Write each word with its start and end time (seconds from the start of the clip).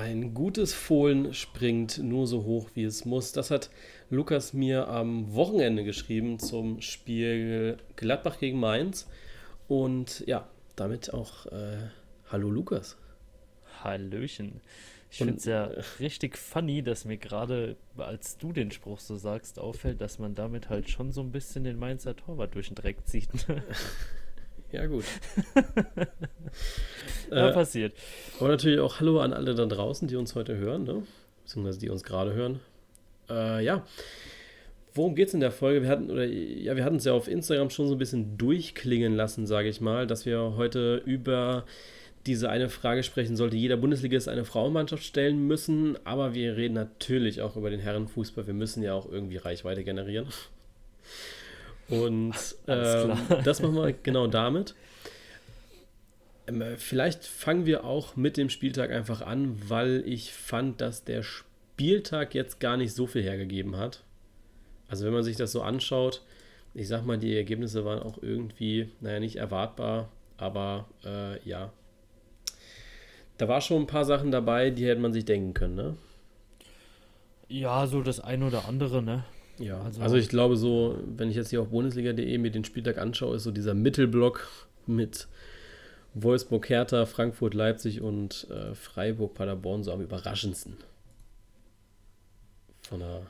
Ein 0.00 0.32
gutes 0.32 0.72
Fohlen 0.72 1.34
springt 1.34 1.98
nur 1.98 2.26
so 2.26 2.44
hoch, 2.44 2.70
wie 2.72 2.84
es 2.84 3.04
muss. 3.04 3.32
Das 3.32 3.50
hat 3.50 3.68
Lukas 4.08 4.54
mir 4.54 4.88
am 4.88 5.34
Wochenende 5.34 5.84
geschrieben 5.84 6.38
zum 6.38 6.80
Spiel 6.80 7.76
Gladbach 7.96 8.38
gegen 8.38 8.58
Mainz. 8.58 9.06
Und 9.68 10.24
ja, 10.26 10.48
damit 10.74 11.12
auch 11.12 11.44
äh, 11.46 11.90
Hallo 12.30 12.50
Lukas. 12.50 12.96
Hallöchen. 13.84 14.62
Ich 15.10 15.18
finde 15.18 15.34
es 15.34 15.44
ja 15.44 15.70
richtig 15.98 16.38
funny, 16.38 16.82
dass 16.82 17.04
mir 17.04 17.18
gerade, 17.18 17.76
als 17.98 18.38
du 18.38 18.54
den 18.54 18.70
Spruch 18.70 19.00
so 19.00 19.16
sagst, 19.16 19.58
auffällt, 19.58 20.00
dass 20.00 20.18
man 20.18 20.34
damit 20.34 20.70
halt 20.70 20.88
schon 20.88 21.12
so 21.12 21.20
ein 21.20 21.30
bisschen 21.30 21.64
den 21.64 21.78
Mainzer 21.78 22.16
Torwart 22.16 22.54
durch 22.54 22.68
den 22.68 22.76
Dreck 22.76 23.06
zieht. 23.06 23.28
Ja, 24.72 24.86
gut. 24.86 25.04
ja, 27.30 27.48
äh, 27.48 27.52
passiert. 27.52 27.94
Aber 28.38 28.48
natürlich 28.48 28.80
auch 28.80 29.00
Hallo 29.00 29.20
an 29.20 29.32
alle 29.32 29.54
da 29.54 29.66
draußen, 29.66 30.06
die 30.08 30.16
uns 30.16 30.34
heute 30.34 30.56
hören, 30.56 30.84
ne? 30.84 31.02
beziehungsweise 31.42 31.80
die 31.80 31.90
uns 31.90 32.04
gerade 32.04 32.32
hören. 32.34 32.60
Äh, 33.28 33.64
ja, 33.64 33.84
worum 34.94 35.14
geht 35.14 35.28
es 35.28 35.34
in 35.34 35.40
der 35.40 35.50
Folge? 35.50 35.82
Wir 35.82 35.88
hatten, 35.88 36.10
oder 36.10 36.24
ja, 36.24 36.76
wir 36.76 36.84
hatten 36.84 36.96
es 36.96 37.04
ja 37.04 37.12
auf 37.12 37.28
Instagram 37.28 37.70
schon 37.70 37.88
so 37.88 37.94
ein 37.94 37.98
bisschen 37.98 38.38
durchklingen 38.38 39.14
lassen, 39.16 39.46
sage 39.46 39.68
ich 39.68 39.80
mal, 39.80 40.06
dass 40.06 40.26
wir 40.26 40.54
heute 40.56 41.02
über 41.04 41.64
diese 42.26 42.50
eine 42.50 42.68
Frage 42.68 43.02
sprechen, 43.02 43.34
sollte 43.34 43.56
jeder 43.56 43.76
Bundesligist 43.76 44.28
eine 44.28 44.44
Frauenmannschaft 44.44 45.02
stellen 45.02 45.46
müssen. 45.46 45.96
Aber 46.04 46.34
wir 46.34 46.56
reden 46.56 46.74
natürlich 46.74 47.40
auch 47.40 47.56
über 47.56 47.70
den 47.70 47.80
Herrenfußball. 47.80 48.46
Wir 48.46 48.54
müssen 48.54 48.82
ja 48.82 48.94
auch 48.94 49.10
irgendwie 49.10 49.38
Reichweite 49.38 49.84
generieren. 49.84 50.26
Und 51.90 52.34
ähm, 52.68 53.12
das 53.44 53.60
machen 53.60 53.74
wir 53.74 53.92
genau 54.02 54.26
damit. 54.26 54.74
Ähm, 56.46 56.62
vielleicht 56.76 57.24
fangen 57.24 57.66
wir 57.66 57.84
auch 57.84 58.16
mit 58.16 58.36
dem 58.36 58.48
Spieltag 58.48 58.90
einfach 58.90 59.22
an, 59.22 59.60
weil 59.68 60.02
ich 60.06 60.32
fand, 60.32 60.80
dass 60.80 61.04
der 61.04 61.22
Spieltag 61.22 62.34
jetzt 62.34 62.60
gar 62.60 62.76
nicht 62.76 62.94
so 62.94 63.06
viel 63.06 63.22
hergegeben 63.22 63.76
hat. 63.76 64.04
Also 64.88 65.04
wenn 65.04 65.12
man 65.12 65.22
sich 65.22 65.36
das 65.36 65.52
so 65.52 65.62
anschaut, 65.62 66.22
ich 66.74 66.88
sag 66.88 67.04
mal, 67.04 67.18
die 67.18 67.36
Ergebnisse 67.36 67.84
waren 67.84 68.00
auch 68.00 68.22
irgendwie, 68.22 68.90
naja, 69.00 69.20
nicht 69.20 69.36
erwartbar, 69.36 70.08
aber 70.36 70.88
äh, 71.04 71.40
ja. 71.48 71.72
Da 73.38 73.48
war 73.48 73.60
schon 73.60 73.82
ein 73.82 73.86
paar 73.86 74.04
Sachen 74.04 74.30
dabei, 74.30 74.70
die 74.70 74.86
hätte 74.86 75.00
man 75.00 75.12
sich 75.12 75.24
denken 75.24 75.54
können, 75.54 75.74
ne? 75.74 75.96
Ja, 77.48 77.86
so 77.86 78.02
das 78.02 78.20
ein 78.20 78.42
oder 78.42 78.68
andere, 78.68 79.02
ne? 79.02 79.24
Ja, 79.60 79.82
also, 79.82 80.00
also 80.00 80.16
ich 80.16 80.28
glaube 80.28 80.56
so, 80.56 80.98
wenn 81.04 81.28
ich 81.28 81.36
jetzt 81.36 81.50
hier 81.50 81.60
auf 81.60 81.68
Bundesliga.de 81.68 82.38
mir 82.38 82.50
den 82.50 82.64
Spieltag 82.64 82.98
anschaue, 82.98 83.36
ist 83.36 83.44
so 83.44 83.50
dieser 83.50 83.74
Mittelblock 83.74 84.48
mit 84.86 85.28
Wolfsburg, 86.14 86.68
Hertha, 86.68 87.06
Frankfurt, 87.06 87.54
Leipzig 87.54 88.00
und 88.00 88.48
äh, 88.50 88.74
Freiburg, 88.74 89.34
Paderborn 89.34 89.84
so 89.84 89.92
am 89.92 90.00
überraschendsten. 90.00 90.78
Von 92.88 93.00
der, 93.00 93.22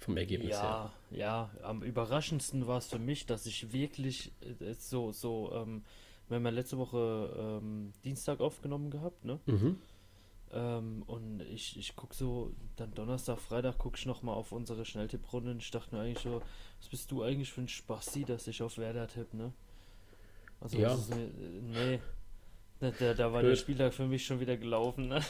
vom 0.00 0.16
Ergebnis 0.16 0.50
ja, 0.50 0.92
her. 1.10 1.18
Ja, 1.18 1.50
am 1.62 1.82
überraschendsten 1.82 2.66
war 2.66 2.78
es 2.78 2.86
für 2.86 2.98
mich, 2.98 3.26
dass 3.26 3.46
ich 3.46 3.72
wirklich 3.72 4.32
äh, 4.42 4.74
so, 4.74 5.12
so, 5.12 5.52
ähm, 5.54 5.84
wir 6.28 6.36
haben 6.36 6.44
ja 6.44 6.50
letzte 6.50 6.76
Woche 6.76 7.60
ähm, 7.62 7.92
Dienstag 8.04 8.40
aufgenommen 8.40 8.90
gehabt, 8.90 9.24
ne? 9.24 9.38
Mhm. 9.46 9.76
Ähm, 10.52 11.02
und 11.06 11.42
ich, 11.52 11.78
ich 11.78 11.94
gucke 11.94 12.14
so, 12.14 12.52
dann 12.76 12.94
Donnerstag, 12.94 13.38
Freitag 13.38 13.78
gucke 13.78 13.98
ich 13.98 14.06
nochmal 14.06 14.34
auf 14.34 14.52
unsere 14.52 14.84
Schnelltipprunde 14.84 15.50
und 15.50 15.62
ich 15.62 15.70
dachte 15.70 15.94
mir 15.94 16.02
eigentlich 16.02 16.20
so, 16.20 16.40
was 16.80 16.88
bist 16.88 17.10
du 17.10 17.22
eigentlich 17.22 17.52
für 17.52 17.60
ein 17.60 17.68
Spassi, 17.68 18.24
dass 18.24 18.46
ich 18.46 18.62
auf 18.62 18.78
Werder 18.78 19.08
tippe, 19.08 19.36
ne? 19.36 19.52
Also, 20.60 20.78
ja. 20.78 20.94
Ist, 20.94 21.12
nee. 21.14 22.00
Da, 22.80 23.12
da 23.12 23.32
war 23.32 23.40
Blöd. 23.40 23.52
der 23.52 23.56
Spieltag 23.56 23.92
für 23.92 24.06
mich 24.06 24.24
schon 24.24 24.38
wieder 24.38 24.56
gelaufen. 24.56 25.08
Ne? 25.08 25.20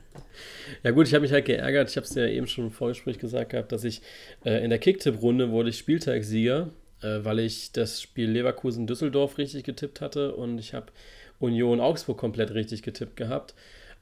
ja 0.82 0.90
gut, 0.90 1.08
ich 1.08 1.14
habe 1.14 1.22
mich 1.22 1.32
halt 1.32 1.46
geärgert. 1.46 1.88
Ich 1.88 1.96
habe 1.96 2.04
es 2.04 2.14
ja 2.14 2.26
eben 2.26 2.46
schon 2.46 2.64
im 2.64 2.70
Vorgespräch 2.70 3.18
gesagt 3.18 3.50
gehabt, 3.50 3.72
dass 3.72 3.84
ich 3.84 4.02
äh, 4.44 4.62
in 4.62 4.68
der 4.68 4.78
Kicktipp-Runde 4.78 5.50
wurde 5.50 5.70
ich 5.70 5.78
Spieltagssieger, 5.78 6.70
äh, 7.00 7.20
weil 7.22 7.38
ich 7.38 7.72
das 7.72 8.02
Spiel 8.02 8.30
Leverkusen-Düsseldorf 8.30 9.38
richtig 9.38 9.64
getippt 9.64 10.02
hatte 10.02 10.34
und 10.34 10.58
ich 10.58 10.74
habe 10.74 10.92
Union 11.38 11.80
Augsburg 11.80 12.18
komplett 12.18 12.52
richtig 12.52 12.82
getippt 12.82 13.16
gehabt. 13.16 13.54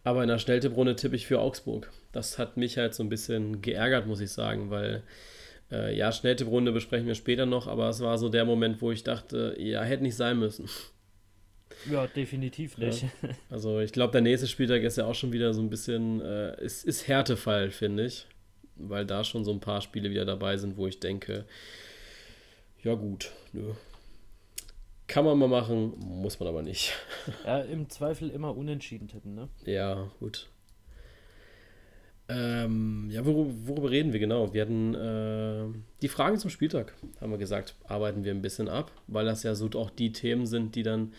Aber 0.07 0.23
in 0.23 0.29
der 0.29 0.39
Schnelltipprunde 0.39 0.95
tippe 0.95 1.17
ich 1.17 1.27
für 1.27 1.41
Augsburg. 1.41 1.91
Das 2.13 2.39
hat 2.39 2.57
mich 2.57 2.79
halt 2.79 2.95
so 2.95 3.03
ein 3.03 3.09
bisschen 3.09 3.61
geärgert, 3.61 4.07
muss 4.07 4.21
ich 4.21 4.31
sagen, 4.31 4.71
weil 4.71 5.03
äh, 5.73 5.97
ja, 5.97 6.13
Schnelltipprunde 6.13 6.71
besprechen 6.71 7.09
wir 7.09 7.17
später 7.17 7.45
noch, 7.45 7.67
aber 7.67 7.89
es 7.89 8.01
war 8.01 8.17
so 8.17 8.29
der 8.29 8.45
Moment, 8.45 8.81
wo 8.81 8.93
ich 8.93 9.03
dachte, 9.03 9.57
ja, 9.59 9.83
hätte 9.83 10.05
nicht 10.05 10.15
sein 10.15 10.39
müssen. 10.39 10.69
Ja, 11.91 12.07
definitiv 12.07 12.79
nicht. 12.79 13.03
Ja. 13.03 13.09
Also 13.51 13.81
ich 13.81 13.91
glaube, 13.91 14.13
der 14.13 14.21
nächste 14.21 14.47
Spieltag 14.47 14.85
ist 14.85 14.97
ja 14.97 15.07
auch 15.07 15.17
schon 15.17 15.33
wieder 15.33 15.53
so 15.53 15.61
ein 15.61 15.71
bisschen, 15.71 16.21
äh, 16.21 16.65
ist, 16.65 16.85
ist 16.85 17.09
Härtefall, 17.09 17.73
finde 17.73 18.07
ich. 18.07 18.27
Weil 18.77 19.07
da 19.07 19.25
schon 19.25 19.45
so 19.45 19.51
ein 19.51 19.59
paar 19.59 19.81
Spiele 19.81 20.11
wieder 20.11 20.25
dabei 20.25 20.57
sind, 20.57 20.77
wo 20.77 20.87
ich 20.87 21.01
denke, 21.01 21.47
ja 22.85 22.95
gut, 22.95 23.33
nö, 23.53 23.73
kann 25.07 25.25
man 25.25 25.39
mal 25.39 25.49
machen, 25.49 25.95
muss 25.99 26.41
man 26.41 26.49
aber 26.49 26.63
nicht. 26.63 26.93
Ja, 27.45 27.61
im 27.61 27.89
Zweifel 27.89 28.31
immer 28.31 28.57
unentschieden 28.57 29.09
tippen, 29.09 29.35
ne? 29.35 29.49
Ja, 29.65 30.11
gut. 30.21 30.49
Ähm, 32.29 33.09
ja, 33.11 33.25
worüber, 33.25 33.53
worüber, 33.65 33.91
reden 33.91 34.13
wir 34.13 34.19
genau? 34.19 34.53
Wir 34.53 34.63
hatten 34.63 34.95
äh, 34.95 35.79
die 36.03 36.09
Fragen 36.09 36.39
zum 36.39 36.51
Spieltag, 36.51 36.95
haben 37.21 37.31
wir 37.31 37.39
gesagt, 37.39 37.77
arbeiten 37.87 38.25
wir 38.25 38.33
ein 38.33 38.43
bisschen 38.43 38.69
ab, 38.69 38.91
weil 39.07 39.25
das 39.25 39.45
ja 39.45 39.55
so 39.55 39.71
auch 39.77 39.91
die 39.91 40.11
Themen 40.11 40.47
sind, 40.47 40.75
die 40.75 40.83
dann 40.83 41.13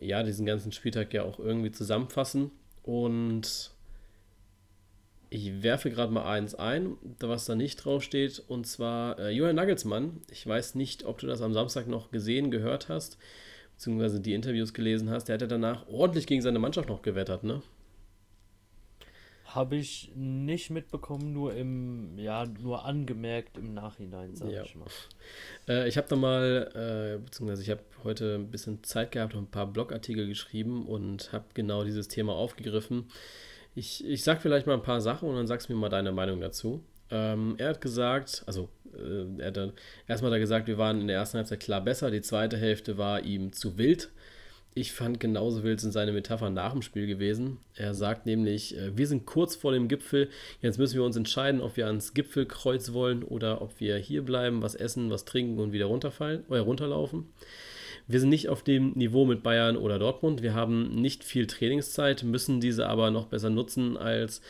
ja 0.00 0.24
diesen 0.24 0.44
ganzen 0.44 0.72
Spieltag 0.72 1.14
ja 1.14 1.22
auch 1.22 1.38
irgendwie 1.38 1.70
zusammenfassen. 1.70 2.50
Und 2.82 3.70
ich 5.32 5.62
werfe 5.62 5.90
gerade 5.90 6.12
mal 6.12 6.30
eins 6.30 6.54
ein, 6.54 6.96
was 7.20 7.46
da 7.46 7.54
nicht 7.54 7.76
draufsteht, 7.76 8.42
und 8.48 8.66
zwar 8.66 9.18
äh, 9.18 9.30
Johann 9.30 9.56
Nagelsmann. 9.56 10.20
Ich 10.30 10.46
weiß 10.46 10.74
nicht, 10.74 11.04
ob 11.04 11.18
du 11.18 11.26
das 11.26 11.40
am 11.40 11.54
Samstag 11.54 11.86
noch 11.86 12.10
gesehen, 12.10 12.50
gehört 12.50 12.90
hast, 12.90 13.16
beziehungsweise 13.74 14.20
die 14.20 14.34
Interviews 14.34 14.74
gelesen 14.74 15.08
hast. 15.08 15.28
Der 15.28 15.34
hat 15.34 15.40
ja 15.40 15.46
danach 15.46 15.88
ordentlich 15.88 16.26
gegen 16.26 16.42
seine 16.42 16.58
Mannschaft 16.58 16.90
noch 16.90 17.00
gewettert, 17.00 17.44
ne? 17.44 17.62
Habe 19.46 19.76
ich 19.76 20.12
nicht 20.14 20.68
mitbekommen, 20.70 21.32
nur 21.32 21.54
im, 21.54 22.18
ja, 22.18 22.44
nur 22.44 22.84
angemerkt 22.84 23.56
im 23.56 23.72
Nachhinein, 23.72 24.36
sag 24.36 24.50
ja. 24.50 24.64
ich 24.64 24.74
mal. 24.74 24.86
Äh, 25.66 25.88
ich 25.88 25.96
habe 25.96 26.08
da 26.08 26.16
mal, 26.16 27.16
äh, 27.16 27.24
beziehungsweise 27.24 27.62
ich 27.62 27.70
habe 27.70 27.82
heute 28.04 28.34
ein 28.34 28.50
bisschen 28.50 28.84
Zeit 28.84 29.12
gehabt 29.12 29.34
und 29.34 29.44
ein 29.44 29.50
paar 29.50 29.66
Blogartikel 29.66 30.26
geschrieben 30.26 30.86
und 30.86 31.32
habe 31.32 31.46
genau 31.54 31.84
dieses 31.84 32.08
Thema 32.08 32.34
aufgegriffen. 32.34 33.06
Ich, 33.74 34.04
ich 34.06 34.22
sag 34.22 34.42
vielleicht 34.42 34.66
mal 34.66 34.74
ein 34.74 34.82
paar 34.82 35.00
Sachen 35.00 35.28
und 35.28 35.36
dann 35.36 35.46
sagst 35.46 35.68
du 35.68 35.72
mir 35.72 35.78
mal 35.78 35.88
deine 35.88 36.12
Meinung 36.12 36.40
dazu. 36.40 36.84
Ähm, 37.10 37.54
er 37.58 37.70
hat 37.70 37.80
gesagt, 37.80 38.42
also 38.46 38.68
äh, 38.94 39.40
er 39.40 39.48
hat 39.48 39.74
erstmal 40.08 40.30
da 40.30 40.38
gesagt, 40.38 40.66
wir 40.66 40.78
waren 40.78 41.00
in 41.00 41.08
der 41.08 41.16
ersten 41.16 41.38
Halbzeit 41.38 41.60
klar 41.60 41.82
besser, 41.82 42.10
die 42.10 42.22
zweite 42.22 42.56
Hälfte 42.56 42.98
war 42.98 43.22
ihm 43.22 43.52
zu 43.52 43.78
wild. 43.78 44.10
Ich 44.74 44.92
fand 44.92 45.20
genauso 45.20 45.62
wild 45.62 45.80
sind 45.80 45.92
seine 45.92 46.12
Metaphern 46.12 46.54
nach 46.54 46.72
dem 46.72 46.80
Spiel 46.80 47.06
gewesen. 47.06 47.58
Er 47.74 47.92
sagt 47.92 48.24
nämlich, 48.24 48.76
äh, 48.76 48.96
wir 48.96 49.06
sind 49.06 49.26
kurz 49.26 49.54
vor 49.54 49.72
dem 49.72 49.88
Gipfel, 49.88 50.30
jetzt 50.62 50.78
müssen 50.78 50.96
wir 50.96 51.04
uns 51.04 51.16
entscheiden, 51.16 51.60
ob 51.60 51.76
wir 51.76 51.86
ans 51.86 52.14
Gipfelkreuz 52.14 52.92
wollen 52.94 53.22
oder 53.22 53.60
ob 53.60 53.78
wir 53.80 53.96
hier 53.98 54.22
bleiben, 54.22 54.62
was 54.62 54.74
essen, 54.74 55.10
was 55.10 55.26
trinken 55.26 55.58
und 55.58 55.72
wieder 55.72 55.86
runterfallen 55.86 56.44
oder 56.48 56.62
runterlaufen. 56.62 57.26
Wir 58.06 58.20
sind 58.20 58.28
nicht 58.28 58.48
auf 58.48 58.62
dem 58.62 58.92
Niveau 58.92 59.24
mit 59.24 59.42
Bayern 59.42 59.76
oder 59.76 59.98
Dortmund. 59.98 60.42
Wir 60.42 60.54
haben 60.54 60.94
nicht 60.94 61.24
viel 61.24 61.46
Trainingszeit, 61.46 62.22
müssen 62.22 62.60
diese 62.60 62.88
aber 62.88 63.10
noch 63.10 63.26
besser 63.26 63.50
nutzen 63.50 63.96
als 63.96 64.40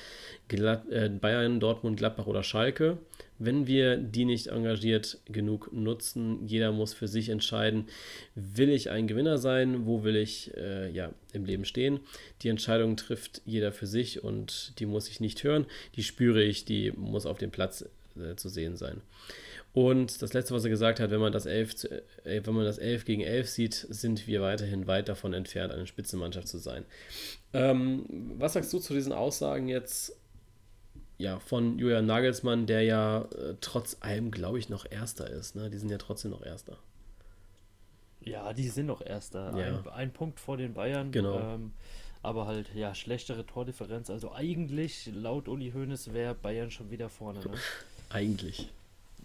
Glad 0.48 0.88
äh, 0.90 1.08
Bayern, 1.08 1.60
Dortmund, 1.60 1.96
Gladbach 1.96 2.26
oder 2.26 2.42
Schalke. 2.42 2.98
Wenn 3.38 3.66
wir 3.66 3.96
die 3.96 4.24
nicht 4.24 4.48
engagiert 4.48 5.18
genug 5.26 5.72
nutzen, 5.72 6.46
jeder 6.46 6.70
muss 6.70 6.94
für 6.94 7.08
sich 7.08 7.28
entscheiden, 7.28 7.86
will 8.34 8.68
ich 8.68 8.90
ein 8.90 9.08
Gewinner 9.08 9.38
sein, 9.38 9.84
wo 9.86 10.04
will 10.04 10.14
ich 10.14 10.56
äh, 10.56 10.90
ja, 10.90 11.10
im 11.32 11.44
Leben 11.44 11.64
stehen. 11.64 12.00
Die 12.42 12.48
Entscheidung 12.48 12.96
trifft 12.96 13.42
jeder 13.44 13.72
für 13.72 13.86
sich 13.86 14.22
und 14.22 14.78
die 14.78 14.86
muss 14.86 15.08
ich 15.08 15.18
nicht 15.18 15.42
hören, 15.42 15.66
die 15.96 16.04
spüre 16.04 16.42
ich, 16.42 16.64
die 16.64 16.92
muss 16.92 17.26
auf 17.26 17.38
dem 17.38 17.50
Platz 17.50 17.84
äh, 18.16 18.36
zu 18.36 18.48
sehen 18.48 18.76
sein. 18.76 19.00
Und 19.74 20.20
das 20.20 20.34
letzte, 20.34 20.54
was 20.54 20.64
er 20.64 20.70
gesagt 20.70 21.00
hat, 21.00 21.10
wenn 21.10 21.20
man 21.20 21.32
das 21.32 21.46
11, 21.46 21.76
zu, 21.76 21.90
äh, 21.90 22.44
wenn 22.44 22.54
man 22.54 22.64
das 22.64 22.76
11 22.78 23.06
gegen 23.06 23.22
11 23.22 23.48
sieht, 23.48 23.74
sind 23.74 24.26
wir 24.26 24.42
weiterhin 24.42 24.86
weit 24.86 25.08
davon 25.08 25.32
entfernt, 25.32 25.72
eine 25.72 25.86
Spitzenmannschaft 25.86 26.46
zu 26.46 26.58
sein. 26.58 26.84
Ähm, 27.54 28.04
was 28.36 28.52
sagst 28.52 28.72
du 28.72 28.78
zu 28.80 28.92
diesen 28.92 29.12
Aussagen 29.12 29.68
jetzt 29.68 30.14
ja, 31.16 31.38
von 31.38 31.78
Julian 31.78 32.04
Nagelsmann, 32.04 32.66
der 32.66 32.82
ja 32.82 33.22
äh, 33.22 33.54
trotz 33.60 33.96
allem, 34.00 34.30
glaube 34.30 34.58
ich, 34.58 34.68
noch 34.68 34.84
Erster 34.90 35.30
ist? 35.30 35.56
Ne? 35.56 35.70
Die 35.70 35.78
sind 35.78 35.90
ja 35.90 35.98
trotzdem 35.98 36.32
noch 36.32 36.44
Erster. 36.44 36.76
Ja, 38.20 38.52
die 38.52 38.68
sind 38.68 38.86
noch 38.86 39.00
Erster. 39.00 39.56
Ja. 39.56 39.78
Ein, 39.78 39.88
ein, 39.88 40.12
Punkt 40.12 40.38
vor 40.38 40.58
den 40.58 40.74
Bayern. 40.74 41.12
Genau. 41.12 41.38
Ähm, 41.38 41.72
aber 42.22 42.46
halt, 42.46 42.74
ja, 42.74 42.94
schlechtere 42.94 43.46
Tordifferenz. 43.46 44.10
Also 44.10 44.32
eigentlich, 44.32 45.10
laut 45.14 45.48
Uli 45.48 45.72
Hoeneß, 45.72 46.12
wäre 46.12 46.34
Bayern 46.34 46.70
schon 46.70 46.90
wieder 46.90 47.08
vorne. 47.08 47.40
Ne? 47.40 47.52
eigentlich. 48.10 48.68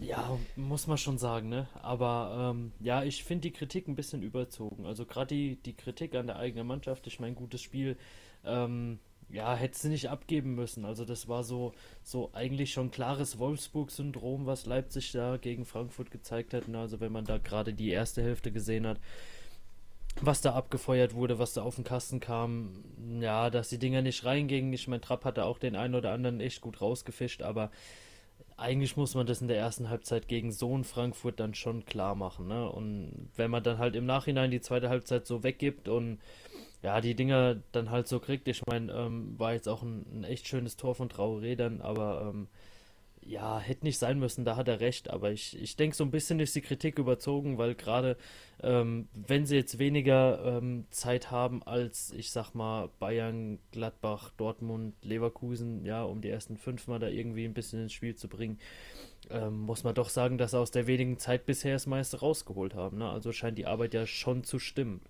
Ja, 0.00 0.38
muss 0.54 0.86
man 0.86 0.96
schon 0.96 1.18
sagen, 1.18 1.48
ne? 1.48 1.66
Aber 1.82 2.52
ähm, 2.54 2.72
ja, 2.78 3.02
ich 3.02 3.24
finde 3.24 3.42
die 3.42 3.52
Kritik 3.52 3.88
ein 3.88 3.96
bisschen 3.96 4.22
überzogen. 4.22 4.86
Also 4.86 5.04
gerade 5.04 5.34
die, 5.34 5.56
die 5.56 5.74
Kritik 5.74 6.14
an 6.14 6.28
der 6.28 6.36
eigenen 6.36 6.66
Mannschaft, 6.68 7.06
ich 7.08 7.18
meine, 7.18 7.34
gutes 7.34 7.62
Spiel, 7.62 7.96
ähm, 8.44 9.00
ja, 9.28 9.54
hätte 9.56 9.76
sie 9.78 9.88
nicht 9.88 10.08
abgeben 10.08 10.54
müssen. 10.54 10.84
Also 10.84 11.04
das 11.04 11.28
war 11.28 11.42
so, 11.42 11.72
so 12.02 12.30
eigentlich 12.32 12.72
schon 12.72 12.92
klares 12.92 13.38
Wolfsburg-Syndrom, 13.38 14.46
was 14.46 14.66
Leipzig 14.66 15.10
da 15.12 15.36
gegen 15.36 15.64
Frankfurt 15.64 16.12
gezeigt 16.12 16.54
hat. 16.54 16.68
Ne? 16.68 16.78
Also 16.78 17.00
wenn 17.00 17.12
man 17.12 17.24
da 17.24 17.38
gerade 17.38 17.74
die 17.74 17.90
erste 17.90 18.22
Hälfte 18.22 18.52
gesehen 18.52 18.86
hat, 18.86 18.98
was 20.20 20.40
da 20.40 20.54
abgefeuert 20.54 21.14
wurde, 21.14 21.38
was 21.38 21.54
da 21.54 21.62
auf 21.62 21.74
den 21.74 21.84
Kasten 21.84 22.20
kam, 22.20 22.84
ja, 23.20 23.50
dass 23.50 23.68
die 23.68 23.78
Dinger 23.78 24.02
nicht 24.02 24.24
reingingen. 24.24 24.72
Ich 24.72 24.88
meine, 24.88 25.00
Trapp 25.00 25.24
hatte 25.24 25.44
auch 25.44 25.58
den 25.58 25.76
einen 25.76 25.94
oder 25.94 26.12
anderen 26.12 26.40
echt 26.40 26.60
gut 26.60 26.80
rausgefischt, 26.80 27.42
aber 27.42 27.70
eigentlich 28.58 28.96
muss 28.96 29.14
man 29.14 29.26
das 29.26 29.40
in 29.40 29.48
der 29.48 29.56
ersten 29.56 29.88
Halbzeit 29.88 30.26
gegen 30.28 30.50
so 30.52 30.76
ein 30.76 30.84
Frankfurt 30.84 31.38
dann 31.38 31.54
schon 31.54 31.84
klar 31.84 32.16
machen. 32.16 32.48
Ne? 32.48 32.68
Und 32.68 33.30
wenn 33.36 33.50
man 33.50 33.62
dann 33.62 33.78
halt 33.78 33.94
im 33.94 34.04
Nachhinein 34.04 34.50
die 34.50 34.60
zweite 34.60 34.88
Halbzeit 34.88 35.26
so 35.26 35.44
weggibt 35.44 35.88
und 35.88 36.18
ja, 36.82 37.00
die 37.00 37.14
Dinger 37.14 37.56
dann 37.72 37.90
halt 37.90 38.08
so 38.08 38.20
kriegt. 38.20 38.48
Ich 38.48 38.66
meine, 38.66 38.92
ähm, 38.92 39.38
war 39.38 39.52
jetzt 39.52 39.68
auch 39.68 39.82
ein, 39.82 40.04
ein, 40.12 40.24
echt 40.24 40.46
schönes 40.46 40.76
Tor 40.76 40.94
von 40.94 41.08
Traoré 41.08 41.56
dann, 41.56 41.80
aber 41.80 42.30
ähm, 42.32 42.48
ja, 43.28 43.58
hätte 43.58 43.84
nicht 43.84 43.98
sein 43.98 44.18
müssen, 44.18 44.44
da 44.44 44.56
hat 44.56 44.68
er 44.68 44.80
recht. 44.80 45.10
Aber 45.10 45.30
ich, 45.30 45.60
ich 45.60 45.76
denke, 45.76 45.94
so 45.94 46.02
ein 46.02 46.10
bisschen 46.10 46.40
ist 46.40 46.56
die 46.56 46.62
Kritik 46.62 46.98
überzogen, 46.98 47.58
weil 47.58 47.74
gerade 47.74 48.16
ähm, 48.62 49.08
wenn 49.12 49.44
sie 49.44 49.56
jetzt 49.56 49.78
weniger 49.78 50.42
ähm, 50.44 50.86
Zeit 50.90 51.30
haben 51.30 51.62
als, 51.62 52.10
ich 52.12 52.30
sag 52.30 52.54
mal, 52.54 52.88
Bayern, 52.98 53.58
Gladbach, 53.70 54.30
Dortmund, 54.36 54.94
Leverkusen, 55.02 55.84
ja, 55.84 56.02
um 56.02 56.22
die 56.22 56.30
ersten 56.30 56.56
fünf 56.56 56.88
Mal 56.88 56.98
da 56.98 57.08
irgendwie 57.08 57.44
ein 57.44 57.54
bisschen 57.54 57.82
ins 57.82 57.92
Spiel 57.92 58.16
zu 58.16 58.28
bringen, 58.28 58.58
ähm, 59.30 59.60
muss 59.60 59.84
man 59.84 59.94
doch 59.94 60.08
sagen, 60.08 60.38
dass 60.38 60.52
sie 60.52 60.58
aus 60.58 60.70
der 60.70 60.86
wenigen 60.86 61.18
Zeit 61.18 61.44
bisher 61.44 61.74
das 61.74 61.86
meiste 61.86 62.20
rausgeholt 62.20 62.74
haben. 62.74 62.98
Ne? 62.98 63.08
Also 63.08 63.32
scheint 63.32 63.58
die 63.58 63.66
Arbeit 63.66 63.92
ja 63.92 64.06
schon 64.06 64.42
zu 64.42 64.58
stimmen. 64.58 65.02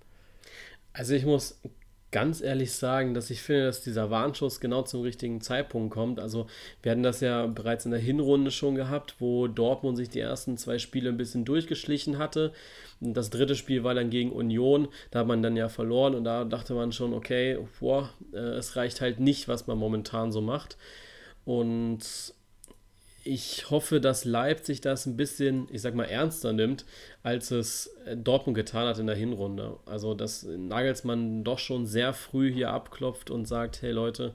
Also 0.92 1.14
ich 1.14 1.24
muss 1.24 1.60
ganz 2.10 2.40
ehrlich 2.40 2.72
sagen, 2.72 3.12
dass 3.14 3.30
ich 3.30 3.42
finde, 3.42 3.66
dass 3.66 3.82
dieser 3.82 4.10
Warnschuss 4.10 4.60
genau 4.60 4.82
zum 4.82 5.02
richtigen 5.02 5.40
Zeitpunkt 5.40 5.92
kommt. 5.92 6.20
Also 6.20 6.46
wir 6.82 6.92
hatten 6.92 7.02
das 7.02 7.20
ja 7.20 7.46
bereits 7.46 7.84
in 7.84 7.90
der 7.90 8.00
Hinrunde 8.00 8.50
schon 8.50 8.74
gehabt, 8.74 9.16
wo 9.18 9.46
Dortmund 9.46 9.96
sich 9.96 10.08
die 10.08 10.20
ersten 10.20 10.56
zwei 10.56 10.78
Spiele 10.78 11.10
ein 11.10 11.16
bisschen 11.16 11.44
durchgeschlichen 11.44 12.18
hatte. 12.18 12.52
Das 13.00 13.30
dritte 13.30 13.54
Spiel 13.54 13.84
war 13.84 13.94
dann 13.94 14.10
gegen 14.10 14.32
Union, 14.32 14.88
da 15.10 15.20
hat 15.20 15.26
man 15.26 15.42
dann 15.42 15.56
ja 15.56 15.68
verloren 15.68 16.14
und 16.14 16.24
da 16.24 16.44
dachte 16.44 16.74
man 16.74 16.92
schon, 16.92 17.12
okay, 17.12 17.58
boah, 17.78 18.10
äh, 18.32 18.38
es 18.38 18.76
reicht 18.76 19.00
halt 19.00 19.20
nicht, 19.20 19.46
was 19.46 19.66
man 19.66 19.78
momentan 19.78 20.32
so 20.32 20.40
macht. 20.40 20.76
Und 21.44 22.34
ich 23.28 23.70
hoffe, 23.70 24.00
dass 24.00 24.24
Leipzig 24.24 24.80
das 24.80 25.04
ein 25.04 25.16
bisschen, 25.16 25.68
ich 25.70 25.82
sag 25.82 25.94
mal, 25.94 26.04
ernster 26.04 26.54
nimmt, 26.54 26.86
als 27.22 27.50
es 27.50 27.94
äh, 28.06 28.16
Dortmund 28.16 28.56
getan 28.56 28.86
hat 28.88 28.98
in 28.98 29.06
der 29.06 29.16
Hinrunde. 29.16 29.76
Also, 29.84 30.14
dass 30.14 30.44
Nagelsmann 30.44 31.44
doch 31.44 31.58
schon 31.58 31.84
sehr 31.86 32.14
früh 32.14 32.50
hier 32.52 32.70
abklopft 32.70 33.30
und 33.30 33.46
sagt: 33.46 33.82
Hey 33.82 33.92
Leute, 33.92 34.34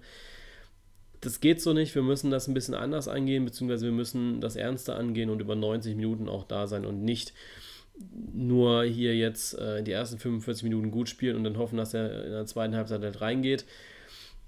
das 1.21 1.39
geht 1.39 1.59
so 1.61 1.73
nicht, 1.73 1.95
wir 1.95 2.03
müssen 2.03 2.29
das 2.29 2.47
ein 2.47 2.53
bisschen 2.53 2.75
anders 2.75 3.07
angehen, 3.07 3.45
beziehungsweise 3.45 3.85
wir 3.85 3.93
müssen 3.93 4.41
das 4.41 4.55
ernster 4.55 4.95
angehen 4.95 5.29
und 5.31 5.41
über 5.41 5.55
90 5.55 5.95
Minuten 5.95 6.29
auch 6.29 6.43
da 6.43 6.67
sein 6.67 6.85
und 6.85 7.03
nicht 7.03 7.33
nur 8.33 8.83
hier 8.83 9.15
jetzt 9.15 9.57
äh, 9.57 9.81
die 9.83 9.91
ersten 9.91 10.19
45 10.19 10.63
Minuten 10.63 10.91
gut 10.91 11.09
spielen 11.09 11.35
und 11.35 11.43
dann 11.43 11.57
hoffen, 11.57 11.77
dass 11.77 11.93
er 11.93 12.25
in 12.25 12.31
der 12.31 12.45
zweiten 12.45 12.75
Halbzeit 12.75 13.01
halt 13.01 13.21
reingeht 13.21 13.65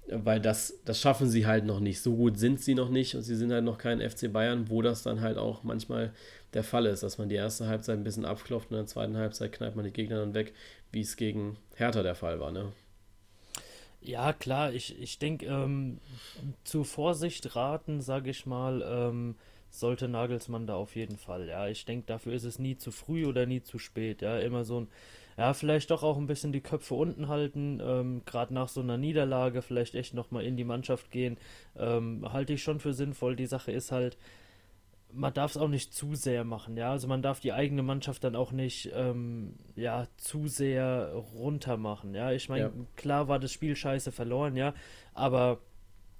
weil 0.08 0.40
das, 0.40 0.78
das 0.84 1.00
schaffen 1.00 1.28
sie 1.28 1.46
halt 1.46 1.64
noch 1.64 1.80
nicht. 1.80 2.00
So 2.00 2.14
gut 2.16 2.38
sind 2.38 2.60
sie 2.60 2.74
noch 2.74 2.88
nicht 2.90 3.14
und 3.14 3.22
sie 3.22 3.36
sind 3.36 3.52
halt 3.52 3.64
noch 3.64 3.78
kein 3.78 4.00
FC 4.00 4.32
Bayern, 4.32 4.70
wo 4.70 4.82
das 4.82 5.02
dann 5.02 5.20
halt 5.20 5.38
auch 5.38 5.62
manchmal 5.62 6.12
der 6.54 6.64
Fall 6.64 6.86
ist, 6.86 7.02
dass 7.02 7.18
man 7.18 7.28
die 7.28 7.34
erste 7.34 7.66
Halbzeit 7.66 7.98
ein 7.98 8.04
bisschen 8.04 8.24
abklopft 8.24 8.70
und 8.70 8.76
in 8.76 8.82
der 8.84 8.86
zweiten 8.86 9.16
Halbzeit 9.16 9.52
knallt 9.52 9.76
man 9.76 9.84
die 9.84 9.92
Gegner 9.92 10.20
dann 10.20 10.34
weg, 10.34 10.54
wie 10.92 11.00
es 11.00 11.16
gegen 11.16 11.56
Hertha 11.74 12.02
der 12.02 12.14
Fall 12.14 12.40
war. 12.40 12.52
Ne? 12.52 12.72
Ja, 14.00 14.32
klar, 14.32 14.72
ich, 14.72 15.00
ich 15.00 15.18
denke, 15.18 15.46
ähm, 15.46 15.98
zu 16.62 16.84
Vorsicht 16.84 17.56
raten, 17.56 18.00
sage 18.00 18.30
ich 18.30 18.46
mal, 18.46 18.82
ähm, 18.86 19.34
sollte 19.70 20.08
Nagelsmann 20.08 20.66
da 20.66 20.76
auf 20.76 20.94
jeden 20.94 21.16
Fall. 21.16 21.48
Ja, 21.48 21.66
ich 21.68 21.84
denke, 21.84 22.06
dafür 22.06 22.32
ist 22.32 22.44
es 22.44 22.58
nie 22.58 22.76
zu 22.76 22.92
früh 22.92 23.26
oder 23.26 23.46
nie 23.46 23.62
zu 23.62 23.78
spät. 23.78 24.22
Ja, 24.22 24.38
immer 24.38 24.64
so 24.64 24.82
ein 24.82 24.88
ja, 25.36 25.52
vielleicht 25.52 25.90
doch 25.90 26.02
auch 26.02 26.16
ein 26.16 26.26
bisschen 26.26 26.52
die 26.52 26.62
Köpfe 26.62 26.94
unten 26.94 27.28
halten, 27.28 27.80
ähm, 27.84 28.22
gerade 28.24 28.54
nach 28.54 28.68
so 28.68 28.80
einer 28.80 28.96
Niederlage 28.96 29.62
vielleicht 29.62 29.94
echt 29.94 30.14
nochmal 30.14 30.44
in 30.44 30.56
die 30.56 30.64
Mannschaft 30.64 31.10
gehen, 31.10 31.36
ähm, 31.76 32.32
halte 32.32 32.54
ich 32.54 32.62
schon 32.62 32.80
für 32.80 32.94
sinnvoll. 32.94 33.36
Die 33.36 33.46
Sache 33.46 33.70
ist 33.72 33.92
halt, 33.92 34.16
man 35.12 35.32
darf 35.32 35.52
es 35.52 35.56
auch 35.56 35.68
nicht 35.68 35.94
zu 35.94 36.14
sehr 36.14 36.44
machen, 36.44 36.76
ja, 36.76 36.90
also 36.90 37.08
man 37.08 37.22
darf 37.22 37.40
die 37.40 37.52
eigene 37.52 37.82
Mannschaft 37.82 38.24
dann 38.24 38.36
auch 38.36 38.52
nicht, 38.52 38.90
ähm, 38.94 39.54
ja, 39.74 40.06
zu 40.16 40.46
sehr 40.48 41.12
runter 41.34 41.76
machen, 41.76 42.14
ja, 42.14 42.32
ich 42.32 42.48
meine, 42.48 42.64
ja. 42.64 42.72
klar 42.96 43.28
war 43.28 43.38
das 43.38 43.52
Spiel 43.52 43.76
scheiße 43.76 44.12
verloren, 44.12 44.56
ja, 44.56 44.74
aber 45.14 45.58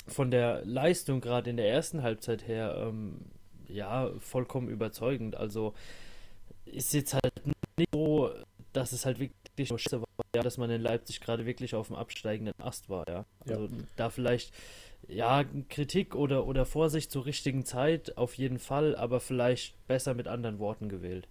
von 0.06 0.30
der 0.30 0.64
Leistung 0.64 1.20
gerade 1.20 1.50
in 1.50 1.56
der 1.56 1.68
ersten 1.68 2.02
Halbzeit 2.02 2.46
her, 2.46 2.76
ähm, 2.78 3.16
ja, 3.68 4.10
vollkommen 4.18 4.68
überzeugend, 4.68 5.36
also 5.36 5.74
ist 6.64 6.94
jetzt 6.94 7.14
halt 7.14 7.46
nicht 7.76 7.90
so 7.92 8.15
dass 8.76 8.92
es 8.92 9.06
halt 9.06 9.18
wirklich 9.18 9.68
so 9.68 9.78
scheiße 9.78 10.00
war, 10.00 10.06
ja, 10.34 10.42
dass 10.42 10.58
man 10.58 10.70
in 10.70 10.82
Leipzig 10.82 11.20
gerade 11.20 11.46
wirklich 11.46 11.74
auf 11.74 11.88
dem 11.88 11.96
absteigenden 11.96 12.54
Ast 12.60 12.88
war, 12.88 13.08
ja. 13.08 13.24
Also 13.40 13.64
ja. 13.64 13.70
da 13.96 14.10
vielleicht, 14.10 14.52
ja, 15.08 15.44
Kritik 15.68 16.14
oder, 16.14 16.46
oder 16.46 16.66
Vorsicht 16.66 17.10
zur 17.10 17.26
richtigen 17.26 17.64
Zeit 17.64 18.16
auf 18.16 18.34
jeden 18.34 18.58
Fall, 18.58 18.94
aber 18.94 19.20
vielleicht 19.20 19.74
besser 19.86 20.14
mit 20.14 20.28
anderen 20.28 20.58
Worten 20.58 20.88
gewählt. 20.88 21.28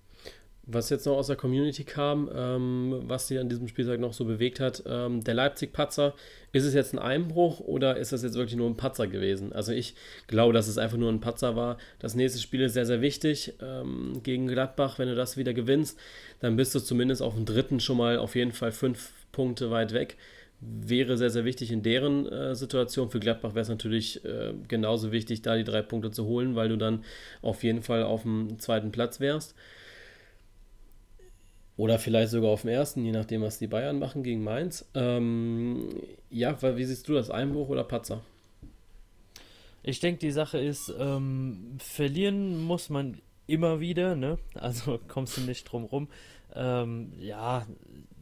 Was 0.68 0.90
jetzt 0.90 1.06
noch 1.06 1.18
aus 1.18 1.28
der 1.28 1.36
Community 1.36 1.84
kam, 1.84 2.30
ähm, 2.34 3.04
was 3.06 3.28
sie 3.28 3.38
an 3.38 3.50
diesem 3.50 3.68
Spieltag 3.68 4.00
noch 4.00 4.14
so 4.14 4.26
bewegt 4.26 4.60
hat, 4.60 4.82
ähm, 4.88 5.24
der 5.24 5.36
Leipzig-Patzer, 5.36 6.16
ist 6.54 6.64
es 6.64 6.74
jetzt 6.74 6.94
ein 6.94 7.00
Einbruch 7.00 7.60
oder 7.60 7.98
ist 7.98 8.14
das 8.14 8.24
jetzt 8.24 8.36
wirklich 8.36 8.56
nur 8.56 8.68
ein 8.68 8.78
Patzer 8.78 9.06
gewesen? 9.06 9.54
Also 9.54 9.74
ich 9.74 9.94
glaube, 10.26 10.54
dass 10.54 10.68
es 10.68 10.80
einfach 10.80 10.98
nur 10.98 11.12
ein 11.12 11.20
Patzer 11.20 11.56
war. 11.56 11.78
Das 12.00 12.16
nächste 12.16 12.40
Spiel 12.40 12.62
ist 12.62 12.74
sehr, 12.74 12.88
sehr 12.88 13.02
wichtig 13.02 13.54
ähm, 13.62 14.22
gegen 14.24 14.48
Gladbach. 14.48 14.98
Wenn 14.98 15.08
du 15.08 15.16
das 15.16 15.38
wieder 15.38 15.54
gewinnst, 15.54 16.00
dann 16.40 16.56
bist 16.56 16.74
du 16.74 16.80
zumindest 16.80 17.22
auf 17.22 17.36
dem 17.36 17.46
dritten 17.46 17.80
schon 17.80 17.98
mal 17.98 18.18
auf 18.18 18.36
jeden 18.36 18.52
Fall 18.52 18.72
fünf 18.72 19.12
Punkte 19.32 19.70
weit 19.70 19.94
weg. 19.94 20.18
Wäre 20.62 21.16
sehr, 21.18 21.30
sehr 21.30 21.46
wichtig 21.46 21.72
in 21.72 21.84
deren 21.84 22.26
äh, 22.28 22.56
Situation. 22.56 23.12
Für 23.12 23.20
Gladbach 23.20 23.54
wäre 23.54 23.62
es 23.62 23.70
natürlich 23.70 24.26
äh, 24.26 24.54
genauso 24.68 25.12
wichtig, 25.12 25.44
da 25.44 25.58
die 25.58 25.64
drei 25.64 25.84
Punkte 25.84 26.10
zu 26.10 26.26
holen, 26.26 26.56
weil 26.56 26.70
du 26.70 26.78
dann 26.78 27.04
auf 27.44 27.64
jeden 27.64 27.84
Fall 27.84 28.02
auf 28.02 28.24
dem 28.24 28.58
zweiten 28.58 28.92
Platz 28.92 29.20
wärst. 29.20 29.54
Oder 31.78 32.00
vielleicht 32.00 32.32
sogar 32.32 32.52
auf 32.52 32.62
dem 32.62 32.70
ersten, 32.70 33.04
je 33.04 33.12
nachdem, 33.12 33.42
was 33.42 33.60
die 33.60 33.68
Bayern 33.68 34.00
machen 34.00 34.24
gegen 34.24 34.44
Mainz. 34.44 34.90
Ähm, 34.94 35.90
ja, 36.30 36.62
wie 36.62 36.86
siehst 36.86 37.10
du 37.10 37.14
das? 37.14 37.30
Einbruch 37.30 37.68
oder 37.68 37.84
Patzer? 37.84 38.22
Ich 39.84 40.00
denke, 40.00 40.20
die 40.20 40.32
Sache 40.32 40.58
ist, 40.58 40.94
ähm, 40.98 41.76
verlieren 41.78 42.64
muss 42.64 42.90
man 42.90 43.22
immer 43.46 43.80
wieder, 43.80 44.16
ne? 44.16 44.40
Also 44.54 45.00
kommst 45.08 45.38
du 45.38 45.42
nicht 45.42 45.66
drum 45.66 45.84
rum. 45.84 46.08
Ähm, 46.54 47.12
ja, 47.20 47.68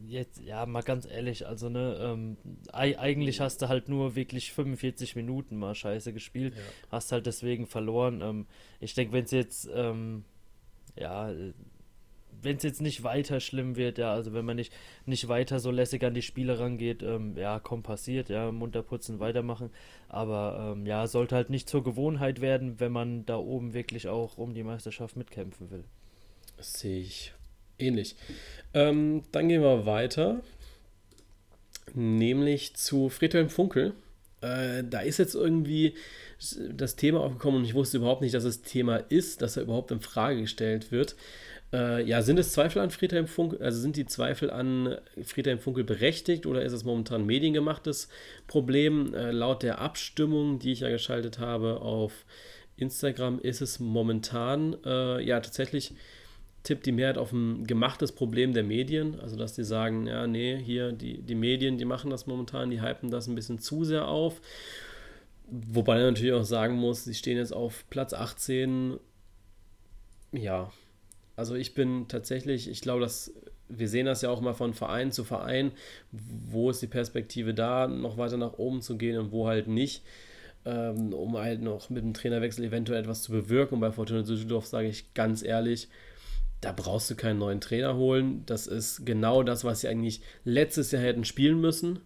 jetzt, 0.07 0.41
ja, 0.41 0.65
mal 0.65 0.81
ganz 0.81 1.05
ehrlich, 1.05 1.45
also, 1.48 1.69
ne, 1.69 1.98
ähm, 2.01 2.38
eigentlich 2.72 3.39
hast 3.39 3.62
du 3.62 3.69
halt 3.69 3.88
nur 3.89 4.15
wirklich 4.15 4.51
45 4.51 5.15
Minuten 5.15 5.55
mal 5.57 5.75
scheiße 5.75 6.13
gespielt, 6.13 6.55
ja. 6.55 6.62
hast 6.89 7.12
halt 7.12 7.27
deswegen 7.27 7.67
verloren. 7.67 8.22
Ähm, 8.22 8.48
ich 8.79 8.95
denke, 8.95 9.13
wenn 9.13 9.25
es 9.25 9.31
jetzt, 9.31 9.69
ähm, 9.74 10.25
ja, 10.95 11.31
wenn 12.43 12.57
es 12.57 12.63
jetzt 12.63 12.81
nicht 12.81 13.03
weiter 13.03 13.39
schlimm 13.39 13.75
wird, 13.75 13.97
ja, 13.97 14.13
also 14.13 14.33
wenn 14.33 14.45
man 14.45 14.55
nicht, 14.55 14.73
nicht 15.05 15.27
weiter 15.27 15.59
so 15.59 15.71
lässig 15.71 16.03
an 16.03 16.13
die 16.13 16.21
Spiele 16.21 16.59
rangeht, 16.59 17.03
ähm, 17.03 17.35
ja, 17.38 17.59
komm, 17.59 17.83
passiert, 17.83 18.29
ja, 18.29 18.51
munter 18.51 18.83
putzen, 18.83 19.19
weitermachen. 19.19 19.69
Aber 20.09 20.73
ähm, 20.73 20.85
ja, 20.85 21.07
sollte 21.07 21.35
halt 21.35 21.50
nicht 21.50 21.69
zur 21.69 21.83
Gewohnheit 21.83 22.41
werden, 22.41 22.79
wenn 22.79 22.91
man 22.91 23.25
da 23.25 23.38
oben 23.38 23.73
wirklich 23.73 24.07
auch 24.07 24.38
um 24.38 24.53
die 24.53 24.63
Meisterschaft 24.63 25.15
mitkämpfen 25.15 25.71
will. 25.71 25.83
Das 26.57 26.73
sehe 26.73 27.01
ich 27.01 27.33
ähnlich. 27.79 28.15
Ähm, 28.73 29.23
dann 29.31 29.50
gehen 29.50 29.62
wir 29.62 29.85
weiter, 29.85 30.41
nämlich 31.93 32.75
zu 32.75 33.09
Friedhelm 33.09 33.50
Funkel. 33.50 33.93
Äh, 34.41 34.83
da 34.83 35.00
ist 35.00 35.17
jetzt 35.17 35.35
irgendwie 35.35 35.95
das 36.71 36.95
Thema 36.95 37.21
aufgekommen 37.21 37.59
und 37.59 37.65
ich 37.65 37.73
wusste 37.73 37.97
überhaupt 37.97 38.21
nicht, 38.21 38.33
dass 38.33 38.43
es 38.43 38.62
Thema 38.62 38.97
ist, 38.97 39.41
dass 39.41 39.57
er 39.57 39.63
überhaupt 39.63 39.91
in 39.91 40.01
Frage 40.01 40.41
gestellt 40.41 40.91
wird. 40.91 41.15
Äh, 41.74 42.03
ja, 42.03 42.22
sind 42.22 42.38
es 42.38 42.53
Zweifel 42.53 42.82
an 42.82 42.92
Friedhelm 42.92 43.25
Funkel, 43.27 43.62
also 43.62 43.80
sind 43.80 43.98
die 43.98 44.06
Zweifel 44.06 44.51
an 44.51 44.96
Friedhelm 45.24 45.60
Funkel 45.60 45.84
berechtigt 45.84 46.46
oder 46.46 46.62
ist 46.62 46.72
es 46.72 46.84
momentan 46.84 47.22
ein 47.22 47.25
mediengemachtes 47.25 48.10
Problem? 48.46 49.13
Äh, 49.15 49.32
laut 49.32 49.63
der 49.63 49.80
Abstimmung, 49.80 50.60
die 50.60 50.72
ich 50.72 50.82
ja 50.82 50.89
geschaltet 50.89 51.39
habe 51.39 51.82
auf 51.82 52.25
Instagram, 52.77 53.39
ist 53.39 53.62
es 53.62 53.80
momentan 53.80 54.77
äh, 54.86 55.20
ja 55.24 55.39
tatsächlich 55.39 55.96
tippt 56.62 56.86
die 56.86 56.92
Mehrheit 56.92 57.18
auf 57.18 57.32
ein 57.32 57.65
gemachtes 57.65 58.12
Problem 58.12 58.53
der 58.53 58.63
Medien, 58.63 59.20
also 59.20 59.36
dass 59.36 59.53
die 59.53 59.63
sagen, 59.63 60.08
ja, 60.08 60.27
nee, 60.27 60.58
hier 60.58 60.92
die, 60.92 61.22
die 61.22 61.36
Medien, 61.36 61.77
die 61.77 61.86
machen 61.86 62.12
das 62.12 62.27
momentan, 62.27 62.70
die 62.70 62.82
hypen 62.82 63.10
das 63.10 63.27
ein 63.27 63.36
bisschen 63.36 63.60
zu 63.60 63.84
sehr 63.84 64.08
auf. 64.08 64.42
Wobei 65.48 65.96
man 65.96 66.13
natürlich 66.13 66.34
auch 66.34 66.46
sagen 66.46 66.75
muss, 66.75 67.03
sie 67.03 67.15
stehen 67.15 67.38
jetzt 67.38 67.51
auf 67.51 67.84
Platz 67.89 68.13
18. 68.13 68.98
Ja, 70.32 70.72
also 71.36 71.56
ich 71.56 71.74
bin 71.74 72.08
tatsächlich, 72.08 72.70
ich 72.70 72.82
glaube, 72.82 73.02
dass 73.02 73.34
wir 73.70 73.90
sehen 73.90 74.06
das 74.06 74.22
ja 74.22 74.30
auch 74.30 74.42
mal 74.42 74.54
von 74.54 74.74
Verein 74.74 75.12
zu 75.12 75.24
Verein, 75.24 75.72
wo 76.12 76.70
ist 76.70 76.82
die 76.82 76.88
Perspektive 76.88 77.54
da, 77.54 77.88
noch 77.88 78.18
weiter 78.18 78.38
nach 78.38 78.54
oben 78.54 78.82
zu 78.82 78.98
gehen 78.98 79.18
und 79.18 79.32
wo 79.32 79.48
halt 79.48 79.68
nicht, 79.68 80.04
ähm, 80.66 81.13
um 81.13 81.38
halt 81.38 81.62
noch 81.62 81.90
mit 81.90 82.04
dem 82.04 82.13
Trainerwechsel 82.13 82.66
eventuell 82.66 83.02
etwas 83.02 83.24
zu 83.24 83.32
bewirken. 83.32 83.75
Und 83.75 83.82
bei 83.82 83.92
Fortuna 83.92 84.22
Düsseldorf 84.22 84.66
sage 84.66 84.88
ich 84.88 85.13
ganz 85.13 85.44
ehrlich, 85.44 85.88
da 86.62 86.72
brauchst 86.72 87.10
du 87.10 87.16
keinen 87.16 87.40
neuen 87.40 87.62
Trainer 87.62 87.96
holen. 87.96 88.44
Das 88.46 88.68
ist 88.68 89.06
genau 89.06 89.44
das, 89.44 89.63
was 89.63 89.82
sie 89.82 89.88
eigentlich 89.88 90.22
letztes 90.46 90.92
Jahr 90.92 91.02
hätten 91.02 91.25
spielen 91.25 91.60
müssen, 91.60 92.00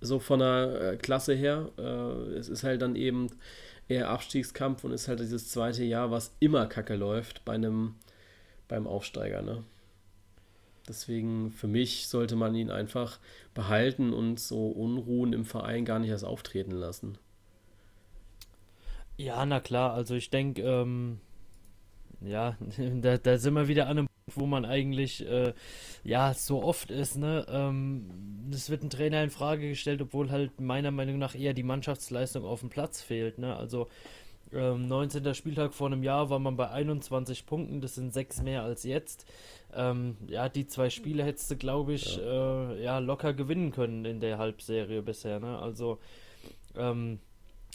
so 0.00 0.18
von 0.18 0.40
der 0.40 0.92
äh, 0.92 0.96
Klasse 0.96 1.34
her. 1.34 1.70
Äh, 1.78 2.34
es 2.34 2.48
ist 2.48 2.64
halt 2.64 2.82
dann 2.82 2.96
eben 2.96 3.28
eher 3.88 4.08
Abstiegskampf 4.08 4.84
und 4.84 4.92
ist 4.92 5.08
halt 5.08 5.20
dieses 5.20 5.48
zweite 5.48 5.84
Jahr, 5.84 6.10
was 6.10 6.34
immer 6.38 6.66
kacke 6.66 6.94
läuft 6.94 7.44
bei 7.44 7.54
einem 7.54 7.96
beim 8.68 8.86
Aufsteiger. 8.86 9.42
Ne? 9.42 9.64
Deswegen 10.88 11.52
für 11.52 11.68
mich 11.68 12.08
sollte 12.08 12.36
man 12.36 12.54
ihn 12.54 12.70
einfach 12.70 13.18
behalten 13.54 14.12
und 14.12 14.40
so 14.40 14.68
Unruhen 14.68 15.32
im 15.32 15.44
Verein 15.44 15.84
gar 15.84 15.98
nicht 15.98 16.10
erst 16.10 16.24
auftreten 16.24 16.72
lassen. 16.72 17.18
Ja, 19.16 19.44
na 19.46 19.60
klar, 19.60 19.92
also 19.92 20.14
ich 20.14 20.30
denke, 20.30 20.62
ähm, 20.62 21.20
ja, 22.20 22.56
da, 23.00 23.18
da 23.18 23.38
sind 23.38 23.54
wir 23.54 23.68
wieder 23.68 23.84
an 23.84 23.98
einem 23.98 24.06
Punkt, 24.06 24.40
wo 24.40 24.46
man 24.46 24.64
eigentlich, 24.64 25.26
äh, 25.28 25.52
ja, 26.02 26.34
so 26.34 26.62
oft 26.62 26.90
ist, 26.90 27.16
ne? 27.16 27.46
Ähm, 27.48 28.50
es 28.52 28.70
wird 28.70 28.82
ein 28.82 28.90
Trainer 28.90 29.22
in 29.22 29.30
Frage 29.30 29.68
gestellt, 29.68 30.02
obwohl 30.02 30.30
halt 30.30 30.60
meiner 30.60 30.90
Meinung 30.90 31.18
nach 31.18 31.34
eher 31.34 31.54
die 31.54 31.62
Mannschaftsleistung 31.62 32.44
auf 32.44 32.60
dem 32.60 32.70
Platz 32.70 33.02
fehlt, 33.02 33.38
ne? 33.38 33.56
Also, 33.56 33.88
ähm, 34.54 34.88
19. 34.88 35.34
Spieltag 35.34 35.74
vor 35.74 35.88
einem 35.88 36.02
Jahr 36.02 36.30
war 36.30 36.38
man 36.38 36.56
bei 36.56 36.70
21 36.70 37.46
Punkten, 37.46 37.80
das 37.80 37.94
sind 37.94 38.12
sechs 38.12 38.42
mehr 38.42 38.62
als 38.62 38.84
jetzt. 38.84 39.26
Ähm, 39.74 40.16
ja, 40.26 40.48
die 40.48 40.66
zwei 40.66 40.90
Spiele 40.90 41.24
hättest 41.24 41.50
du, 41.50 41.56
glaube 41.56 41.94
ich, 41.94 42.16
ja. 42.16 42.72
Äh, 42.72 42.82
ja, 42.82 42.98
locker 42.98 43.32
gewinnen 43.32 43.72
können 43.72 44.04
in 44.04 44.20
der 44.20 44.38
Halbserie 44.38 45.02
bisher. 45.02 45.40
Ne? 45.40 45.58
Also 45.58 45.98
ähm, 46.76 47.18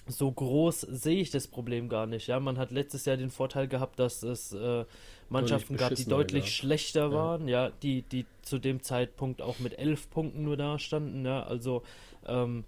so 0.07 0.31
groß 0.31 0.81
sehe 0.81 1.19
ich 1.19 1.31
das 1.31 1.47
Problem 1.47 1.89
gar 1.89 2.05
nicht. 2.05 2.27
Ja, 2.27 2.39
man 2.39 2.57
hat 2.57 2.71
letztes 2.71 3.05
Jahr 3.05 3.17
den 3.17 3.29
Vorteil 3.29 3.67
gehabt, 3.67 3.99
dass 3.99 4.23
es 4.23 4.53
äh, 4.53 4.85
Mannschaften 5.29 5.75
gab, 5.75 5.95
die 5.95 6.05
deutlich 6.05 6.45
ja. 6.45 6.49
schlechter 6.49 7.11
waren, 7.11 7.47
ja. 7.47 7.65
ja, 7.65 7.71
die, 7.81 8.03
die 8.03 8.25
zu 8.41 8.59
dem 8.59 8.81
Zeitpunkt 8.81 9.41
auch 9.41 9.59
mit 9.59 9.77
elf 9.77 10.09
Punkten 10.09 10.43
nur 10.43 10.55
dastanden. 10.55 11.25
Ja, 11.25 11.43
also 11.43 11.83
ähm, 12.25 12.63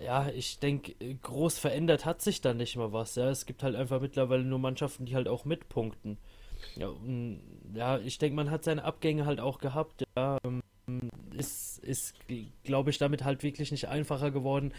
ja, 0.00 0.28
ich 0.28 0.58
denke, 0.58 0.94
groß 1.22 1.58
verändert 1.58 2.04
hat 2.04 2.22
sich 2.22 2.40
da 2.40 2.54
nicht 2.54 2.76
mal 2.76 2.92
was. 2.92 3.14
Ja, 3.14 3.30
es 3.30 3.46
gibt 3.46 3.62
halt 3.62 3.76
einfach 3.76 4.00
mittlerweile 4.00 4.44
nur 4.44 4.58
Mannschaften, 4.58 5.04
die 5.04 5.14
halt 5.14 5.28
auch 5.28 5.44
mitpunkten. 5.44 6.18
Ja, 6.76 6.90
ja 7.74 7.98
ich 7.98 8.18
denke, 8.18 8.36
man 8.36 8.50
hat 8.50 8.64
seine 8.64 8.84
Abgänge 8.84 9.26
halt 9.26 9.40
auch 9.40 9.58
gehabt. 9.58 10.04
Ja, 10.16 10.38
ähm, 10.44 10.62
ist, 11.36 11.78
ist 11.78 12.14
glaube 12.64 12.90
ich, 12.90 12.98
damit 12.98 13.24
halt 13.24 13.42
wirklich 13.42 13.70
nicht 13.70 13.88
einfacher 13.88 14.30
geworden. 14.30 14.72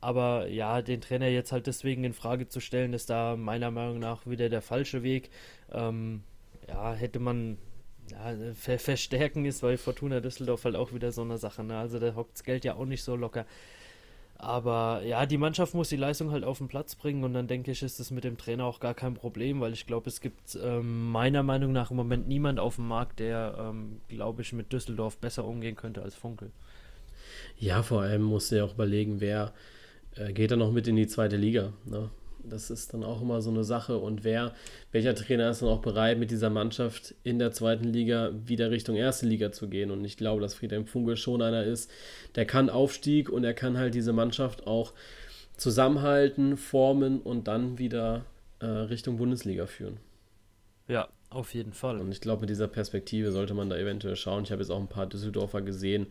Aber 0.00 0.48
ja, 0.48 0.80
den 0.80 1.02
Trainer 1.02 1.28
jetzt 1.28 1.52
halt 1.52 1.66
deswegen 1.66 2.04
in 2.04 2.14
Frage 2.14 2.48
zu 2.48 2.60
stellen, 2.60 2.94
ist 2.94 3.10
da 3.10 3.36
meiner 3.36 3.70
Meinung 3.70 3.98
nach 3.98 4.26
wieder 4.26 4.48
der 4.48 4.62
falsche 4.62 5.02
Weg. 5.02 5.30
Ähm, 5.72 6.22
ja, 6.68 6.94
hätte 6.94 7.18
man 7.18 7.58
ja, 8.10 8.34
ver 8.54 8.78
verstärken 8.78 9.44
ist, 9.44 9.62
weil 9.62 9.76
Fortuna 9.76 10.20
Düsseldorf 10.20 10.64
halt 10.64 10.76
auch 10.76 10.92
wieder 10.92 11.12
so 11.12 11.22
eine 11.22 11.38
Sache. 11.38 11.62
Ne? 11.64 11.76
Also 11.78 11.98
da 11.98 12.14
hockt 12.14 12.34
das 12.34 12.44
Geld 12.44 12.64
ja 12.64 12.74
auch 12.74 12.86
nicht 12.86 13.04
so 13.04 13.14
locker. 13.14 13.46
Aber 14.42 15.02
ja, 15.04 15.26
die 15.26 15.36
Mannschaft 15.36 15.74
muss 15.74 15.90
die 15.90 15.96
Leistung 15.96 16.30
halt 16.30 16.44
auf 16.44 16.56
den 16.56 16.68
Platz 16.68 16.94
bringen 16.94 17.24
und 17.24 17.34
dann 17.34 17.46
denke 17.46 17.72
ich, 17.72 17.82
ist 17.82 18.00
es 18.00 18.10
mit 18.10 18.24
dem 18.24 18.38
Trainer 18.38 18.64
auch 18.64 18.80
gar 18.80 18.94
kein 18.94 19.12
Problem, 19.12 19.60
weil 19.60 19.74
ich 19.74 19.86
glaube, 19.86 20.08
es 20.08 20.22
gibt 20.22 20.58
ähm, 20.62 21.10
meiner 21.10 21.42
Meinung 21.42 21.72
nach 21.72 21.90
im 21.90 21.98
Moment 21.98 22.26
niemand 22.26 22.58
auf 22.58 22.76
dem 22.76 22.88
Markt, 22.88 23.18
der, 23.18 23.54
ähm, 23.60 24.00
glaube 24.08 24.40
ich, 24.40 24.54
mit 24.54 24.72
Düsseldorf 24.72 25.18
besser 25.18 25.44
umgehen 25.44 25.76
könnte 25.76 26.00
als 26.00 26.14
Funkel. 26.14 26.52
Ja, 27.58 27.82
vor 27.82 28.00
allem 28.00 28.22
musst 28.22 28.50
du 28.50 28.56
ja 28.56 28.64
auch 28.64 28.72
überlegen, 28.72 29.20
wer 29.20 29.52
äh, 30.16 30.32
geht 30.32 30.50
da 30.52 30.56
noch 30.56 30.72
mit 30.72 30.88
in 30.88 30.96
die 30.96 31.06
zweite 31.06 31.36
Liga. 31.36 31.74
Ne? 31.84 32.08
Das 32.44 32.70
ist 32.70 32.92
dann 32.94 33.04
auch 33.04 33.22
immer 33.22 33.40
so 33.42 33.50
eine 33.50 33.64
Sache. 33.64 33.98
Und 33.98 34.24
wer, 34.24 34.54
welcher 34.92 35.14
Trainer 35.14 35.50
ist 35.50 35.62
dann 35.62 35.68
auch 35.68 35.80
bereit, 35.80 36.18
mit 36.18 36.30
dieser 36.30 36.50
Mannschaft 36.50 37.14
in 37.22 37.38
der 37.38 37.52
zweiten 37.52 37.84
Liga 37.84 38.32
wieder 38.46 38.70
Richtung 38.70 38.96
erste 38.96 39.26
Liga 39.26 39.52
zu 39.52 39.68
gehen? 39.68 39.90
Und 39.90 40.04
ich 40.04 40.16
glaube, 40.16 40.40
dass 40.40 40.54
Friedhelm 40.54 40.86
Funkel 40.86 41.16
schon 41.16 41.42
einer 41.42 41.64
ist, 41.64 41.90
der 42.34 42.46
kann 42.46 42.70
Aufstieg 42.70 43.28
und 43.28 43.44
er 43.44 43.54
kann 43.54 43.78
halt 43.78 43.94
diese 43.94 44.12
Mannschaft 44.12 44.66
auch 44.66 44.92
zusammenhalten, 45.56 46.56
formen 46.56 47.20
und 47.20 47.46
dann 47.48 47.78
wieder 47.78 48.24
äh, 48.60 48.66
Richtung 48.66 49.18
Bundesliga 49.18 49.66
führen. 49.66 49.98
Ja, 50.88 51.08
auf 51.30 51.54
jeden 51.54 51.72
Fall. 51.72 52.00
Und 52.00 52.10
ich 52.10 52.20
glaube, 52.20 52.42
mit 52.42 52.50
dieser 52.50 52.68
Perspektive 52.68 53.30
sollte 53.30 53.54
man 53.54 53.70
da 53.70 53.76
eventuell 53.76 54.16
schauen. 54.16 54.42
Ich 54.42 54.50
habe 54.50 54.62
jetzt 54.62 54.70
auch 54.70 54.80
ein 54.80 54.88
paar 54.88 55.06
Düsseldorfer 55.06 55.62
gesehen, 55.62 56.08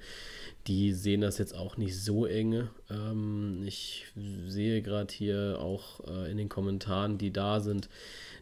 die 0.68 0.94
sehen 0.94 1.22
das 1.22 1.38
jetzt 1.38 1.54
auch 1.54 1.78
nicht 1.78 2.02
so 2.02 2.26
eng. 2.26 2.70
Ähm, 2.90 3.64
ich 3.66 4.08
sehe 4.16 4.82
gerade 4.82 5.14
hier 5.14 5.58
auch 5.60 6.00
äh, 6.08 6.32
in 6.32 6.38
den 6.38 6.50
Kommentaren, 6.50 7.18
die 7.18 7.32
da 7.32 7.60
sind, 7.60 7.90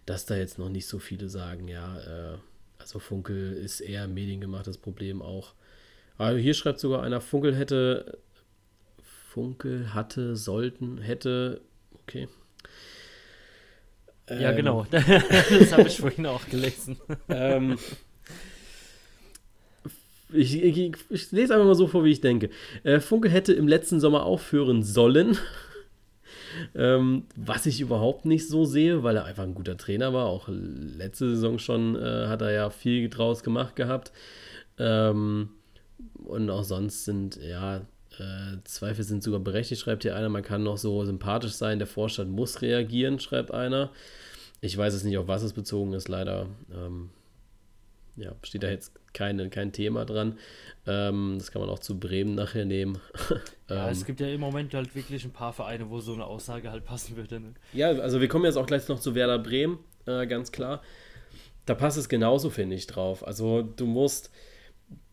dass 0.06 0.26
da 0.26 0.36
jetzt 0.38 0.60
noch 0.60 0.70
nicht 0.70 0.88
so 0.88 1.00
viele 1.00 1.30
sagen, 1.30 1.68
ja, 1.68 1.98
äh, 2.00 2.38
also 2.78 3.00
Funkel 3.00 3.54
ist 3.54 3.82
eher 3.82 4.08
mediengemachtes 4.08 4.78
Problem 4.78 5.22
auch. 5.22 5.54
Aber 6.18 6.38
hier 6.38 6.54
schreibt 6.54 6.80
sogar 6.80 7.04
einer, 7.04 7.22
Funkel 7.22 7.56
hätte, 7.56 8.20
Funkel 9.02 9.94
hatte, 9.94 10.36
sollten, 10.36 11.00
hätte, 11.00 11.62
okay. 12.04 12.28
Ja, 14.30 14.52
genau. 14.52 14.86
Ähm, 14.92 15.04
das 15.60 15.72
habe 15.72 15.88
ich 15.88 15.98
vorhin 15.98 16.26
auch 16.26 16.48
gelesen. 16.50 16.98
ähm, 17.30 17.78
ich, 20.34 20.62
ich, 20.62 20.96
ich, 21.10 21.32
lese 21.32 21.54
einfach 21.54 21.66
mal 21.66 21.76
so 21.76 21.88
vor, 21.88 22.04
wie 22.04 22.12
ich 22.12 22.22
denke. 22.22 22.50
Äh, 22.84 23.00
Funke 23.00 23.30
hätte 23.30 23.54
im 23.54 23.68
letzten 23.68 24.00
Sommer 24.00 24.24
aufhören 24.24 24.84
sollen. 24.84 25.38
ähm, 26.76 27.24
was 27.36 27.66
ich 27.66 27.80
überhaupt 27.80 28.26
nicht 28.26 28.48
so 28.48 28.66
sehe, 28.66 29.04
weil 29.04 29.16
er 29.16 29.26
einfach 29.26 29.44
ein 29.44 29.56
guter 29.56 29.78
Trainer 29.78 30.14
war. 30.14 30.26
Auch 30.26 30.50
letzte 30.50 31.30
Saison 31.30 31.60
schon 31.60 31.96
äh, 31.96 32.28
hat 32.28 32.42
er 32.42 32.52
ja 32.52 32.70
viel 32.70 33.10
draus 33.10 33.44
gemacht 33.44 33.76
gehabt. 33.76 34.12
Ähm, 34.78 35.50
und 36.26 36.50
auch 36.50 36.64
sonst 36.64 37.06
sind, 37.06 37.38
ja, 37.38 37.82
äh, 38.20 38.64
Zweifel 38.64 39.04
sind 39.04 39.24
sogar 39.24 39.40
berechtigt, 39.40 39.82
schreibt 39.82 40.04
hier 40.04 40.16
einer. 40.16 40.30
Man 40.30 40.44
kann 40.44 40.64
noch 40.64 40.78
so 40.78 41.04
sympathisch 41.06 41.54
sein, 41.54 41.80
der 41.80 41.88
Vorstand 41.88 42.32
muss 42.32 42.62
reagieren, 42.62 43.20
schreibt 43.20 43.52
einer. 43.52 43.92
Ich 44.62 44.76
weiß 44.78 44.94
es 44.94 45.04
nicht, 45.04 45.18
auf 45.18 45.28
was 45.28 45.44
es 45.44 45.54
bezogen 45.54 45.94
ist, 45.94 46.08
leider. 46.08 46.48
Ähm, 46.74 47.10
ja, 48.16 48.34
steht 48.42 48.64
da 48.64 48.70
jetzt 48.70 48.94
keine, 49.14 49.50
kein 49.50 49.72
Thema 49.72 50.06
dran. 50.06 50.38
Ähm, 50.86 51.36
das 51.38 51.52
kann 51.52 51.62
man 51.62 51.70
auch 51.70 51.80
zu 51.80 52.00
Bremen 52.00 52.36
nachher 52.36 52.66
nehmen. 52.66 53.00
ja, 53.70 53.86
ähm, 53.86 53.92
es 53.92 54.06
gibt 54.06 54.20
ja 54.20 54.28
im 54.28 54.42
Moment 54.42 54.74
halt 54.74 54.96
wirklich 54.96 55.24
ein 55.24 55.32
paar 55.32 55.54
Vereine, 55.54 55.90
wo 55.90 56.00
so 56.00 56.14
eine 56.14 56.26
Aussage 56.26 56.72
halt 56.72 56.84
passen 56.84 57.16
würde. 57.16 57.40
Ne? 57.40 57.54
Ja, 57.74 57.90
also 57.90 58.20
wir 58.20 58.28
kommen 58.28 58.46
jetzt 58.46 58.58
auch 58.58 58.66
gleich 58.66 58.88
noch 58.88 59.00
zu 59.00 59.14
Werder 59.14 59.40
Bremen, 59.40 59.80
äh, 60.08 60.26
ganz 60.26 60.52
klar. 60.52 60.82
Da 61.66 61.76
passt 61.76 61.98
es 61.98 62.10
genauso, 62.10 62.50
finde 62.50 62.76
ich, 62.76 62.88
drauf. 62.88 63.26
Also 63.26 63.62
du 63.62 63.86
musst, 63.86 64.32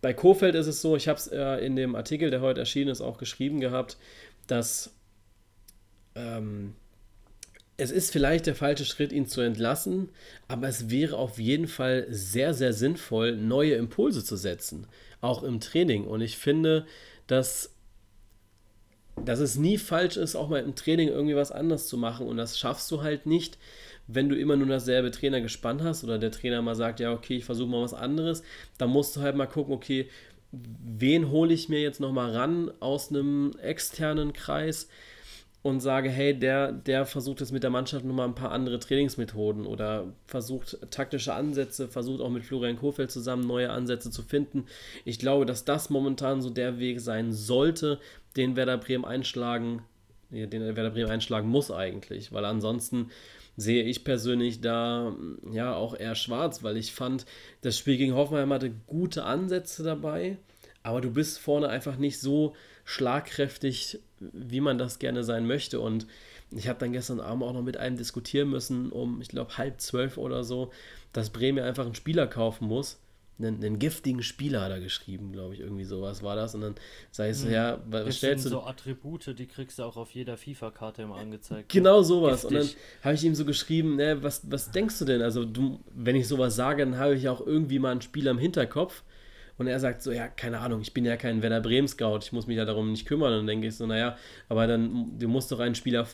bei 0.00 0.12
Kofeld 0.12 0.54
ist 0.54 0.66
es 0.66 0.82
so, 0.82 0.96
ich 0.96 1.08
habe 1.08 1.18
es 1.18 1.28
äh, 1.28 1.64
in 1.64 1.76
dem 1.76 1.94
Artikel, 1.94 2.30
der 2.30 2.40
heute 2.40 2.60
erschienen 2.60 2.90
ist, 2.90 3.00
auch 3.00 3.18
geschrieben 3.18 3.60
gehabt, 3.60 3.96
dass 4.46 4.94
ähm, 6.14 6.74
es 7.76 7.90
ist 7.90 8.12
vielleicht 8.12 8.46
der 8.46 8.54
falsche 8.54 8.84
Schritt, 8.84 9.12
ihn 9.12 9.26
zu 9.26 9.40
entlassen, 9.40 10.10
aber 10.46 10.68
es 10.68 10.90
wäre 10.90 11.16
auf 11.16 11.38
jeden 11.38 11.66
Fall 11.66 12.06
sehr, 12.08 12.54
sehr 12.54 12.72
sinnvoll, 12.72 13.36
neue 13.36 13.74
Impulse 13.74 14.24
zu 14.24 14.36
setzen, 14.36 14.86
auch 15.20 15.42
im 15.42 15.60
Training. 15.60 16.06
Und 16.06 16.20
ich 16.20 16.36
finde, 16.36 16.86
dass, 17.26 17.74
dass 19.24 19.40
es 19.40 19.56
nie 19.56 19.78
falsch 19.78 20.16
ist, 20.16 20.36
auch 20.36 20.48
mal 20.48 20.62
im 20.62 20.76
Training 20.76 21.08
irgendwie 21.08 21.34
was 21.34 21.50
anderes 21.50 21.88
zu 21.88 21.96
machen. 21.96 22.28
Und 22.28 22.36
das 22.36 22.58
schaffst 22.58 22.90
du 22.92 23.02
halt 23.02 23.26
nicht, 23.26 23.58
wenn 24.06 24.28
du 24.28 24.36
immer 24.36 24.56
nur 24.56 24.66
dasselbe 24.68 25.10
Trainer 25.10 25.40
gespannt 25.40 25.82
hast 25.82 26.04
oder 26.04 26.18
der 26.18 26.30
Trainer 26.30 26.62
mal 26.62 26.74
sagt, 26.74 27.00
ja, 27.00 27.12
okay, 27.12 27.38
ich 27.38 27.44
versuche 27.44 27.70
mal 27.70 27.82
was 27.82 27.94
anderes. 27.94 28.42
Dann 28.78 28.90
musst 28.90 29.16
du 29.16 29.20
halt 29.20 29.36
mal 29.36 29.46
gucken, 29.46 29.74
okay, 29.74 30.08
wen 30.52 31.30
hole 31.30 31.52
ich 31.52 31.68
mir 31.68 31.80
jetzt 31.80 32.00
nochmal 32.00 32.30
ran 32.30 32.70
aus 32.80 33.10
einem 33.10 33.52
externen 33.62 34.32
Kreis? 34.32 34.88
und 35.64 35.80
sage, 35.80 36.10
hey, 36.10 36.38
der, 36.38 36.72
der 36.72 37.06
versucht 37.06 37.40
jetzt 37.40 37.50
mit 37.50 37.62
der 37.62 37.70
Mannschaft 37.70 38.04
nochmal 38.04 38.28
ein 38.28 38.34
paar 38.34 38.52
andere 38.52 38.78
Trainingsmethoden 38.78 39.64
oder 39.64 40.12
versucht 40.26 40.76
taktische 40.90 41.32
Ansätze, 41.32 41.88
versucht 41.88 42.20
auch 42.20 42.28
mit 42.28 42.44
Florian 42.44 42.76
Kohfeldt 42.76 43.10
zusammen 43.10 43.46
neue 43.46 43.70
Ansätze 43.70 44.10
zu 44.10 44.20
finden. 44.20 44.66
Ich 45.06 45.18
glaube, 45.18 45.46
dass 45.46 45.64
das 45.64 45.88
momentan 45.88 46.42
so 46.42 46.50
der 46.50 46.78
Weg 46.80 47.00
sein 47.00 47.32
sollte, 47.32 47.98
den 48.36 48.56
Werder 48.56 48.76
Bremen 48.76 49.06
einschlagen, 49.06 49.80
den 50.28 50.76
Werder 50.76 50.90
Bremen 50.90 51.10
einschlagen 51.10 51.48
muss 51.48 51.70
eigentlich, 51.70 52.30
weil 52.30 52.44
ansonsten 52.44 53.10
sehe 53.56 53.84
ich 53.84 54.04
persönlich 54.04 54.60
da 54.60 55.14
ja 55.50 55.74
auch 55.74 55.98
eher 55.98 56.14
schwarz, 56.14 56.62
weil 56.62 56.76
ich 56.76 56.92
fand, 56.92 57.26
das 57.60 57.78
Spiel 57.78 57.96
gegen 57.96 58.14
Hoffenheim 58.14 58.52
hatte 58.52 58.72
gute 58.86 59.24
Ansätze 59.24 59.82
dabei, 59.82 60.38
aber 60.82 61.00
du 61.00 61.10
bist 61.10 61.38
vorne 61.38 61.68
einfach 61.68 61.96
nicht 61.96 62.20
so 62.20 62.54
schlagkräftig, 62.84 64.00
wie 64.20 64.60
man 64.60 64.78
das 64.78 64.98
gerne 64.98 65.24
sein 65.24 65.46
möchte. 65.46 65.80
Und 65.80 66.06
ich 66.50 66.68
habe 66.68 66.78
dann 66.78 66.92
gestern 66.92 67.20
Abend 67.20 67.42
auch 67.42 67.52
noch 67.52 67.62
mit 67.62 67.76
einem 67.76 67.96
diskutieren 67.96 68.50
müssen, 68.50 68.90
um, 68.90 69.20
ich 69.20 69.28
glaube, 69.28 69.56
halb 69.56 69.80
zwölf 69.80 70.18
oder 70.18 70.44
so, 70.44 70.70
dass 71.12 71.30
Bremen 71.30 71.64
einfach 71.64 71.86
einen 71.86 71.94
Spieler 71.94 72.26
kaufen 72.26 72.68
muss, 72.68 73.00
einen, 73.38 73.56
einen 73.64 73.78
giftigen 73.78 74.22
Spieler 74.22 74.60
hat 74.62 74.70
er 74.70 74.80
geschrieben, 74.80 75.32
glaube 75.32 75.54
ich, 75.54 75.60
irgendwie 75.60 75.84
sowas 75.84 76.22
war 76.22 76.36
das. 76.36 76.54
Und 76.54 76.60
dann 76.60 76.74
sei 77.10 77.30
es, 77.30 77.44
Hm. 77.44 77.50
ja, 77.52 77.80
was 77.88 78.04
Das 78.06 78.16
stellst 78.18 78.42
sind 78.44 78.52
du. 78.52 78.58
so 78.58 78.64
Attribute, 78.64 79.38
die 79.38 79.46
kriegst 79.46 79.78
du 79.78 79.82
auch 79.82 79.96
auf 79.96 80.10
jeder 80.12 80.36
FIFA-Karte 80.36 81.02
immer 81.02 81.16
angezeigt. 81.16 81.70
Genau 81.72 82.02
sowas. 82.02 82.44
Und 82.44 82.54
dann 82.54 82.62
Giftig. 82.62 82.78
habe 83.02 83.14
ich 83.14 83.24
ihm 83.24 83.34
so 83.34 83.44
geschrieben, 83.44 83.96
ne, 83.96 84.22
was, 84.22 84.42
was 84.50 84.70
denkst 84.70 84.98
du 85.00 85.04
denn? 85.04 85.22
Also, 85.22 85.44
du, 85.44 85.80
wenn 85.94 86.14
ich 86.16 86.28
sowas 86.28 86.54
sage, 86.54 86.84
dann 86.84 86.96
habe 86.98 87.14
ich 87.16 87.28
auch 87.28 87.44
irgendwie 87.44 87.78
mal 87.78 87.90
einen 87.92 88.02
Spieler 88.02 88.30
im 88.30 88.38
Hinterkopf. 88.38 89.02
Und 89.56 89.68
er 89.68 89.78
sagt 89.78 90.02
so, 90.02 90.10
ja, 90.10 90.26
keine 90.26 90.58
Ahnung, 90.58 90.80
ich 90.80 90.92
bin 90.94 91.04
ja 91.04 91.16
kein 91.16 91.40
Werder 91.40 91.60
Bremen-Scout, 91.60 92.18
ich 92.22 92.32
muss 92.32 92.48
mich 92.48 92.56
ja 92.56 92.64
darum 92.64 92.90
nicht 92.90 93.06
kümmern. 93.06 93.32
Und 93.32 93.38
dann 93.40 93.46
denke 93.46 93.68
ich 93.68 93.76
so, 93.76 93.86
naja, 93.86 94.16
aber 94.48 94.66
dann, 94.66 95.16
du 95.18 95.28
musst 95.28 95.52
doch 95.52 95.60
einen 95.60 95.74
Spieler 95.76 96.08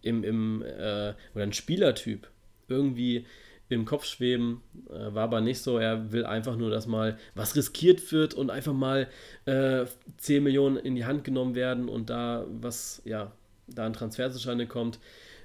im, 0.00 0.24
im 0.24 0.62
äh, 0.62 1.12
oder 1.34 1.42
einen 1.42 1.52
Spielertyp 1.52 2.28
irgendwie 2.68 3.26
im 3.68 3.84
Kopf 3.84 4.04
schweben. 4.04 4.62
Äh, 4.88 5.14
war 5.14 5.24
aber 5.24 5.40
nicht 5.40 5.60
so. 5.60 5.78
Er 5.78 6.12
will 6.12 6.24
einfach 6.24 6.56
nur, 6.56 6.70
dass 6.70 6.86
mal 6.86 7.18
was 7.34 7.56
riskiert 7.56 8.12
wird 8.12 8.34
und 8.34 8.50
einfach 8.50 8.72
mal 8.72 9.08
äh, 9.44 9.86
10 10.18 10.42
Millionen 10.42 10.76
in 10.76 10.94
die 10.94 11.04
Hand 11.04 11.24
genommen 11.24 11.54
werden 11.54 11.88
und 11.88 12.10
da 12.10 12.46
was, 12.48 13.02
ja, 13.04 13.32
da 13.66 13.86
ein 13.86 13.92
Transfer 13.92 14.30
zustande 14.30 14.66
kommt. 14.66 14.98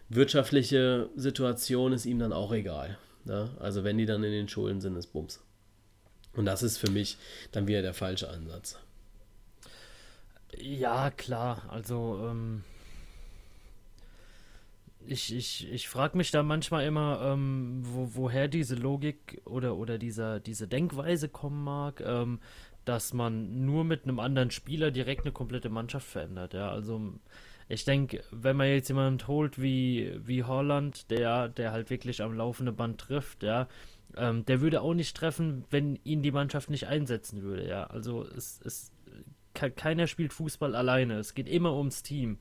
Wirtschaftliche 0.09 1.09
Situation 1.15 1.93
ist 1.93 2.05
ihm 2.05 2.19
dann 2.19 2.33
auch 2.33 2.53
egal. 2.53 2.97
Ne? 3.25 3.49
Also 3.59 3.83
wenn 3.83 3.97
die 3.97 4.05
dann 4.05 4.23
in 4.23 4.31
den 4.31 4.47
Schulden 4.47 4.81
sind, 4.81 4.95
ist 4.95 5.07
Bums. 5.07 5.41
Und 6.35 6.45
das 6.45 6.63
ist 6.63 6.77
für 6.77 6.91
mich 6.91 7.17
dann 7.51 7.67
wieder 7.67 7.81
der 7.81 7.93
falsche 7.93 8.29
Ansatz. 8.29 8.79
Ja, 10.57 11.11
klar. 11.11 11.63
Also, 11.69 12.27
ähm, 12.29 12.63
ich, 15.07 15.33
ich, 15.35 15.71
ich 15.71 15.87
frage 15.87 16.17
mich 16.17 16.31
da 16.31 16.43
manchmal 16.43 16.85
immer, 16.85 17.21
ähm, 17.23 17.81
wo, 17.83 18.09
woher 18.15 18.47
diese 18.47 18.75
Logik 18.75 19.41
oder, 19.45 19.75
oder 19.75 19.97
dieser, 19.97 20.39
diese 20.39 20.67
Denkweise 20.67 21.29
kommen 21.29 21.63
mag, 21.63 22.01
ähm, 22.05 22.39
dass 22.85 23.13
man 23.13 23.65
nur 23.65 23.83
mit 23.83 24.03
einem 24.03 24.19
anderen 24.19 24.51
Spieler 24.51 24.91
direkt 24.91 25.21
eine 25.21 25.31
komplette 25.31 25.69
Mannschaft 25.69 26.07
verändert. 26.07 26.53
Ja, 26.53 26.69
also 26.69 27.13
ich 27.69 27.85
denke, 27.85 28.23
wenn 28.31 28.57
man 28.57 28.67
jetzt 28.67 28.89
jemanden 28.89 29.25
holt 29.27 29.61
wie, 29.61 30.19
wie 30.25 30.43
Holland, 30.43 31.09
der, 31.09 31.47
der 31.47 31.71
halt 31.71 31.89
wirklich 31.89 32.21
am 32.21 32.33
laufenden 32.33 32.75
Band 32.75 32.99
trifft, 32.99 33.43
ja, 33.43 33.67
ähm, 34.17 34.45
der 34.45 34.61
würde 34.61 34.81
auch 34.81 34.93
nicht 34.93 35.15
treffen, 35.15 35.63
wenn 35.69 35.97
ihn 36.03 36.21
die 36.21 36.31
Mannschaft 36.31 36.69
nicht 36.69 36.87
einsetzen 36.87 37.41
würde. 37.41 37.67
Ja, 37.67 37.85
also 37.85 38.23
es, 38.23 38.59
es 38.63 38.91
ke- 39.53 39.71
keiner 39.71 40.07
spielt 40.07 40.33
Fußball 40.33 40.75
alleine. 40.75 41.17
Es 41.19 41.33
geht 41.33 41.47
immer 41.47 41.73
ums 41.75 42.03
Team. 42.03 42.37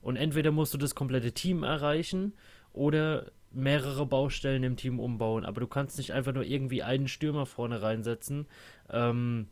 Und 0.00 0.16
entweder 0.16 0.50
musst 0.50 0.74
du 0.74 0.78
das 0.78 0.94
komplette 0.94 1.32
Team 1.32 1.62
erreichen 1.62 2.34
oder 2.72 3.30
mehrere 3.50 4.06
Baustellen 4.06 4.62
im 4.62 4.76
Team 4.76 5.00
umbauen. 5.00 5.44
Aber 5.44 5.60
du 5.60 5.66
kannst 5.66 5.98
nicht 5.98 6.12
einfach 6.12 6.32
nur 6.32 6.44
irgendwie 6.44 6.82
einen 6.82 7.08
Stürmer 7.08 7.46
vorne 7.46 7.82
reinsetzen 7.82 8.46
ähm, 8.90 9.48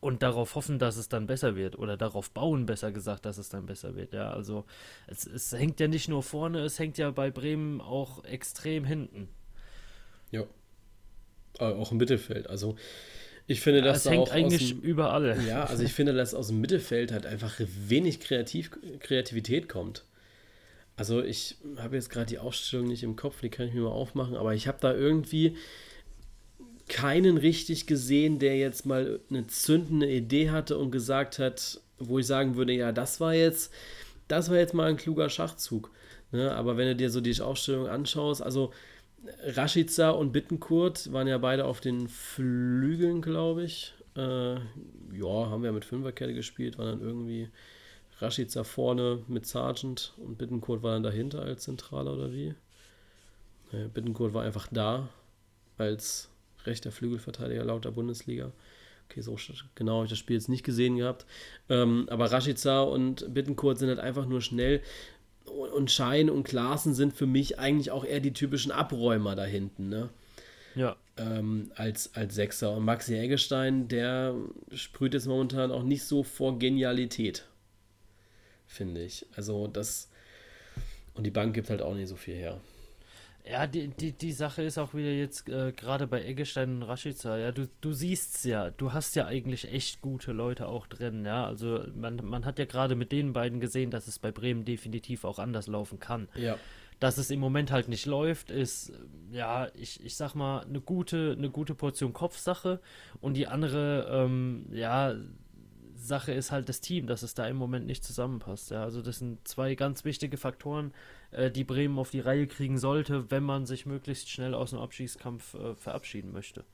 und 0.00 0.22
darauf 0.22 0.54
hoffen, 0.54 0.78
dass 0.78 0.96
es 0.96 1.08
dann 1.08 1.26
besser 1.26 1.56
wird. 1.56 1.78
Oder 1.78 1.96
darauf 1.96 2.30
bauen, 2.30 2.66
besser 2.66 2.92
gesagt, 2.92 3.24
dass 3.26 3.38
es 3.38 3.48
dann 3.48 3.66
besser 3.66 3.94
wird. 3.94 4.12
Ja, 4.12 4.30
also 4.30 4.64
es, 5.06 5.26
es 5.26 5.52
hängt 5.52 5.80
ja 5.80 5.88
nicht 5.88 6.08
nur 6.08 6.22
vorne, 6.22 6.60
es 6.60 6.78
hängt 6.78 6.98
ja 6.98 7.10
bei 7.10 7.30
Bremen 7.30 7.80
auch 7.80 8.24
extrem 8.24 8.84
hinten. 8.84 9.28
Ja. 10.30 10.44
Aber 11.58 11.76
auch 11.76 11.92
im 11.92 11.98
Mittelfeld. 11.98 12.48
Also 12.48 12.76
ich 13.46 13.60
finde, 13.60 13.82
dass 13.82 13.98
es 13.98 14.02
da 14.04 14.10
hängt 14.10 14.22
auch 14.22 14.26
aus 14.28 14.32
eigentlich 14.32 14.68
dem, 14.70 14.80
überall. 14.80 15.38
Ja, 15.46 15.64
also 15.64 15.82
ich 15.82 15.92
finde, 15.92 16.12
dass 16.12 16.34
aus 16.34 16.48
dem 16.48 16.60
Mittelfeld 16.60 17.12
halt 17.12 17.26
einfach 17.26 17.54
wenig 17.58 18.20
Kreativ 18.20 18.70
Kreativität 19.00 19.68
kommt. 19.68 20.04
Also 20.96 21.22
ich 21.22 21.56
habe 21.78 21.96
jetzt 21.96 22.10
gerade 22.10 22.26
die 22.26 22.38
Aufstellung 22.38 22.86
nicht 22.86 23.02
im 23.02 23.16
Kopf, 23.16 23.40
die 23.40 23.48
kann 23.48 23.66
ich 23.66 23.74
mir 23.74 23.82
mal 23.82 23.88
aufmachen, 23.88 24.36
aber 24.36 24.54
ich 24.54 24.68
habe 24.68 24.78
da 24.80 24.94
irgendwie 24.94 25.56
keinen 26.88 27.38
richtig 27.38 27.86
gesehen, 27.86 28.38
der 28.38 28.56
jetzt 28.58 28.84
mal 28.86 29.20
eine 29.30 29.46
zündende 29.46 30.10
Idee 30.10 30.50
hatte 30.50 30.76
und 30.76 30.90
gesagt 30.90 31.38
hat, 31.38 31.80
wo 31.98 32.18
ich 32.18 32.26
sagen 32.26 32.56
würde, 32.56 32.72
ja, 32.72 32.92
das 32.92 33.20
war 33.20 33.34
jetzt, 33.34 33.72
das 34.28 34.50
war 34.50 34.58
jetzt 34.58 34.74
mal 34.74 34.90
ein 34.90 34.96
kluger 34.96 35.30
Schachzug. 35.30 35.90
Ne? 36.32 36.52
Aber 36.52 36.76
wenn 36.76 36.88
du 36.88 36.96
dir 36.96 37.10
so 37.10 37.20
die 37.20 37.40
Aufstellung 37.40 37.88
anschaust, 37.88 38.42
also 38.42 38.72
Rashica 39.44 40.10
und 40.10 40.32
Bittenkurt 40.32 41.12
waren 41.12 41.28
ja 41.28 41.38
beide 41.38 41.64
auf 41.64 41.80
den 41.80 42.08
Flügeln, 42.08 43.22
glaube 43.22 43.64
ich. 43.64 43.94
Äh, 44.16 44.54
ja, 44.54 45.50
haben 45.50 45.62
wir 45.62 45.72
mit 45.72 45.84
Fünferkette 45.84 46.34
gespielt, 46.34 46.78
waren 46.78 46.98
dann 46.98 47.00
irgendwie 47.00 47.48
Rashica 48.18 48.64
vorne 48.64 49.20
mit 49.28 49.46
Sargent 49.46 50.12
und 50.18 50.38
Bittenkurt 50.38 50.82
war 50.82 50.92
dann 50.92 51.02
dahinter 51.02 51.42
als 51.42 51.64
Zentraler 51.64 52.14
oder 52.14 52.32
wie? 52.32 52.54
Äh, 53.72 53.88
Bittenkurt 53.92 54.34
war 54.34 54.42
einfach 54.42 54.68
da 54.70 55.08
als 55.78 56.28
rechter 56.64 56.92
Flügelverteidiger 56.92 57.64
laut 57.64 57.84
der 57.84 57.90
Bundesliga. 57.90 58.52
Okay, 59.08 59.20
so 59.20 59.36
genau 59.74 59.96
habe 59.96 60.04
ich 60.06 60.10
das 60.10 60.18
Spiel 60.18 60.36
jetzt 60.36 60.48
nicht 60.48 60.64
gesehen 60.64 60.96
gehabt. 60.96 61.26
Ähm, 61.68 62.06
aber 62.10 62.30
Rashica 62.30 62.82
und 62.82 63.32
Bittenkurt 63.32 63.78
sind 63.78 63.88
halt 63.88 63.98
einfach 63.98 64.26
nur 64.26 64.40
schnell 64.40 64.80
und 65.46 65.90
Schein 65.90 66.30
und 66.30 66.44
Klaassen 66.44 66.94
sind 66.94 67.14
für 67.14 67.26
mich 67.26 67.58
eigentlich 67.58 67.90
auch 67.90 68.04
eher 68.04 68.20
die 68.20 68.32
typischen 68.32 68.72
Abräumer 68.72 69.34
da 69.34 69.44
hinten, 69.44 69.88
ne? 69.88 70.10
Ja. 70.74 70.96
Ähm, 71.16 71.70
als, 71.74 72.14
als 72.14 72.34
Sechser. 72.34 72.76
Und 72.76 72.84
Maxi 72.84 73.14
Eggestein, 73.14 73.88
der 73.88 74.34
sprüht 74.72 75.14
jetzt 75.14 75.26
momentan 75.26 75.70
auch 75.70 75.82
nicht 75.82 76.04
so 76.04 76.22
vor 76.22 76.58
Genialität, 76.58 77.46
finde 78.66 79.02
ich. 79.02 79.26
Also 79.36 79.66
das. 79.66 80.10
Und 81.14 81.24
die 81.24 81.30
Bank 81.30 81.54
gibt 81.54 81.68
halt 81.68 81.82
auch 81.82 81.94
nicht 81.94 82.08
so 82.08 82.16
viel 82.16 82.34
her. 82.34 82.60
Ja, 83.44 83.66
die, 83.66 83.88
die, 83.88 84.12
die 84.12 84.32
Sache 84.32 84.62
ist 84.62 84.78
auch 84.78 84.94
wieder 84.94 85.10
jetzt 85.10 85.48
äh, 85.48 85.72
gerade 85.72 86.06
bei 86.06 86.22
Eggestein 86.22 86.76
und 86.76 86.82
Rashica, 86.84 87.36
ja, 87.36 87.50
du, 87.50 87.68
du 87.80 87.92
siehst's 87.92 88.44
ja, 88.44 88.70
du 88.70 88.92
hast 88.92 89.16
ja 89.16 89.26
eigentlich 89.26 89.72
echt 89.72 90.00
gute 90.00 90.30
Leute 90.30 90.68
auch 90.68 90.86
drin, 90.86 91.24
ja, 91.24 91.44
also 91.44 91.84
man, 91.96 92.20
man 92.22 92.44
hat 92.44 92.60
ja 92.60 92.66
gerade 92.66 92.94
mit 92.94 93.10
den 93.10 93.32
beiden 93.32 93.58
gesehen, 93.58 93.90
dass 93.90 94.06
es 94.06 94.20
bei 94.20 94.30
Bremen 94.30 94.64
definitiv 94.64 95.24
auch 95.24 95.40
anders 95.40 95.66
laufen 95.66 95.98
kann. 95.98 96.28
Ja. 96.36 96.56
Dass 97.00 97.18
es 97.18 97.32
im 97.32 97.40
Moment 97.40 97.72
halt 97.72 97.88
nicht 97.88 98.06
läuft, 98.06 98.52
ist, 98.52 98.92
ja, 99.32 99.68
ich, 99.74 100.04
ich 100.04 100.14
sag 100.14 100.36
mal, 100.36 100.60
eine 100.60 100.80
gute, 100.80 101.34
eine 101.36 101.50
gute 101.50 101.74
Portion 101.74 102.12
Kopfsache 102.12 102.80
und 103.20 103.34
die 103.34 103.48
andere, 103.48 104.06
ähm, 104.08 104.66
ja, 104.70 105.16
Sache 105.96 106.32
ist 106.32 106.50
halt 106.50 106.68
das 106.68 106.80
Team, 106.80 107.06
dass 107.06 107.22
es 107.22 107.34
da 107.34 107.46
im 107.46 107.56
Moment 107.56 107.86
nicht 107.86 108.04
zusammenpasst. 108.04 108.70
Ja, 108.70 108.82
also 108.82 109.02
das 109.02 109.18
sind 109.18 109.46
zwei 109.46 109.74
ganz 109.74 110.04
wichtige 110.04 110.36
Faktoren, 110.36 110.92
äh, 111.32 111.50
die 111.50 111.64
Bremen 111.64 111.98
auf 111.98 112.10
die 112.10 112.20
Reihe 112.20 112.46
kriegen 112.46 112.78
sollte, 112.78 113.30
wenn 113.30 113.42
man 113.42 113.66
sich 113.66 113.86
möglichst 113.86 114.30
schnell 114.30 114.54
aus 114.54 114.70
dem 114.70 114.78
Abschießkampf 114.78 115.54
äh, 115.54 115.74
verabschieden 115.74 116.32
möchte. 116.32 116.64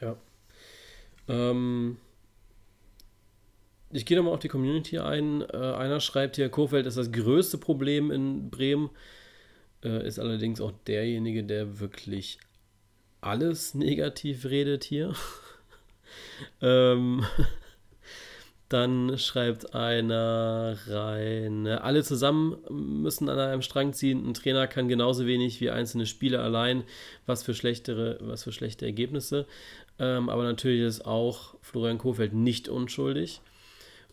Ja. 0.00 0.16
Ähm, 1.28 1.98
ich 3.90 4.06
gehe 4.06 4.16
nochmal 4.16 4.34
auf 4.34 4.40
die 4.40 4.48
Community 4.48 4.98
ein. 4.98 5.42
Äh, 5.42 5.56
einer 5.56 6.00
schreibt 6.00 6.36
hier, 6.36 6.48
Kofeld 6.48 6.86
ist 6.86 6.96
das 6.96 7.12
größte 7.12 7.58
Problem 7.58 8.10
in 8.10 8.50
Bremen, 8.50 8.90
äh, 9.84 10.06
ist 10.06 10.18
allerdings 10.18 10.60
auch 10.60 10.72
derjenige, 10.86 11.44
der 11.44 11.80
wirklich 11.80 12.38
alles 13.20 13.74
negativ 13.74 14.44
redet 14.46 14.84
hier. 14.84 15.14
ähm, 16.60 17.24
dann 18.74 19.16
schreibt 19.18 19.72
einer 19.72 20.76
rein, 20.88 21.68
alle 21.68 22.02
zusammen 22.02 22.56
müssen 22.68 23.28
an 23.28 23.38
einem 23.38 23.62
Strang 23.62 23.92
ziehen. 23.92 24.26
Ein 24.26 24.34
Trainer 24.34 24.66
kann 24.66 24.88
genauso 24.88 25.26
wenig 25.26 25.60
wie 25.60 25.70
einzelne 25.70 26.06
Spieler 26.06 26.42
allein. 26.42 26.82
Was 27.24 27.44
für 27.44 27.54
schlechtere, 27.54 28.18
was 28.20 28.42
für 28.42 28.50
schlechte 28.50 28.84
Ergebnisse. 28.84 29.46
Ähm, 30.00 30.28
aber 30.28 30.42
natürlich 30.42 30.82
ist 30.82 31.06
auch 31.06 31.54
Florian 31.60 31.98
Kohfeldt 31.98 32.34
nicht 32.34 32.68
unschuldig. 32.68 33.40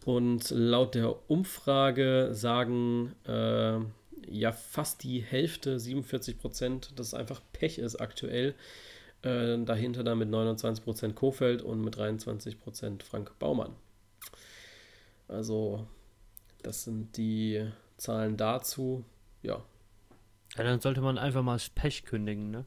Und 0.06 0.52
laut 0.52 0.94
der 0.94 1.30
Umfrage 1.30 2.30
sagen 2.32 3.16
äh, 3.28 3.80
ja 4.30 4.52
fast 4.52 5.02
die 5.02 5.22
Hälfte, 5.22 5.80
47 5.80 6.38
Prozent, 6.38 6.92
dass 6.98 7.08
es 7.08 7.14
einfach 7.16 7.42
Pech 7.52 7.80
ist 7.80 7.96
aktuell. 7.96 8.54
Äh, 9.24 9.58
dahinter 9.64 10.04
dann 10.04 10.20
mit 10.20 10.30
29 10.30 10.84
Prozent 10.84 11.16
Kofeld 11.16 11.64
und 11.64 11.82
mit 11.84 11.98
23 11.98 12.60
Prozent 12.60 13.02
Frank 13.02 13.40
Baumann. 13.40 13.74
Also, 15.32 15.88
das 16.62 16.84
sind 16.84 17.16
die 17.18 17.66
Zahlen 17.98 18.36
dazu. 18.36 19.06
Ja. 19.42 19.64
Ja, 20.58 20.64
dann 20.64 20.82
sollte 20.82 21.00
man 21.02 21.18
einfach 21.18 21.42
mal 21.42 21.58
Pech 21.74 22.04
kündigen, 22.04 22.52
ne? 22.52 22.66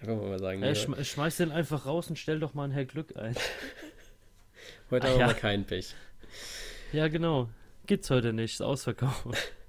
Einfach 0.00 0.16
mal 0.16 0.38
sagen. 0.38 0.60
Ja, 0.60 0.68
ja, 0.68 0.74
schm 0.74 1.02
schmeiß 1.02 1.38
den 1.38 1.50
einfach 1.50 1.86
raus 1.86 2.10
und 2.10 2.18
stell 2.18 2.38
doch 2.38 2.52
mal 2.52 2.64
einen 2.64 2.72
Herr 2.72 2.84
Glück 2.84 3.16
ein. 3.16 3.34
heute 4.90 5.08
haben 5.08 5.18
wir 5.18 5.26
ja. 5.26 5.32
kein 5.32 5.64
Pech. 5.64 5.94
Ja, 6.92 7.08
genau. 7.08 7.48
Gibt's 7.86 8.10
heute 8.10 8.32
nicht, 8.32 8.54
ist 8.54 8.62
ausverkauft. 8.62 9.26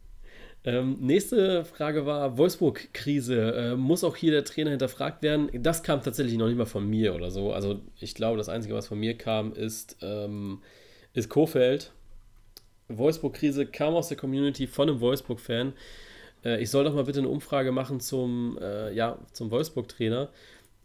Ähm, 0.64 0.98
nächste 1.00 1.66
Frage 1.66 2.06
war 2.06 2.38
Wolfsburg-Krise. 2.38 3.56
Äh, 3.56 3.76
muss 3.76 4.04
auch 4.04 4.16
hier 4.16 4.32
der 4.32 4.46
Trainer 4.46 4.70
hinterfragt 4.70 5.24
werden? 5.24 5.50
Das 5.54 5.82
kam 5.82 6.04
tatsächlich 6.04 6.38
noch 6.38 6.46
nicht 6.46 6.58
mal 6.58 6.68
von 6.68 6.88
mir 6.88 7.16
oder 7.16 7.32
so. 7.32 7.52
Also 7.52 7.82
ich 8.00 8.14
glaube, 8.14 8.38
das 8.38 8.48
Einzige, 8.48 8.76
was 8.76 8.86
von 8.86 9.00
mir 9.00 9.18
kam, 9.18 9.54
ist, 9.54 9.98
ähm, 10.04 10.62
ist 11.14 11.30
Kofeld. 11.30 11.92
Wolfsburg-Krise 12.98 13.66
kam 13.66 13.94
aus 13.96 14.08
der 14.08 14.18
Community 14.18 14.68
von 14.68 14.90
einem 14.90 15.00
Wolfsburg-Fan. 15.00 15.74
Äh, 16.44 16.62
ich 16.62 16.70
soll 16.70 16.84
doch 16.84 16.94
mal 16.94 17.06
bitte 17.06 17.20
eine 17.20 17.30
Umfrage 17.30 17.72
machen 17.72 18.00
zum, 18.00 18.58
äh, 18.62 18.94
ja, 18.94 19.18
zum 19.34 19.52
Wolfsburg-Trainer. 19.52 20.30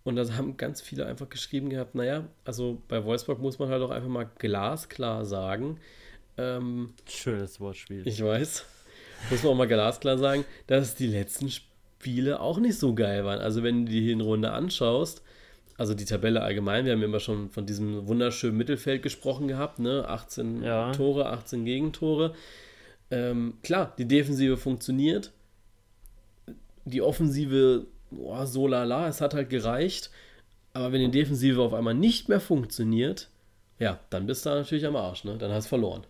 Und 0.05 0.17
da 0.17 0.25
haben 0.37 0.57
ganz 0.57 0.81
viele 0.81 1.07
einfach 1.07 1.29
geschrieben 1.29 1.69
gehabt, 1.69 1.97
naja, 1.97 2.25
also 2.45 2.81
bei 2.87 3.05
Wolfsburg 3.05 3.41
muss 3.41 3.59
man 3.59 3.71
halt 3.71 3.83
auch 3.83 3.91
einfach 3.91 4.09
mal 4.09 4.31
glasklar 4.39 5.25
sagen. 5.25 5.81
Ähm, 6.39 6.95
Schönes 7.09 7.61
Wortspiel. 7.61 8.07
Ich 8.07 8.23
weiß. 8.23 8.65
Muss 9.31 9.43
man 9.43 9.53
auch 9.53 9.57
mal 9.57 9.67
glasklar 9.67 10.19
sagen, 10.19 10.45
dass 10.69 10.95
die 10.95 11.09
letzten 11.09 11.51
Spiele 11.51 12.39
auch 12.41 12.59
nicht 12.59 12.79
so 12.79 12.95
geil 12.95 13.25
waren. 13.25 13.41
Also 13.41 13.63
wenn 13.65 13.87
du 13.87 13.91
die 13.91 14.07
Hinrunde 14.07 14.53
anschaust, 14.53 15.23
also 15.79 15.95
die 15.95 16.05
Tabelle 16.05 16.43
allgemein, 16.43 16.85
wir 16.85 16.93
haben 16.93 17.03
immer 17.03 17.21
schon 17.21 17.51
von 17.51 17.67
diesem 17.67 18.07
wunderschönen 18.07 18.57
Mittelfeld 18.57 19.03
gesprochen 19.03 19.49
gehabt, 19.49 19.79
ne? 19.79 20.09
18 20.09 20.63
ja. 20.63 20.93
Tore, 20.93 21.27
18 21.27 21.65
Gegentore. 21.65 22.35
Ähm, 23.11 23.55
klar, 23.63 23.95
die 23.99 24.09
Defensive 24.09 24.57
funktioniert. 24.57 25.33
Die 26.85 27.03
Offensive, 27.03 27.87
oh, 28.17 28.45
so 28.45 28.67
lala, 28.67 29.09
es 29.09 29.21
hat 29.21 29.35
halt 29.35 29.51
gereicht. 29.51 30.11
Aber 30.73 30.93
wenn 30.93 31.01
die 31.01 31.11
Defensive 31.11 31.61
auf 31.61 31.75
einmal 31.75 31.95
nicht 31.95 32.29
mehr 32.29 32.41
funktioniert, 32.41 33.29
ja, 33.79 34.01
dann 34.11 34.27
bist 34.27 34.47
du 34.47 34.51
natürlich 34.51 34.87
am 34.87 34.97
Arsch, 34.97 35.25
ne? 35.25 35.37
Dann 35.37 35.51
hast 35.51 35.67
du 35.67 35.71
verloren. 35.71 36.07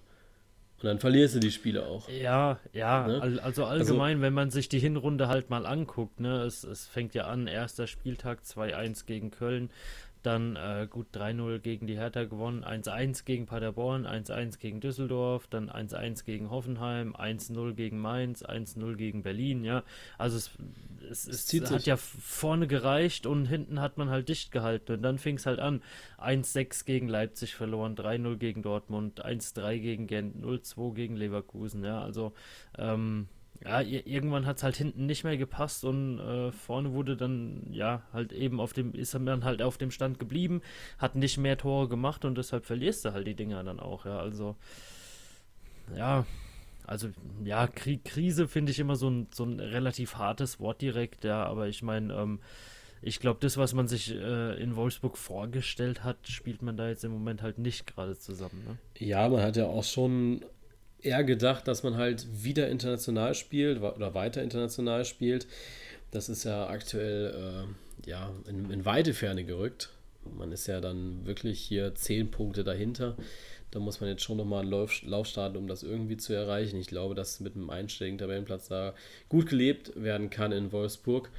Und 0.78 0.84
dann 0.84 0.98
verlierst 0.98 1.34
du 1.34 1.40
die 1.40 1.50
Spiele 1.50 1.86
auch. 1.86 2.06
Ja, 2.10 2.58
ja, 2.74 3.06
ne? 3.06 3.40
also 3.42 3.64
allgemein, 3.64 4.16
also, 4.16 4.22
wenn 4.22 4.34
man 4.34 4.50
sich 4.50 4.68
die 4.68 4.78
Hinrunde 4.78 5.26
halt 5.28 5.48
mal 5.48 5.64
anguckt, 5.64 6.20
ne, 6.20 6.42
es, 6.42 6.64
es 6.64 6.86
fängt 6.86 7.14
ja 7.14 7.24
an, 7.24 7.46
erster 7.46 7.86
Spieltag 7.86 8.40
2-1 8.44 9.06
gegen 9.06 9.30
Köln, 9.30 9.70
dann 10.26 10.56
äh, 10.56 10.86
gut 10.90 11.06
3-0 11.14 11.60
gegen 11.60 11.86
die 11.86 11.96
Hertha 11.96 12.24
gewonnen, 12.24 12.64
1-1 12.64 13.24
gegen 13.24 13.46
Paderborn, 13.46 14.06
1-1 14.06 14.58
gegen 14.58 14.80
Düsseldorf, 14.80 15.46
dann 15.46 15.70
1-1 15.70 16.24
gegen 16.24 16.50
Hoffenheim, 16.50 17.14
1-0 17.14 17.74
gegen 17.74 17.98
Mainz, 17.98 18.44
1-0 18.44 18.96
gegen 18.96 19.22
Berlin, 19.22 19.64
ja. 19.64 19.84
Also 20.18 20.36
es, 20.36 20.50
es, 21.10 21.26
es, 21.28 21.52
es 21.52 21.70
hat 21.70 21.86
ja 21.86 21.96
vorne 21.96 22.66
gereicht 22.66 23.26
und 23.26 23.46
hinten 23.46 23.80
hat 23.80 23.96
man 23.96 24.10
halt 24.10 24.28
dicht 24.28 24.50
gehalten. 24.50 24.92
Und 24.94 25.02
dann 25.02 25.18
fing 25.18 25.36
es 25.36 25.46
halt 25.46 25.60
an. 25.60 25.82
1-6 26.18 26.84
gegen 26.84 27.08
Leipzig 27.08 27.54
verloren, 27.54 27.94
3-0 27.94 28.36
gegen 28.36 28.62
Dortmund, 28.62 29.24
1-3 29.24 29.78
gegen 29.78 30.06
Gent, 30.06 30.44
0-2 30.44 30.94
gegen 30.94 31.16
Leverkusen, 31.16 31.84
ja. 31.84 32.02
Also 32.02 32.32
ähm, 32.76 33.28
ja, 33.66 33.80
irgendwann 33.80 34.46
hat 34.46 34.58
es 34.58 34.62
halt 34.62 34.76
hinten 34.76 35.06
nicht 35.06 35.24
mehr 35.24 35.36
gepasst 35.36 35.84
und 35.84 36.20
äh, 36.20 36.52
vorne 36.52 36.92
wurde 36.92 37.16
dann, 37.16 37.66
ja, 37.70 38.02
halt 38.12 38.32
eben 38.32 38.60
auf 38.60 38.72
dem, 38.72 38.94
ist 38.94 39.18
man 39.18 39.44
halt 39.44 39.60
auf 39.60 39.76
dem 39.76 39.90
Stand 39.90 40.20
geblieben, 40.20 40.62
hat 40.98 41.16
nicht 41.16 41.36
mehr 41.36 41.58
Tore 41.58 41.88
gemacht 41.88 42.24
und 42.24 42.38
deshalb 42.38 42.64
verlierst 42.64 43.04
du 43.04 43.12
halt 43.12 43.26
die 43.26 43.34
Dinger 43.34 43.64
dann 43.64 43.80
auch, 43.80 44.06
ja, 44.06 44.18
also, 44.18 44.56
ja, 45.96 46.24
also, 46.86 47.08
ja, 47.44 47.66
Kri 47.66 47.98
Krise 48.04 48.46
finde 48.46 48.70
ich 48.70 48.78
immer 48.78 48.94
so 48.94 49.10
ein, 49.10 49.26
so 49.32 49.44
ein 49.44 49.58
relativ 49.58 50.16
hartes 50.16 50.60
Wort 50.60 50.80
direkt, 50.80 51.24
ja, 51.24 51.44
aber 51.44 51.66
ich 51.66 51.82
meine, 51.82 52.14
ähm, 52.14 52.40
ich 53.02 53.20
glaube, 53.20 53.38
das, 53.40 53.56
was 53.56 53.74
man 53.74 53.88
sich 53.88 54.14
äh, 54.14 54.62
in 54.62 54.76
Wolfsburg 54.76 55.18
vorgestellt 55.18 56.04
hat, 56.04 56.28
spielt 56.28 56.62
man 56.62 56.76
da 56.76 56.88
jetzt 56.88 57.04
im 57.04 57.12
Moment 57.12 57.42
halt 57.42 57.58
nicht 57.58 57.86
gerade 57.86 58.16
zusammen, 58.16 58.62
ne? 58.66 58.78
Ja, 58.98 59.28
man 59.28 59.42
hat 59.42 59.56
ja 59.56 59.66
auch 59.66 59.84
schon 59.84 60.44
eher 61.02 61.24
gedacht, 61.24 61.68
dass 61.68 61.82
man 61.82 61.96
halt 61.96 62.26
wieder 62.42 62.68
international 62.68 63.34
spielt 63.34 63.80
oder 63.80 64.14
weiter 64.14 64.42
international 64.42 65.04
spielt. 65.04 65.46
Das 66.10 66.28
ist 66.28 66.44
ja 66.44 66.68
aktuell 66.68 67.66
äh, 68.04 68.08
ja, 68.08 68.30
in, 68.48 68.70
in, 68.70 68.84
weite 68.84 69.14
Ferne 69.14 69.44
gerückt. 69.44 69.90
Man 70.36 70.52
ist 70.52 70.66
ja 70.66 70.80
dann 70.80 71.26
wirklich 71.26 71.60
hier 71.60 71.94
zehn 71.94 72.30
Punkte 72.30 72.64
dahinter. 72.64 73.16
Da 73.70 73.80
muss 73.80 74.00
man 74.00 74.08
jetzt 74.08 74.22
schon 74.22 74.38
nochmal 74.38 74.62
einen 74.62 74.70
Lauf, 74.70 75.02
Lauf 75.02 75.26
starten, 75.26 75.56
um 75.56 75.68
das 75.68 75.82
irgendwie 75.82 76.16
zu 76.16 76.32
erreichen. 76.32 76.78
Ich 76.78 76.86
glaube, 76.86 77.14
dass 77.14 77.40
mit 77.40 77.56
einem 77.56 77.70
einstelligen 77.70 78.18
Tabellenplatz 78.18 78.68
da 78.68 78.94
gut 79.28 79.48
gelebt 79.48 79.92
werden 79.96 80.30
kann 80.30 80.52
in 80.52 80.72
Wolfsburg 80.72 81.30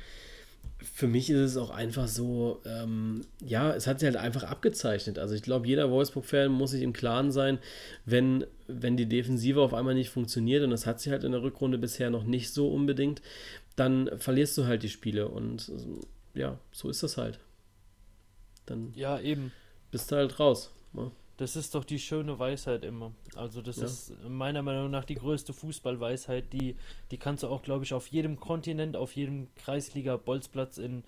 für 0.80 1.08
mich 1.08 1.30
ist 1.30 1.40
es 1.40 1.58
auch 1.58 1.72
einfach 1.72 2.08
so, 2.08 2.62
ähm, 2.66 3.22
ja, 3.44 3.74
es 3.74 3.88
hat 3.88 4.00
sich 4.00 4.08
halt 4.08 4.18
einfach 4.18 4.44
abgezeichnet. 4.44 5.18
Also 5.18 5.34
ich 5.34 5.42
glaube, 5.42 5.68
jeder 5.68 5.90
Wolfsburg-Fan 5.90 6.52
muss 6.52 6.72
sich 6.72 6.84
im 6.84 6.94
Klaren 6.94 7.32
sein, 7.32 7.58
wenn, 8.06 8.46
wenn 8.68 8.98
die 8.98 9.08
Defensive 9.08 9.62
auf 9.62 9.74
einmal 9.74 9.96
nicht 9.96 10.10
funktioniert, 10.10 10.64
und 10.64 10.70
das 10.70 10.86
hat 10.86 11.00
sie 11.00 11.12
halt 11.12 11.24
in 11.24 11.32
der 11.32 11.42
Rückrunde 11.42 11.78
bisher 11.78 12.10
noch 12.10 12.24
nicht 12.24 12.54
so 12.54 12.70
unbedingt, 12.70 13.22
dann 13.76 14.10
verlierst 14.18 14.58
du 14.58 14.66
halt 14.66 14.84
die 14.84 14.90
Spiele. 14.90 15.28
Und 15.28 15.72
ja, 16.34 16.60
so 16.72 16.90
ist 16.90 17.02
das 17.02 17.18
halt. 17.18 17.40
Dann 18.66 18.94
ja, 18.96 19.20
eben. 19.20 19.52
bist 19.92 20.12
du 20.12 20.16
halt 20.16 20.40
raus. 20.40 20.72
Ne? 20.94 21.12
Das 21.38 21.56
ist 21.56 21.76
doch 21.76 21.84
die 21.84 22.00
schöne 22.00 22.40
Weisheit 22.40 22.84
immer. 22.84 23.14
Also 23.36 23.62
das 23.62 23.78
ja. 23.78 23.86
ist 23.86 24.12
meiner 24.28 24.64
Meinung 24.64 24.90
nach 24.90 25.06
die 25.06 25.16
größte 25.16 25.54
Fußballweisheit, 25.54 26.52
die, 26.52 26.76
die 27.12 27.18
kannst 27.18 27.44
du 27.44 27.48
auch, 27.48 27.62
glaube 27.62 27.84
ich, 27.86 27.94
auf 27.94 28.08
jedem 28.08 28.40
Kontinent, 28.40 28.98
auf 28.98 29.16
jedem 29.16 29.48
Kreisliga-Bolzplatz 29.56 30.80
in, 30.80 31.04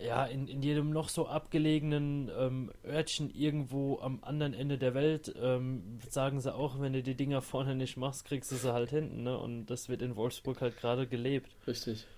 ja, 0.00 0.24
in, 0.26 0.48
in 0.48 0.60
jedem 0.60 0.90
noch 0.90 1.08
so 1.08 1.28
abgelegenen 1.28 2.32
ähm, 2.36 2.72
Örtchen 2.84 3.30
irgendwo 3.30 4.00
am 4.00 4.18
anderen 4.22 4.54
Ende 4.54 4.76
der 4.76 4.92
Welt, 4.92 5.32
ähm, 5.40 6.00
sagen 6.08 6.40
sie 6.40 6.52
auch, 6.52 6.80
wenn 6.80 6.92
du 6.92 7.04
die 7.04 7.14
Dinger 7.14 7.40
vorne 7.40 7.76
nicht 7.76 7.96
machst, 7.96 8.24
kriegst 8.24 8.50
du 8.50 8.56
sie 8.56 8.72
halt 8.72 8.90
hinten. 8.90 9.22
Ne? 9.22 9.38
Und 9.38 9.66
das 9.66 9.88
wird 9.88 10.02
in 10.02 10.16
Wolfsburg 10.16 10.60
halt 10.62 10.76
gerade 10.76 11.06
gelebt. 11.06 11.54
Richtig. 11.68 12.08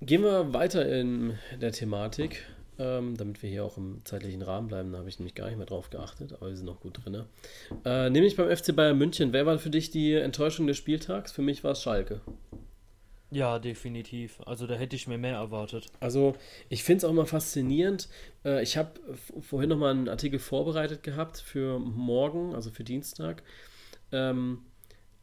Gehen 0.00 0.22
wir 0.22 0.54
weiter 0.54 0.88
in 0.88 1.38
der 1.60 1.72
Thematik 1.72 2.46
ähm, 2.78 3.16
damit 3.16 3.42
wir 3.42 3.50
hier 3.50 3.64
auch 3.64 3.76
im 3.76 4.00
zeitlichen 4.04 4.42
Rahmen 4.42 4.68
bleiben. 4.68 4.92
Da 4.92 4.98
habe 4.98 5.08
ich 5.08 5.18
nämlich 5.18 5.34
gar 5.34 5.46
nicht 5.46 5.56
mehr 5.56 5.66
drauf 5.66 5.90
geachtet, 5.90 6.32
aber 6.32 6.48
wir 6.48 6.56
sind 6.56 6.66
noch 6.66 6.80
gut 6.80 7.04
drin. 7.04 7.24
Äh, 7.84 8.10
nämlich 8.10 8.36
beim 8.36 8.54
FC 8.54 8.74
Bayern 8.74 8.98
München. 8.98 9.32
Wer 9.32 9.46
war 9.46 9.58
für 9.58 9.70
dich 9.70 9.90
die 9.90 10.14
Enttäuschung 10.14 10.66
des 10.66 10.76
Spieltags? 10.76 11.32
Für 11.32 11.42
mich 11.42 11.64
war 11.64 11.72
es 11.72 11.82
Schalke. 11.82 12.20
Ja, 13.30 13.58
definitiv. 13.58 14.40
Also 14.46 14.66
da 14.66 14.74
hätte 14.74 14.96
ich 14.96 15.06
mir 15.06 15.18
mehr 15.18 15.34
erwartet. 15.34 15.86
Also 16.00 16.34
ich 16.70 16.82
finde 16.82 16.98
es 16.98 17.04
auch 17.04 17.12
mal 17.12 17.26
faszinierend. 17.26 18.08
Äh, 18.44 18.62
ich 18.62 18.76
habe 18.76 18.92
vorhin 19.40 19.68
nochmal 19.68 19.90
einen 19.90 20.08
Artikel 20.08 20.38
vorbereitet 20.38 21.02
gehabt 21.02 21.38
für 21.38 21.78
morgen, 21.78 22.54
also 22.54 22.70
für 22.70 22.84
Dienstag. 22.84 23.42
Ähm, 24.12 24.60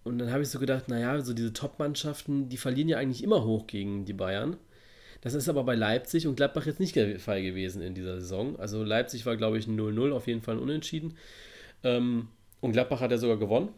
und 0.03 0.19
dann 0.19 0.31
habe 0.31 0.43
ich 0.43 0.49
so 0.49 0.59
gedacht, 0.59 0.87
naja, 0.87 1.19
so 1.21 1.33
diese 1.33 1.51
Top-Mannschaften, 1.51 2.47
die 2.47 2.57
verlieren 2.57 2.89
ja 2.89 2.99
eigentlich 2.99 3.23
immer 3.23 3.43
hoch 3.43 3.65
gegen 3.65 4.05
die 4.05 4.13
Bayern. 4.13 4.57
Das 5.25 5.33
ist 5.33 5.49
aber 5.49 5.63
bei 5.63 5.73
Leipzig 5.73 6.27
und 6.27 6.35
Gladbach 6.35 6.67
jetzt 6.67 6.79
nicht 6.79 6.95
der 6.95 7.19
Fall 7.19 7.41
gewesen 7.41 7.81
in 7.81 7.95
dieser 7.95 8.21
Saison. 8.21 8.59
Also 8.59 8.83
Leipzig 8.83 9.25
war, 9.25 9.35
glaube 9.35 9.57
ich, 9.57 9.65
0-0, 9.65 10.11
auf 10.11 10.27
jeden 10.27 10.43
Fall 10.43 10.57
ein 10.57 10.61
Unentschieden. 10.61 11.17
Ähm, 11.83 12.27
und 12.61 12.73
Gladbach 12.73 13.01
hat 13.01 13.09
ja 13.09 13.17
sogar 13.17 13.37
gewonnen. 13.37 13.69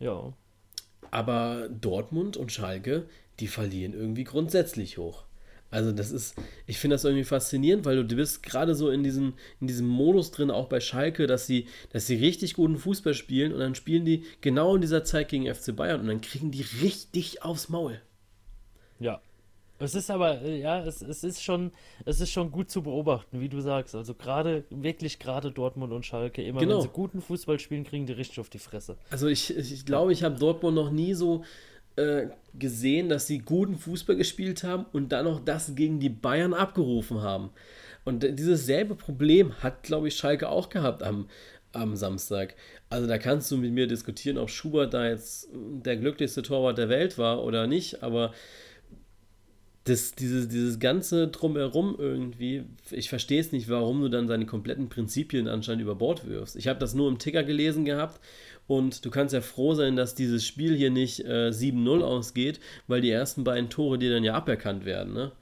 Ja. 0.00 0.32
Aber 1.12 1.68
Dortmund 1.68 2.36
und 2.36 2.50
Schalke, 2.50 3.04
die 3.38 3.46
verlieren 3.46 3.94
irgendwie 3.94 4.24
grundsätzlich 4.24 4.98
hoch. 4.98 5.22
Also 5.70 5.92
das 5.92 6.10
ist, 6.10 6.34
ich 6.66 6.80
finde 6.80 6.94
das 6.94 7.04
irgendwie 7.04 7.22
faszinierend, 7.22 7.84
weil 7.84 8.04
du, 8.04 8.16
bist 8.16 8.42
gerade 8.42 8.74
so 8.74 8.90
in 8.90 9.04
diesem, 9.04 9.34
in 9.60 9.68
diesem 9.68 9.86
Modus 9.86 10.32
drin, 10.32 10.50
auch 10.50 10.68
bei 10.68 10.80
Schalke, 10.80 11.28
dass 11.28 11.46
sie, 11.46 11.68
dass 11.92 12.08
sie 12.08 12.16
richtig 12.16 12.54
guten 12.54 12.78
Fußball 12.78 13.14
spielen 13.14 13.52
und 13.52 13.60
dann 13.60 13.76
spielen 13.76 14.04
die 14.04 14.24
genau 14.40 14.74
in 14.74 14.80
dieser 14.80 15.04
Zeit 15.04 15.28
gegen 15.28 15.46
FC 15.46 15.76
Bayern 15.76 16.00
und 16.00 16.08
dann 16.08 16.20
kriegen 16.20 16.50
die 16.50 16.66
richtig 16.82 17.44
aufs 17.44 17.68
Maul. 17.68 18.00
Ja, 18.98 19.20
es 19.78 19.94
ist 19.94 20.10
aber, 20.10 20.40
äh, 20.42 20.60
ja, 20.60 20.84
es, 20.84 21.02
es 21.02 21.24
ist 21.24 21.42
schon, 21.42 21.72
es 22.04 22.20
ist 22.20 22.30
schon 22.30 22.50
gut 22.50 22.70
zu 22.70 22.82
beobachten, 22.82 23.40
wie 23.40 23.48
du 23.48 23.60
sagst. 23.60 23.94
Also 23.94 24.14
gerade, 24.14 24.64
wirklich 24.70 25.18
gerade 25.18 25.50
Dortmund 25.50 25.92
und 25.92 26.06
Schalke, 26.06 26.42
immer 26.42 26.60
genau. 26.60 26.76
wenn 26.76 26.82
sie 26.82 26.88
guten 26.88 27.20
Fußball 27.20 27.58
spielen, 27.58 27.84
kriegen 27.84 28.06
die 28.06 28.12
richtig 28.12 28.40
auf 28.40 28.48
die 28.48 28.58
Fresse. 28.58 28.96
Also 29.10 29.26
ich, 29.28 29.56
ich 29.56 29.84
glaube, 29.84 30.12
ich 30.12 30.22
habe 30.22 30.38
Dortmund 30.38 30.76
noch 30.76 30.90
nie 30.90 31.14
so 31.14 31.44
äh, 31.96 32.28
gesehen, 32.54 33.08
dass 33.08 33.26
sie 33.26 33.38
guten 33.38 33.76
Fußball 33.76 34.16
gespielt 34.16 34.64
haben 34.64 34.86
und 34.92 35.10
dann 35.10 35.24
noch 35.24 35.44
das 35.44 35.74
gegen 35.74 36.00
die 36.00 36.08
Bayern 36.08 36.54
abgerufen 36.54 37.22
haben. 37.22 37.50
Und 38.04 38.22
dieses 38.38 38.66
selbe 38.66 38.94
Problem 38.94 39.54
hat, 39.62 39.82
glaube 39.82 40.08
ich, 40.08 40.16
Schalke 40.16 40.48
auch 40.48 40.68
gehabt 40.68 41.02
am, 41.02 41.28
am 41.72 41.96
Samstag. 41.96 42.54
Also 42.90 43.06
da 43.06 43.18
kannst 43.18 43.50
du 43.50 43.56
mit 43.56 43.72
mir 43.72 43.86
diskutieren, 43.86 44.38
ob 44.38 44.50
Schubert 44.50 44.94
da 44.94 45.08
jetzt 45.08 45.48
der 45.52 45.96
glücklichste 45.96 46.42
Torwart 46.42 46.78
der 46.78 46.88
Welt 46.88 47.18
war 47.18 47.42
oder 47.42 47.66
nicht, 47.66 48.02
aber 48.02 48.32
das, 49.84 50.12
dieses, 50.12 50.48
dieses 50.48 50.78
ganze 50.78 51.28
Drumherum 51.28 51.94
irgendwie, 51.98 52.64
ich 52.90 53.10
verstehe 53.10 53.40
es 53.40 53.52
nicht, 53.52 53.68
warum 53.68 54.00
du 54.00 54.08
dann 54.08 54.28
seine 54.28 54.46
kompletten 54.46 54.88
Prinzipien 54.88 55.46
anscheinend 55.46 55.82
über 55.82 55.94
Bord 55.94 56.26
wirfst. 56.26 56.56
Ich 56.56 56.68
habe 56.68 56.78
das 56.78 56.94
nur 56.94 57.08
im 57.08 57.18
Ticker 57.18 57.44
gelesen 57.44 57.84
gehabt 57.84 58.18
und 58.66 59.04
du 59.04 59.10
kannst 59.10 59.34
ja 59.34 59.42
froh 59.42 59.74
sein, 59.74 59.94
dass 59.94 60.14
dieses 60.14 60.46
Spiel 60.46 60.74
hier 60.74 60.90
nicht 60.90 61.20
äh, 61.20 61.50
7-0 61.50 62.00
ausgeht, 62.02 62.60
weil 62.86 63.02
die 63.02 63.10
ersten 63.10 63.44
beiden 63.44 63.68
Tore 63.68 63.98
dir 63.98 64.10
dann 64.10 64.24
ja 64.24 64.34
aberkannt 64.34 64.86
werden, 64.86 65.12
ne? 65.12 65.32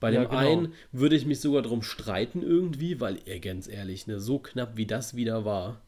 Bei 0.00 0.10
dem 0.10 0.22
ja, 0.22 0.28
genau. 0.28 0.38
einen 0.38 0.72
würde 0.92 1.16
ich 1.16 1.24
mich 1.24 1.40
sogar 1.40 1.62
drum 1.62 1.82
streiten 1.82 2.42
irgendwie, 2.42 3.00
weil, 3.00 3.18
er 3.24 3.40
ganz 3.40 3.68
ehrlich, 3.68 4.06
ne, 4.06 4.20
so 4.20 4.38
knapp 4.38 4.76
wie 4.76 4.84
das 4.84 5.16
wieder 5.16 5.46
war, 5.46 5.80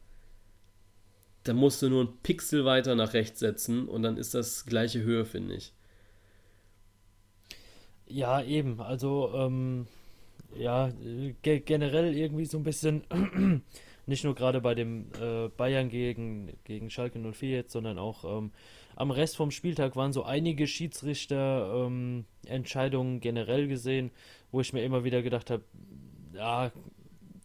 da 1.43 1.53
musst 1.53 1.81
du 1.81 1.89
nur 1.89 2.01
einen 2.01 2.17
Pixel 2.23 2.65
weiter 2.65 2.95
nach 2.95 3.13
rechts 3.13 3.39
setzen 3.39 3.87
und 3.87 4.01
dann 4.03 4.17
ist 4.17 4.33
das 4.33 4.65
gleiche 4.65 5.01
Höhe, 5.03 5.25
finde 5.25 5.55
ich. 5.55 5.73
Ja, 8.07 8.41
eben. 8.41 8.81
Also, 8.81 9.31
ähm, 9.35 9.85
ja, 10.55 10.91
ge 11.41 11.59
generell 11.59 12.15
irgendwie 12.15 12.45
so 12.45 12.57
ein 12.57 12.63
bisschen, 12.63 13.03
nicht 14.05 14.23
nur 14.23 14.35
gerade 14.35 14.61
bei 14.61 14.75
dem 14.75 15.07
äh, 15.21 15.49
Bayern 15.49 15.89
gegen, 15.89 16.53
gegen 16.63 16.89
Schalke 16.89 17.19
04 17.19 17.49
jetzt, 17.49 17.73
sondern 17.73 17.99
auch, 17.99 18.23
ähm, 18.23 18.51
am 18.95 19.11
Rest 19.11 19.35
vom 19.37 19.51
Spieltag 19.51 19.95
waren 19.95 20.11
so 20.11 20.23
einige 20.23 20.65
Schiedsrichter-Entscheidungen 20.65 23.13
ähm, 23.15 23.19
generell 23.19 23.67
gesehen, 23.67 24.09
wo 24.51 24.59
ich 24.61 24.73
mir 24.73 24.83
immer 24.83 25.03
wieder 25.03 25.21
gedacht 25.21 25.51
habe, 25.51 25.63
ja, 26.33 26.71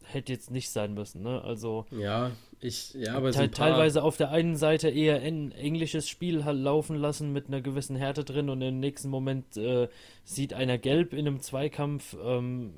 hätte 0.05 0.33
jetzt 0.33 0.51
nicht 0.51 0.71
sein 0.71 0.95
müssen, 0.95 1.23
ne? 1.23 1.43
Also. 1.43 1.85
Ja, 1.91 2.31
ich, 2.63 2.95
ja, 2.95 3.15
aber 3.15 3.33
te 3.33 3.39
so 3.39 3.47
teilweise 3.49 4.03
auf 4.05 4.17
der 4.17 4.31
einen 4.31 4.57
Seite 4.57 4.89
eher 4.89 5.21
ein 5.21 5.51
englisches 5.53 6.09
Spiel 6.09 6.45
halt 6.45 6.59
laufen 6.59 6.97
lassen 6.97 7.33
mit 7.33 7.49
einer 7.49 7.61
gewissen 7.61 7.97
Härte 7.97 8.25
drin 8.25 8.49
und 8.49 8.63
im 8.63 8.79
nächsten 8.79 9.09
Moment 9.09 9.57
äh, 9.57 9.89
sieht 10.25 10.55
einer 10.55 10.79
gelb 10.79 11.13
in 11.13 11.27
einem 11.27 11.41
Zweikampf, 11.41 12.17
ähm, 12.25 12.73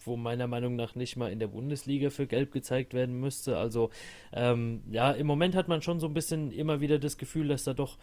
wo 0.00 0.16
meiner 0.16 0.46
Meinung 0.46 0.76
nach 0.76 0.94
nicht 0.94 1.16
mal 1.16 1.32
in 1.32 1.38
der 1.38 1.46
Bundesliga 1.46 2.10
für 2.10 2.26
gelb 2.26 2.52
gezeigt 2.52 2.92
werden 2.92 3.18
müsste. 3.18 3.56
Also, 3.56 3.88
ähm, 4.34 4.82
ja, 4.90 5.12
im 5.12 5.26
Moment 5.26 5.54
hat 5.54 5.66
man 5.66 5.80
schon 5.80 5.98
so 5.98 6.06
ein 6.06 6.14
bisschen 6.14 6.52
immer 6.52 6.82
wieder 6.82 6.98
das 6.98 7.16
Gefühl, 7.16 7.48
dass 7.48 7.64
da 7.64 7.72
doch 7.72 7.96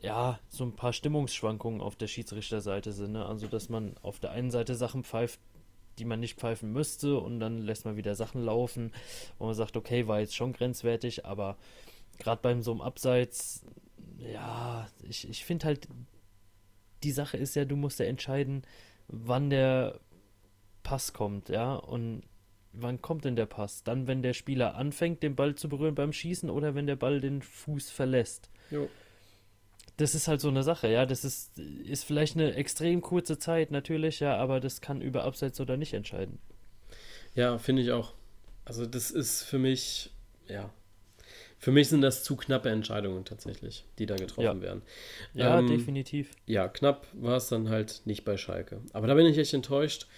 ja, 0.00 0.40
so 0.48 0.64
ein 0.64 0.72
paar 0.74 0.92
Stimmungsschwankungen 0.92 1.80
auf 1.80 1.96
der 1.96 2.06
Schiedsrichterseite 2.06 2.92
sind. 2.92 3.12
Ne? 3.12 3.26
Also, 3.26 3.46
dass 3.46 3.68
man 3.68 3.94
auf 4.02 4.18
der 4.18 4.30
einen 4.30 4.50
Seite 4.50 4.74
Sachen 4.74 5.04
pfeift, 5.04 5.40
die 5.98 6.04
man 6.04 6.20
nicht 6.20 6.38
pfeifen 6.38 6.72
müsste 6.72 7.18
und 7.18 7.40
dann 7.40 7.58
lässt 7.58 7.84
man 7.84 7.96
wieder 7.96 8.14
Sachen 8.14 8.42
laufen, 8.42 8.92
wo 9.38 9.46
man 9.46 9.54
sagt, 9.54 9.76
okay, 9.76 10.06
war 10.06 10.20
jetzt 10.20 10.34
schon 10.34 10.52
grenzwertig, 10.52 11.26
aber 11.26 11.56
gerade 12.18 12.40
beim 12.42 12.62
so 12.62 12.72
einem 12.72 12.80
Abseits, 12.80 13.64
ja, 14.18 14.88
ich, 15.02 15.28
ich 15.28 15.44
finde 15.44 15.66
halt, 15.66 15.88
die 17.02 17.12
Sache 17.12 17.36
ist 17.36 17.56
ja, 17.56 17.64
du 17.64 17.76
musst 17.76 17.98
ja 17.98 18.06
entscheiden, 18.06 18.62
wann 19.08 19.50
der 19.50 20.00
Pass 20.82 21.12
kommt, 21.12 21.48
ja, 21.48 21.74
und 21.74 22.22
wann 22.72 23.02
kommt 23.02 23.24
denn 23.24 23.36
der 23.36 23.46
Pass? 23.46 23.84
Dann, 23.84 24.06
wenn 24.06 24.22
der 24.22 24.32
Spieler 24.32 24.76
anfängt, 24.76 25.22
den 25.22 25.36
Ball 25.36 25.54
zu 25.54 25.68
berühren 25.68 25.94
beim 25.94 26.12
Schießen 26.12 26.48
oder 26.48 26.74
wenn 26.74 26.86
der 26.86 26.96
Ball 26.96 27.20
den 27.20 27.42
Fuß 27.42 27.90
verlässt. 27.90 28.50
Jo 28.70 28.88
das 29.96 30.14
ist 30.14 30.28
halt 30.28 30.40
so 30.40 30.48
eine 30.48 30.62
Sache, 30.62 30.88
ja. 30.88 31.06
Das 31.06 31.24
ist, 31.24 31.58
ist 31.58 32.04
vielleicht 32.04 32.36
eine 32.36 32.54
extrem 32.54 33.00
kurze 33.00 33.38
Zeit, 33.38 33.70
natürlich, 33.70 34.20
ja, 34.20 34.36
aber 34.36 34.60
das 34.60 34.80
kann 34.80 35.00
über 35.00 35.24
Abseits 35.24 35.60
oder 35.60 35.76
nicht 35.76 35.94
entscheiden. 35.94 36.38
Ja, 37.34 37.58
finde 37.58 37.82
ich 37.82 37.92
auch. 37.92 38.14
Also, 38.64 38.86
das 38.86 39.10
ist 39.10 39.42
für 39.42 39.58
mich, 39.58 40.10
ja. 40.48 40.70
Für 41.58 41.70
mich 41.70 41.88
sind 41.88 42.00
das 42.00 42.24
zu 42.24 42.34
knappe 42.34 42.70
Entscheidungen 42.70 43.24
tatsächlich, 43.24 43.84
die 43.98 44.06
da 44.06 44.16
getroffen 44.16 44.42
ja. 44.42 44.60
werden. 44.60 44.82
Ja, 45.32 45.60
ähm, 45.60 45.68
definitiv. 45.68 46.32
Ja, 46.44 46.66
knapp 46.66 47.06
war 47.12 47.36
es 47.36 47.48
dann 47.48 47.68
halt 47.68 48.02
nicht 48.04 48.24
bei 48.24 48.36
Schalke. 48.36 48.80
Aber 48.92 49.06
da 49.06 49.14
bin 49.14 49.26
ich 49.26 49.38
echt 49.38 49.54
enttäuscht. 49.54 50.08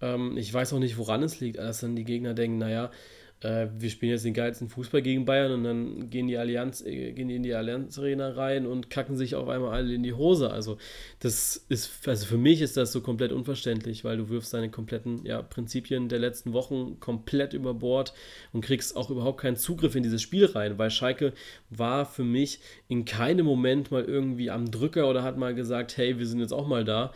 Ähm, 0.00 0.36
ich 0.36 0.52
weiß 0.52 0.72
auch 0.72 0.80
nicht, 0.80 0.98
woran 0.98 1.22
es 1.22 1.38
liegt, 1.38 1.60
als 1.60 1.80
dann 1.80 1.94
die 1.94 2.04
Gegner 2.04 2.34
denken, 2.34 2.58
naja, 2.58 2.90
äh, 3.40 3.68
wir 3.78 3.88
spielen 3.88 4.10
jetzt 4.10 4.24
den 4.24 4.34
geilsten 4.34 4.68
Fußball 4.68 5.00
gegen 5.00 5.24
Bayern 5.24 5.52
und 5.52 5.64
dann 5.64 6.10
gehen 6.10 6.26
die 6.26 6.36
Allianz, 6.36 6.84
äh, 6.84 7.12
gehen 7.12 7.28
die 7.28 7.36
in 7.36 7.44
die 7.44 7.54
Allianz 7.54 7.98
Arena 7.98 8.30
rein 8.30 8.66
und 8.66 8.90
kacken 8.90 9.16
sich 9.16 9.36
auf 9.36 9.48
einmal 9.48 9.74
alle 9.74 9.94
in 9.94 10.02
die 10.02 10.12
Hose. 10.12 10.50
Also 10.50 10.76
das 11.20 11.64
ist, 11.68 12.08
also 12.08 12.26
für 12.26 12.36
mich 12.36 12.60
ist 12.60 12.76
das 12.76 12.90
so 12.90 13.00
komplett 13.00 13.30
unverständlich, 13.30 14.04
weil 14.04 14.16
du 14.16 14.28
wirfst 14.28 14.52
deine 14.54 14.70
kompletten 14.70 15.24
ja, 15.24 15.40
Prinzipien 15.42 16.08
der 16.08 16.18
letzten 16.18 16.52
Wochen 16.52 16.98
komplett 16.98 17.52
über 17.52 17.74
Bord 17.74 18.12
und 18.52 18.62
kriegst 18.62 18.96
auch 18.96 19.10
überhaupt 19.10 19.40
keinen 19.40 19.56
Zugriff 19.56 19.94
in 19.94 20.02
dieses 20.02 20.20
Spiel 20.22 20.46
rein, 20.46 20.76
weil 20.78 20.90
Schalke 20.90 21.32
war 21.70 22.06
für 22.06 22.24
mich 22.24 22.58
in 22.88 23.04
keinem 23.04 23.46
Moment 23.46 23.92
mal 23.92 24.04
irgendwie 24.04 24.50
am 24.50 24.70
Drücker 24.70 25.08
oder 25.08 25.22
hat 25.22 25.38
mal 25.38 25.54
gesagt, 25.54 25.96
hey, 25.96 26.18
wir 26.18 26.26
sind 26.26 26.40
jetzt 26.40 26.52
auch 26.52 26.66
mal 26.66 26.84
da 26.84 27.12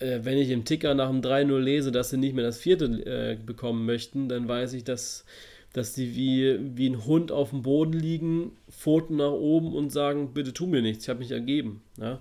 äh, 0.00 0.20
wenn 0.22 0.38
ich 0.38 0.50
im 0.50 0.64
Ticker 0.64 0.94
nach 0.94 1.08
dem 1.08 1.20
3-0 1.20 1.58
lese, 1.58 1.92
dass 1.92 2.10
sie 2.10 2.16
nicht 2.16 2.34
mehr 2.34 2.44
das 2.44 2.58
vierte 2.58 2.84
äh, 2.84 3.36
bekommen 3.36 3.86
möchten, 3.86 4.28
dann 4.28 4.48
weiß 4.48 4.72
ich, 4.72 4.84
dass, 4.84 5.24
dass 5.72 5.92
die 5.92 6.16
wie, 6.16 6.58
wie 6.76 6.88
ein 6.88 7.04
Hund 7.04 7.32
auf 7.32 7.50
dem 7.50 7.62
Boden 7.62 7.92
liegen, 7.92 8.52
Pfoten 8.70 9.16
nach 9.16 9.32
oben 9.32 9.74
und 9.74 9.90
sagen, 9.90 10.32
bitte 10.34 10.52
tu 10.52 10.66
mir 10.66 10.82
nichts, 10.82 11.04
ich 11.04 11.08
habe 11.08 11.20
mich 11.20 11.30
ergeben. 11.30 11.82
Ja? 11.98 12.20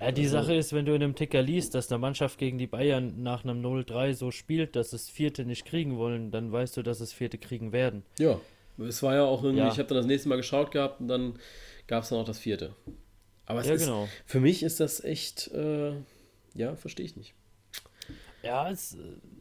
Ja, 0.00 0.12
die 0.12 0.22
also, 0.22 0.38
Sache 0.38 0.54
ist, 0.54 0.72
wenn 0.72 0.86
du 0.86 0.94
in 0.94 1.02
einem 1.02 1.14
Ticker 1.14 1.42
liest, 1.42 1.74
dass 1.74 1.92
eine 1.92 1.98
Mannschaft 1.98 2.38
gegen 2.38 2.56
die 2.56 2.66
Bayern 2.66 3.22
nach 3.22 3.44
einem 3.44 3.64
0-3 3.64 4.14
so 4.14 4.30
spielt, 4.30 4.74
dass 4.74 4.94
es 4.94 5.10
vierte 5.10 5.44
nicht 5.44 5.66
kriegen 5.66 5.98
wollen, 5.98 6.30
dann 6.30 6.50
weißt 6.50 6.76
du, 6.78 6.82
dass 6.82 7.00
es 7.00 7.12
vierte 7.12 7.36
kriegen 7.36 7.72
werden. 7.72 8.02
Ja, 8.18 8.40
es 8.78 9.02
war 9.02 9.14
ja 9.14 9.24
auch 9.24 9.42
irgendwie, 9.42 9.64
ja. 9.64 9.70
ich 9.70 9.78
habe 9.78 9.88
dann 9.88 9.98
das 9.98 10.06
nächste 10.06 10.30
Mal 10.30 10.36
geschaut 10.36 10.70
gehabt 10.70 11.00
und 11.00 11.08
dann 11.08 11.34
gab 11.86 12.04
es 12.04 12.08
dann 12.08 12.18
auch 12.18 12.24
das 12.24 12.38
vierte. 12.38 12.74
Aber 13.44 13.62
ja, 13.62 13.74
ist, 13.74 13.84
genau. 13.84 14.08
für 14.24 14.40
mich 14.40 14.62
ist 14.62 14.80
das 14.80 15.04
echt, 15.04 15.48
äh, 15.48 15.92
ja, 16.54 16.76
verstehe 16.76 17.06
ich 17.06 17.16
nicht. 17.16 17.34
Ja 18.42 18.70
es, 18.70 18.96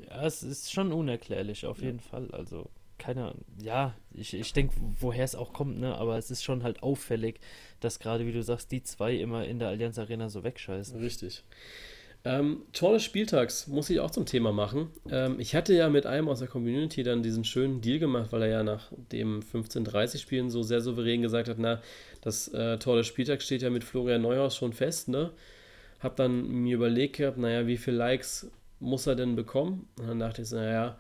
ja, 0.08 0.26
es 0.26 0.44
ist 0.44 0.72
schon 0.72 0.92
unerklärlich, 0.92 1.66
auf 1.66 1.80
ja. 1.80 1.86
jeden 1.86 2.00
Fall. 2.00 2.30
Also, 2.32 2.70
keine 2.98 3.26
Ahnung. 3.26 3.46
Ja, 3.62 3.96
ich, 4.14 4.34
ich 4.34 4.54
denke, 4.54 4.76
woher 5.00 5.24
es 5.24 5.36
auch 5.36 5.54
kommt, 5.54 5.80
ne? 5.80 5.96
Aber 5.96 6.18
es 6.18 6.32
ist 6.32 6.44
schon 6.44 6.64
halt 6.64 6.84
auffällig, 6.84 7.40
dass 7.80 8.00
gerade, 8.00 8.26
wie 8.26 8.34
du 8.34 8.44
sagst, 8.44 8.72
die 8.72 8.84
zwei 8.84 9.16
immer 9.16 9.46
in 9.46 9.60
der 9.60 9.70
Allianz 9.70 9.98
Arena 9.98 10.30
so 10.30 10.44
wegscheißen. 10.44 11.00
Richtig. 11.00 11.44
Ähm, 12.26 12.64
Tor 12.74 12.94
des 12.94 13.04
Spieltags 13.04 13.68
muss 13.68 13.90
ich 13.90 14.02
auch 14.02 14.12
zum 14.12 14.26
Thema 14.26 14.52
machen. 14.52 14.90
Ähm, 15.10 15.40
ich 15.40 15.56
hatte 15.56 15.74
ja 15.74 15.88
mit 15.88 16.06
einem 16.06 16.28
aus 16.28 16.40
der 16.40 16.50
Community 16.50 17.02
dann 17.02 17.24
diesen 17.24 17.46
schönen 17.46 17.80
Deal 17.80 17.98
gemacht, 17.98 18.34
weil 18.34 18.42
er 18.42 18.50
ja 18.50 18.64
nach 18.64 18.92
dem 19.14 19.40
15:30-Spielen 19.40 20.50
so 20.50 20.62
sehr 20.62 20.82
souverän 20.82 21.22
gesagt 21.22 21.48
hat, 21.48 21.60
na, 21.60 21.82
das 22.20 22.50
äh, 22.50 22.78
Tor 22.78 22.98
des 22.98 23.08
Spieltags 23.08 23.46
steht 23.46 23.62
ja 23.62 23.70
mit 23.70 23.86
Florian 23.86 24.22
Neuhaus 24.22 24.58
schon 24.58 24.74
fest, 24.74 25.08
ne? 25.08 25.32
Habe 26.00 26.16
dann 26.16 26.48
mir 26.48 26.76
überlegt 26.76 27.18
gehabt, 27.18 27.38
naja, 27.38 27.68
wie 27.68 27.78
viele 27.78 27.98
Likes 27.98 28.50
muss 28.80 29.08
er 29.08 29.16
denn 29.16 29.36
bekommen? 29.36 29.88
Und 30.00 30.08
dann 30.08 30.20
dachte 30.20 30.42
ich, 30.42 30.52
naja, 30.52 30.98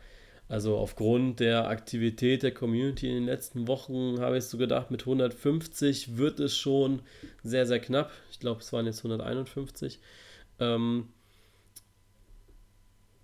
also 0.49 0.77
aufgrund 0.77 1.39
der 1.39 1.67
Aktivität 1.67 2.41
der 2.41 2.53
Community 2.53 3.07
in 3.07 3.13
den 3.13 3.25
letzten 3.25 3.67
Wochen 3.67 4.19
habe 4.19 4.37
ich 4.37 4.45
so 4.45 4.57
gedacht, 4.57 4.89
mit 4.89 5.01
150 5.01 6.17
wird 6.17 6.39
es 6.39 6.57
schon 6.57 7.01
sehr, 7.43 7.67
sehr 7.67 7.79
knapp. 7.79 8.11
Ich 8.31 8.39
glaube, 8.39 8.61
es 8.61 8.73
waren 8.73 8.87
jetzt 8.87 8.99
151. 8.99 9.99
Ähm, 10.59 11.09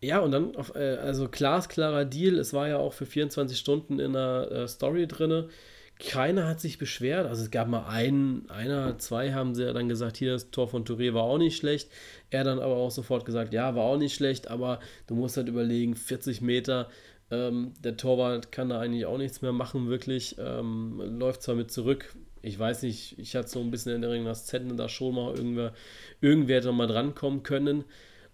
ja, 0.02 0.20
und 0.20 0.32
dann, 0.32 0.56
auf, 0.56 0.76
äh, 0.76 0.98
also 0.98 1.28
glasklarer 1.28 2.06
Deal. 2.06 2.38
Es 2.38 2.54
war 2.54 2.68
ja 2.68 2.78
auch 2.78 2.94
für 2.94 3.08
24 3.08 3.58
Stunden 3.58 4.00
in 4.00 4.14
der 4.14 4.52
äh, 4.52 4.68
Story 4.68 5.08
drin. 5.08 5.50
Keiner 5.98 6.48
hat 6.48 6.60
sich 6.60 6.78
beschwert. 6.78 7.26
Also 7.26 7.44
es 7.44 7.52
gab 7.52 7.68
mal 7.68 7.86
einen, 7.88 8.50
einer, 8.50 8.98
zwei 8.98 9.34
haben 9.34 9.56
sie 9.56 9.64
ja 9.64 9.74
dann 9.74 9.88
gesagt, 9.88 10.18
hier 10.18 10.34
das 10.34 10.52
Tor 10.52 10.68
von 10.68 10.86
Touré 10.86 11.14
war 11.14 11.24
auch 11.24 11.38
nicht 11.38 11.56
schlecht. 11.56 11.90
Er 12.30 12.44
dann 12.44 12.60
aber 12.60 12.76
auch 12.76 12.92
sofort 12.92 13.26
gesagt, 13.26 13.54
ja, 13.54 13.76
war 13.76 13.86
auch 13.86 13.98
nicht 13.98 14.14
schlecht, 14.14 14.50
aber 14.50 14.80
du 15.08 15.16
musst 15.16 15.38
halt 15.38 15.48
überlegen, 15.48 15.96
40 15.96 16.42
Meter, 16.42 16.90
ähm, 17.32 17.74
der 17.84 17.98
Torwart 17.98 18.52
kann 18.52 18.70
da 18.70 18.80
eigentlich 18.80 19.06
auch 19.06 19.18
nichts 19.18 19.42
mehr 19.42 19.54
machen, 19.54 19.88
wirklich. 19.90 20.36
Ähm, 20.38 21.02
läuft 21.18 21.44
zwar 21.44 21.56
mit 21.56 21.72
zurück. 21.72 22.14
Ich 22.42 22.60
weiß 22.60 22.84
nicht, 22.84 23.18
ich 23.18 23.36
hatte 23.36 23.50
so 23.50 23.62
ein 23.62 23.72
bisschen 23.72 23.92
Erinnerung, 23.92 24.26
dass 24.26 24.46
Zetten 24.46 24.76
da 24.78 24.90
schon 24.90 25.16
mal 25.16 25.36
irgendwer, 25.36 25.74
irgendwer 26.22 26.58
hätte 26.58 26.72
mal 26.72 26.88
drankommen 26.88 27.42
können. 27.44 27.86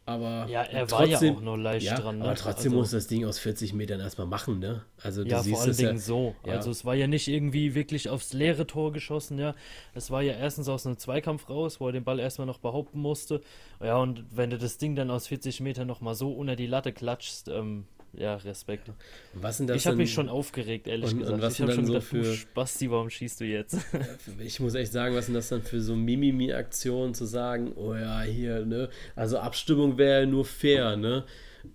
Aber 0.06 0.48
ja, 0.50 0.64
er 0.64 0.88
trotzdem, 0.88 1.12
war 1.12 1.24
ja 1.24 1.32
auch 1.32 1.42
nur 1.42 1.58
leicht 1.60 1.86
ja, 1.86 1.96
dran. 1.96 2.18
Ne? 2.18 2.26
Aber 2.26 2.36
trotzdem 2.36 2.72
also, 2.72 2.82
muss 2.82 2.92
das 2.92 3.08
Ding 3.08 3.24
aus 3.26 3.38
40 3.38 3.74
Metern 3.74 4.00
erstmal 4.00 4.26
machen, 4.26 4.60
ne? 4.60 4.84
Also 5.02 5.24
du 5.24 5.30
ja, 5.30 5.44
siehst 5.44 5.58
vor 5.58 5.68
allen 5.68 5.78
Dingen 5.78 5.90
ja, 5.92 5.98
so. 5.98 6.36
Ja. 6.44 6.54
Also 6.54 6.72
es 6.72 6.86
war 6.86 6.96
ja 6.96 7.06
nicht 7.06 7.28
irgendwie 7.28 7.76
wirklich 7.76 8.10
aufs 8.10 8.34
leere 8.34 8.66
Tor 8.66 8.94
geschossen, 8.94 9.38
ja. 9.38 9.54
Es 9.94 10.10
war 10.10 10.24
ja 10.24 10.34
erstens 10.34 10.68
aus 10.70 10.88
einem 10.88 10.98
Zweikampf 10.98 11.50
raus, 11.50 11.80
wo 11.80 11.88
er 11.88 11.94
den 11.94 12.04
Ball 12.04 12.20
erstmal 12.20 12.48
noch 12.48 12.58
behaupten 12.58 13.00
musste. 13.00 13.42
Ja, 13.80 13.98
und 13.98 14.26
wenn 14.32 14.50
du 14.50 14.58
das 14.58 14.80
Ding 14.80 14.96
dann 14.96 15.12
aus 15.12 15.28
40 15.28 15.60
Metern 15.62 15.88
nochmal 15.88 16.16
so 16.16 16.32
unter 16.34 16.56
die 16.56 16.68
Latte 16.68 16.94
klatschst, 16.94 17.50
ähm, 17.50 17.86
ja, 18.14 18.36
Respekt. 18.36 18.92
Was 19.34 19.58
sind 19.58 19.70
das 19.70 19.78
ich 19.78 19.88
habe 19.88 19.98
mich 19.98 20.14
schon 20.14 20.28
aufgeregt, 20.28 20.88
ehrlich 20.88 21.12
und, 21.12 21.20
gesagt. 21.20 21.36
Und 21.36 21.42
was 21.42 21.54
ich 21.54 21.62
habe 21.62 21.74
schon 21.74 21.86
so 21.86 21.94
gedacht, 21.94 22.08
für 22.08 22.26
Spasti, 22.34 22.92
warum 22.92 23.10
schießt 23.10 23.40
du 23.40 23.46
jetzt? 23.46 23.78
ich 24.40 24.60
muss 24.60 24.76
echt 24.76 24.92
sagen, 24.92 25.16
was 25.16 25.28
sind 25.28 25.36
das 25.36 25.50
dann 25.50 25.62
für 25.62 25.82
so 25.82 25.96
Mimimi-Aktionen 25.96 27.14
zu 27.14 27.26
sagen, 27.26 27.72
oh 27.76 27.96
ja, 27.96 28.22
hier, 28.22 28.66
ne? 28.66 28.90
Also 29.16 29.40
Abstimmung 29.40 29.98
wäre 29.98 30.22
ja 30.22 30.26
nur 30.26 30.44
fair, 30.46 30.98
ne? 30.98 31.24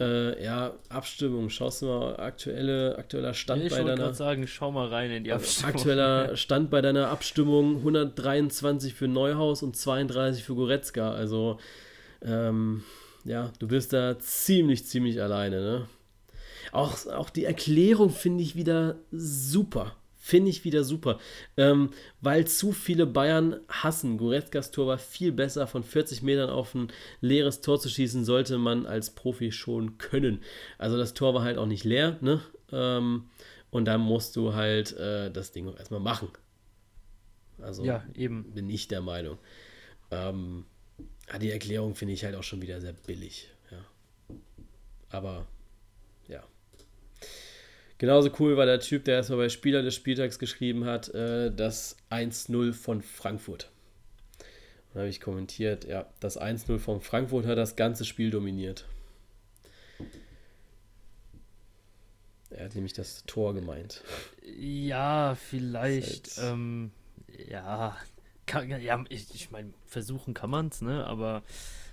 Äh, 0.01 0.43
ja, 0.45 0.75
Abstimmung, 0.89 1.49
schaust 1.49 1.83
du 1.83 1.87
mal 1.87 2.17
aktuelle, 2.17 2.99
aktueller 2.99 3.35
Stand 3.35 3.63
ich 3.63 3.71
bei 3.71 3.79
deiner. 3.79 3.95
Ich 3.95 4.01
wollte 4.01 4.15
sagen, 4.15 4.47
schau 4.47 4.73
mal 4.73 4.89
rein 4.89 5.11
in 5.11 5.25
die 5.25 5.33
Abstimmung. 5.33 5.75
Aktueller 5.75 6.37
Stand 6.37 6.71
bei 6.71 6.83
deiner 6.83 7.09
Abstimmung: 7.09 7.79
123 7.79 8.95
für 8.95 9.09
Neuhaus 9.09 9.63
und 9.63 9.77
32 9.77 10.43
für 10.43 10.57
Goretzka. 10.57 11.13
Also, 11.13 11.59
ähm, 12.23 12.83
ja, 13.25 13.53
du 13.61 13.69
bist 13.69 13.93
da 13.93 14.19
ziemlich, 14.19 14.87
ziemlich 14.87 15.23
alleine, 15.23 15.61
ne? 15.61 15.89
Auch, 16.73 17.07
auch 17.07 17.31
die 17.31 17.45
Erklärung 17.45 18.11
finde 18.11 18.43
ich 18.43 18.57
wieder 18.57 18.97
super. 19.11 19.97
Finde 20.17 20.51
ich 20.51 20.65
wieder 20.65 20.83
super. 20.83 21.21
Ähm, 21.57 21.91
weil 22.21 22.49
zu 22.49 22.73
viele 22.73 23.07
Bayern 23.07 23.61
hassen. 23.69 24.19
Goretzkas 24.19 24.73
Tor 24.73 24.89
war 24.89 24.99
viel 24.99 25.31
besser. 25.31 25.69
Von 25.69 25.85
40 25.85 26.23
Metern 26.23 26.51
auf 26.51 26.75
ein 26.75 26.89
leeres 27.21 27.61
Tor 27.61 27.79
zu 27.79 27.89
schießen, 27.89 28.25
sollte 28.25 28.59
man 28.59 28.87
als 28.87 29.11
Profi 29.11 29.53
schon 29.53 29.99
können. 29.99 30.43
Also 30.79 30.97
das 30.97 31.15
Tor 31.15 31.35
war 31.35 31.45
halt 31.45 31.59
auch 31.59 31.67
nicht 31.67 31.85
leer. 31.85 32.19
Ne? 32.23 32.41
Ähm, 32.73 33.27
und 33.71 33.85
da 33.85 33.99
musst 33.99 34.35
du 34.35 34.55
halt 34.55 34.97
äh, 34.97 35.31
das 35.31 35.53
Ding 35.53 35.69
auch 35.69 35.79
erstmal 35.79 36.01
machen. 36.01 36.29
Also 37.61 37.85
ja, 37.85 38.05
eben. 38.15 38.53
bin 38.53 38.69
ich 38.69 38.89
der 38.89 39.03
Meinung. 39.03 39.39
Ähm, 40.11 40.65
die 41.41 41.51
Erklärung 41.51 41.95
finde 41.95 42.15
ich 42.15 42.25
halt 42.25 42.35
auch 42.35 42.43
schon 42.43 42.63
wieder 42.63 42.81
sehr 42.81 42.93
billig. 42.93 43.49
Ja. 43.71 43.79
Aber 45.11 45.47
Genauso 47.99 48.31
cool 48.39 48.57
war 48.57 48.67
der 48.67 48.81
Typ, 48.81 49.05
der 49.05 49.17
erstmal 49.17 49.39
bei 49.39 49.49
Spieler 49.49 49.83
des 49.83 49.95
Spieltags 49.95 50.39
geschrieben 50.39 50.85
hat, 50.85 51.09
äh, 51.15 51.51
das 51.51 51.97
1-0 52.11 52.73
von 52.73 53.03
Frankfurt. 53.03 53.71
Dann 54.93 55.01
habe 55.01 55.09
ich 55.09 55.21
kommentiert, 55.21 55.85
ja, 55.87 56.07
das 56.21 56.41
1-0 56.41 56.79
von 56.79 57.01
Frankfurt 57.01 57.47
hat 57.47 57.59
das 57.59 57.77
ganze 57.77 58.05
Spiel 58.05 58.31
dominiert. 58.31 58.87
Er 62.51 62.67
hat 62.67 62.75
nämlich 62.75 62.93
das 62.93 63.25
Tor 63.27 63.55
gemeint. 63.55 64.03
Ja, 64.59 65.35
vielleicht. 65.35 66.37
Halt 66.39 66.53
ähm, 66.53 66.91
ja, 67.49 67.97
kann, 68.47 68.69
ja, 68.81 69.05
ich, 69.09 69.35
ich 69.35 69.51
meine, 69.51 69.73
versuchen 69.85 70.33
kann 70.33 70.51
man 70.51 70.69
es, 70.69 70.81
ne? 70.81 71.07
Aber 71.07 71.43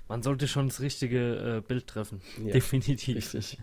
man 0.07 0.21
sollte 0.21 0.47
schon 0.47 0.67
das 0.67 0.79
richtige 0.79 1.57
äh, 1.57 1.61
Bild 1.61 1.87
treffen. 1.87 2.21
Ja, 2.45 2.53
Definitiv. 2.53 3.17
Richtig. 3.17 3.57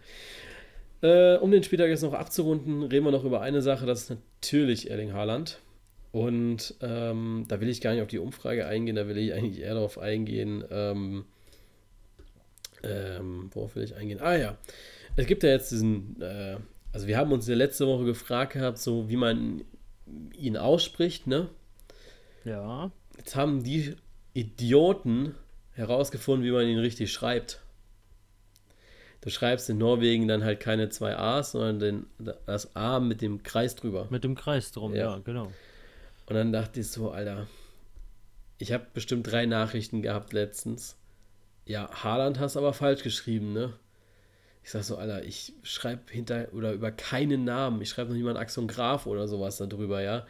Äh, 1.02 1.36
um 1.36 1.50
den 1.50 1.62
Spieltag 1.62 1.88
jetzt 1.88 2.02
noch 2.02 2.12
abzurunden, 2.12 2.82
reden 2.82 3.04
wir 3.04 3.12
noch 3.12 3.24
über 3.24 3.40
eine 3.40 3.62
Sache, 3.62 3.86
das 3.86 4.02
ist 4.02 4.10
natürlich 4.10 4.90
Erling 4.90 5.12
Haaland. 5.12 5.58
Und 6.12 6.74
ähm, 6.80 7.44
da 7.48 7.60
will 7.60 7.68
ich 7.68 7.80
gar 7.80 7.92
nicht 7.92 8.02
auf 8.02 8.08
die 8.08 8.18
Umfrage 8.18 8.66
eingehen, 8.66 8.96
da 8.96 9.06
will 9.06 9.16
ich 9.16 9.32
eigentlich 9.32 9.60
eher 9.60 9.74
darauf 9.74 9.98
eingehen. 9.98 10.64
Ähm, 10.70 11.24
ähm, 12.82 13.50
worauf 13.52 13.76
will 13.76 13.84
ich 13.84 13.94
eingehen? 13.94 14.20
Ah 14.20 14.36
ja, 14.36 14.58
es 15.16 15.26
gibt 15.26 15.42
ja 15.42 15.50
jetzt 15.50 15.70
diesen, 15.70 16.20
äh, 16.20 16.56
also 16.92 17.06
wir 17.06 17.16
haben 17.16 17.32
uns 17.32 17.46
ja 17.46 17.54
letzte 17.54 17.86
Woche 17.86 18.04
gefragt 18.04 18.54
gehabt, 18.54 18.78
so 18.78 19.08
wie 19.08 19.16
man 19.16 19.62
ihn 20.36 20.56
ausspricht, 20.56 21.26
ne? 21.26 21.48
Ja. 22.44 22.90
Jetzt 23.16 23.36
haben 23.36 23.62
die 23.62 23.94
Idioten 24.32 25.34
herausgefunden, 25.72 26.44
wie 26.44 26.52
man 26.52 26.66
ihn 26.66 26.78
richtig 26.78 27.12
schreibt. 27.12 27.62
Du 29.22 29.28
schreibst 29.28 29.68
in 29.68 29.78
Norwegen 29.78 30.28
dann 30.28 30.44
halt 30.44 30.60
keine 30.60 30.88
zwei 30.88 31.16
A's, 31.16 31.52
sondern 31.52 31.78
den, 31.78 32.06
das 32.46 32.74
A 32.74 33.00
mit 33.00 33.20
dem 33.20 33.42
Kreis 33.42 33.74
drüber. 33.74 34.06
Mit 34.10 34.24
dem 34.24 34.34
Kreis 34.34 34.72
drum, 34.72 34.94
ja, 34.94 35.12
ja 35.12 35.18
genau. 35.18 35.52
Und 36.26 36.36
dann 36.36 36.52
dachte 36.52 36.80
ich 36.80 36.88
so, 36.88 37.10
Alter, 37.10 37.46
ich 38.58 38.72
habe 38.72 38.86
bestimmt 38.94 39.30
drei 39.30 39.46
Nachrichten 39.46 40.00
gehabt 40.00 40.32
letztens. 40.32 40.96
Ja, 41.66 41.90
Haaland 41.92 42.38
hast 42.38 42.56
aber 42.56 42.72
falsch 42.72 43.02
geschrieben, 43.02 43.52
ne? 43.52 43.74
Ich 44.62 44.70
sag 44.70 44.84
so, 44.84 44.96
Alter, 44.96 45.24
ich 45.24 45.54
schreibe 45.62 46.02
hinter 46.10 46.48
oder 46.52 46.72
über 46.72 46.90
keinen 46.90 47.44
Namen. 47.44 47.80
Ich 47.82 47.90
schreibe 47.90 48.10
noch 48.10 48.16
niemand 48.16 48.38
Axon 48.38 48.68
Graf 48.68 49.06
oder 49.06 49.28
sowas 49.28 49.56
darüber, 49.56 50.02
ja. 50.02 50.26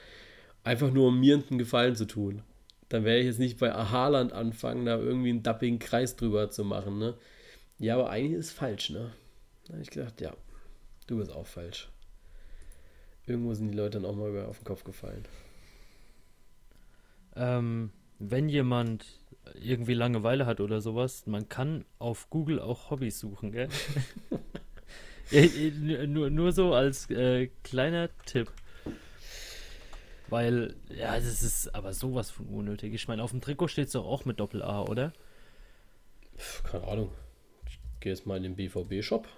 Einfach 0.64 0.90
nur, 0.90 1.08
um 1.08 1.20
mir 1.20 1.36
einen 1.48 1.58
Gefallen 1.58 1.96
zu 1.96 2.06
tun. 2.06 2.42
Dann 2.88 3.04
werde 3.04 3.20
ich 3.20 3.26
jetzt 3.26 3.38
nicht 3.38 3.58
bei 3.58 3.72
Haaland 3.72 4.32
anfangen, 4.32 4.84
da 4.84 4.98
irgendwie 4.98 5.30
einen 5.30 5.42
dappigen 5.42 5.78
Kreis 5.78 6.16
drüber 6.16 6.50
zu 6.50 6.64
machen, 6.64 6.98
ne? 6.98 7.14
Ja, 7.80 7.94
aber 7.94 8.10
eigentlich 8.10 8.38
ist 8.38 8.46
es 8.46 8.52
falsch, 8.52 8.90
ne? 8.90 9.10
Da 9.64 9.72
habe 9.72 9.82
ich 9.82 9.88
gedacht, 9.88 10.20
ja, 10.20 10.34
du 11.06 11.16
bist 11.16 11.32
auch 11.32 11.46
falsch. 11.46 11.88
Irgendwo 13.26 13.54
sind 13.54 13.70
die 13.70 13.76
Leute 13.76 13.98
dann 13.98 14.04
auch 14.04 14.14
mal 14.14 14.44
auf 14.44 14.58
den 14.58 14.64
Kopf 14.64 14.84
gefallen. 14.84 15.24
Ähm, 17.36 17.90
wenn 18.18 18.50
jemand 18.50 19.06
irgendwie 19.54 19.94
Langeweile 19.94 20.44
hat 20.44 20.60
oder 20.60 20.82
sowas, 20.82 21.26
man 21.26 21.48
kann 21.48 21.86
auf 21.98 22.28
Google 22.28 22.60
auch 22.60 22.90
Hobbys 22.90 23.18
suchen, 23.18 23.50
gell? 23.50 23.68
nur, 26.06 26.28
nur 26.28 26.52
so 26.52 26.74
als 26.74 27.08
äh, 27.08 27.48
kleiner 27.64 28.10
Tipp. 28.26 28.52
Weil, 30.28 30.74
ja, 30.90 31.14
das 31.14 31.42
ist 31.42 31.74
aber 31.74 31.94
sowas 31.94 32.30
von 32.30 32.44
unnötig. 32.46 32.92
Ich 32.92 33.08
meine, 33.08 33.22
auf 33.22 33.30
dem 33.30 33.40
Trikot 33.40 33.68
steht 33.68 33.86
es 33.86 33.92
doch 33.92 34.04
auch 34.04 34.26
mit 34.26 34.38
Doppel-A, 34.38 34.82
oder? 34.82 35.14
Keine 36.64 36.86
Ahnung. 36.86 37.10
Gehe 38.00 38.12
jetzt 38.12 38.26
mal 38.26 38.36
in 38.36 38.42
den 38.42 38.56
BVB-Shop. 38.56 39.28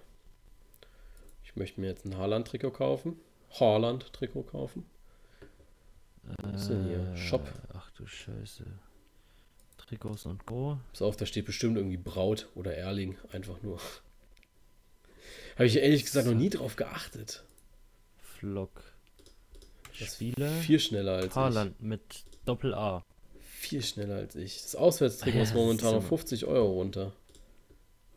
Ich 1.44 1.56
möchte 1.56 1.80
mir 1.80 1.88
jetzt 1.88 2.04
ein 2.06 2.16
Haaland-Trikot 2.16 2.70
kaufen. 2.70 3.16
Haaland-Trikot 3.58 4.44
kaufen. 4.44 4.86
Was 6.42 6.62
ist 6.62 6.70
denn 6.70 6.84
hier? 6.84 7.16
Shop. 7.16 7.46
Ach 7.74 7.90
du 7.90 8.06
Scheiße. 8.06 8.64
Trikots 9.76 10.26
und 10.26 10.46
Co. 10.46 10.78
Pass 10.92 11.02
auf, 11.02 11.16
da 11.16 11.26
steht 11.26 11.44
bestimmt 11.44 11.76
irgendwie 11.76 11.96
Braut 11.96 12.48
oder 12.54 12.74
Erling. 12.74 13.18
Einfach 13.32 13.60
nur. 13.62 13.80
Habe 15.54 15.66
ich 15.66 15.76
ehrlich 15.76 16.04
gesagt 16.04 16.26
noch 16.26 16.34
nie 16.34 16.48
drauf 16.48 16.76
geachtet. 16.76 17.44
Flock. 18.22 18.82
Spieler. 19.92 20.50
Viel 20.50 20.80
schneller 20.80 21.16
als 21.16 21.36
Haaland 21.36 21.74
ich. 21.78 21.84
mit 21.84 22.24
Doppel 22.44 22.74
A. 22.74 23.04
Viel 23.40 23.82
schneller 23.82 24.16
als 24.16 24.34
ich. 24.34 24.62
Das 24.62 24.74
Auswärtstrikot 24.74 25.38
ah, 25.38 25.42
ist 25.42 25.54
momentan 25.54 25.94
auf 25.94 26.08
50 26.08 26.46
Euro 26.46 26.72
runter. 26.72 27.12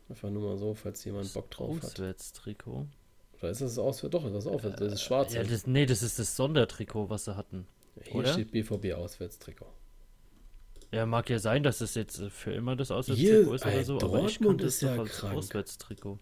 Einfach 0.08 0.30
nur 0.30 0.50
mal 0.50 0.56
so, 0.56 0.74
falls 0.74 1.04
jemand 1.04 1.32
Bock 1.34 1.50
drauf 1.50 1.76
hat. 1.78 1.84
Auswärtstrikot. 1.84 2.86
Oder 3.38 3.50
ist 3.50 3.60
das 3.60 3.74
das 3.74 3.78
Auswärts? 3.78 4.12
Doch, 4.12 4.24
das 4.24 4.44
ist 4.44 4.46
Auswärts. 4.46 4.78
Das 4.78 4.92
ist 4.92 5.02
schwarz. 5.02 5.34
Ja, 5.34 5.42
das, 5.42 5.66
nee, 5.66 5.86
das 5.86 6.02
ist 6.02 6.18
das 6.18 6.36
Sondertrikot, 6.36 7.10
was 7.10 7.24
sie 7.24 7.36
hatten. 7.36 7.66
Hier 8.02 8.14
Oder? 8.16 8.32
steht 8.32 8.52
BVB 8.52 8.94
Auswärtstrikot. 8.94 9.66
Ja, 10.92 11.04
mag 11.04 11.28
ja 11.28 11.38
sein, 11.38 11.62
dass 11.62 11.80
es 11.80 11.94
jetzt 11.94 12.22
für 12.30 12.52
immer 12.52 12.76
das 12.76 12.90
Auswärtstrikot 12.90 13.54
ist 13.54 13.66
oder 13.66 13.84
so, 13.84 13.98
Dortmund 13.98 14.20
aber 14.20 14.28
ich 14.28 14.38
kannte 14.38 14.64
ist 14.66 14.82
ja 14.82 15.04
krank. 15.04 15.34
Auswärtstrikot. 15.34 16.18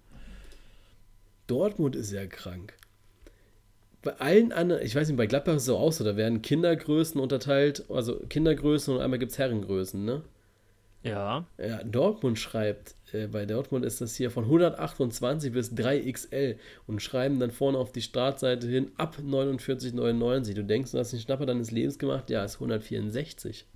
Dortmund 1.46 1.96
ist 1.96 2.10
ja 2.10 2.26
krank. 2.26 2.74
Bei 4.02 4.16
allen 4.18 4.52
anderen, 4.52 4.82
ich 4.82 4.94
weiß 4.94 5.08
nicht, 5.08 5.16
bei 5.16 5.26
Gladbach 5.26 5.54
ist 5.54 5.62
es 5.62 5.66
so 5.66 5.76
auch 5.76 5.92
so, 5.92 6.04
da 6.04 6.16
werden 6.16 6.42
Kindergrößen 6.42 7.20
unterteilt, 7.20 7.84
also 7.90 8.18
Kindergrößen 8.28 8.94
und 8.94 9.00
einmal 9.00 9.18
gibt 9.18 9.32
es 9.32 9.38
Herrengrößen, 9.38 10.04
ne? 10.04 10.22
Ja. 11.04 11.46
Ja, 11.58 11.84
Dortmund 11.84 12.38
schreibt, 12.38 12.94
äh, 13.12 13.26
bei 13.26 13.44
Dortmund 13.44 13.84
ist 13.84 14.00
das 14.00 14.16
hier 14.16 14.30
von 14.30 14.44
128 14.44 15.52
bis 15.52 15.72
3XL 15.72 16.56
und 16.86 17.02
schreiben 17.02 17.38
dann 17.38 17.50
vorne 17.50 17.78
auf 17.78 17.92
die 17.92 18.02
Startseite 18.02 18.66
hin 18.66 18.90
ab 18.96 19.18
49,99. 19.22 20.54
Du 20.54 20.64
denkst, 20.64 20.92
du 20.92 20.98
hast 20.98 21.12
den 21.12 21.20
Schnapper 21.20 21.46
deines 21.46 21.70
Lebens 21.70 21.98
gemacht? 21.98 22.30
Ja, 22.30 22.42
ist 22.42 22.54
164. 22.54 23.66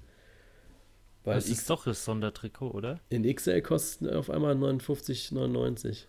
Weil 1.25 1.35
das 1.35 1.45
ist 1.45 1.59
X 1.59 1.67
doch 1.67 1.85
das 1.85 2.05
Sondertrikot, 2.05 2.71
oder? 2.71 3.01
In 3.11 3.23
XL 3.23 3.61
kostet 3.61 4.15
auf 4.15 4.31
einmal 4.31 4.55
59,99. 4.55 6.05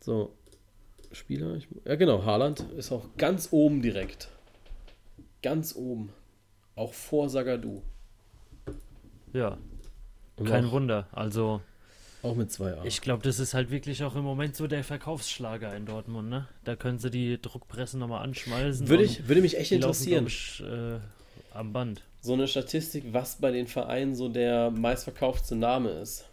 So. 0.00 0.34
Spieler? 1.12 1.54
Ich, 1.56 1.68
ja, 1.84 1.96
genau. 1.96 2.24
Haaland 2.24 2.60
ist 2.76 2.92
auch 2.92 3.08
ganz 3.18 3.48
oben 3.50 3.82
direkt. 3.82 4.28
Ganz 5.42 5.76
oben. 5.76 6.12
Auch 6.74 6.94
vor 6.94 7.28
Sagadu. 7.28 7.82
Ja. 9.36 9.58
Und 10.36 10.48
Kein 10.48 10.70
Wunder. 10.70 11.08
Also. 11.12 11.60
Auch 12.22 12.34
mit 12.34 12.50
zwei 12.50 12.72
A. 12.76 12.84
Ich 12.84 13.00
glaube, 13.00 13.22
das 13.22 13.38
ist 13.38 13.54
halt 13.54 13.70
wirklich 13.70 14.02
auch 14.02 14.16
im 14.16 14.24
Moment 14.24 14.56
so 14.56 14.66
der 14.66 14.82
Verkaufsschlager 14.82 15.76
in 15.76 15.86
Dortmund, 15.86 16.28
ne? 16.28 16.48
Da 16.64 16.74
können 16.74 16.98
sie 16.98 17.10
die 17.10 17.40
Druckpresse 17.40 17.98
nochmal 17.98 18.22
anschmeißen. 18.24 18.88
Würde, 18.88 19.04
ich, 19.04 19.28
würde 19.28 19.42
mich 19.42 19.56
echt 19.58 19.72
interessieren. 19.72 20.24
Laufen, 20.24 20.26
ich, 20.26 20.62
äh, 20.64 20.98
am 21.56 21.72
Band. 21.72 22.02
So 22.22 22.32
eine 22.32 22.48
Statistik, 22.48 23.04
was 23.12 23.36
bei 23.36 23.50
den 23.52 23.66
Vereinen 23.66 24.14
so 24.14 24.28
der 24.28 24.70
meistverkaufte 24.70 25.54
Name 25.54 25.90
ist. 25.90 26.24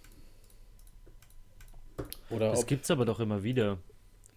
Oder 2.29 2.49
das 2.51 2.65
gibt 2.65 2.85
es 2.85 2.91
aber 2.91 3.05
doch 3.05 3.19
immer 3.19 3.43
wieder. 3.43 3.77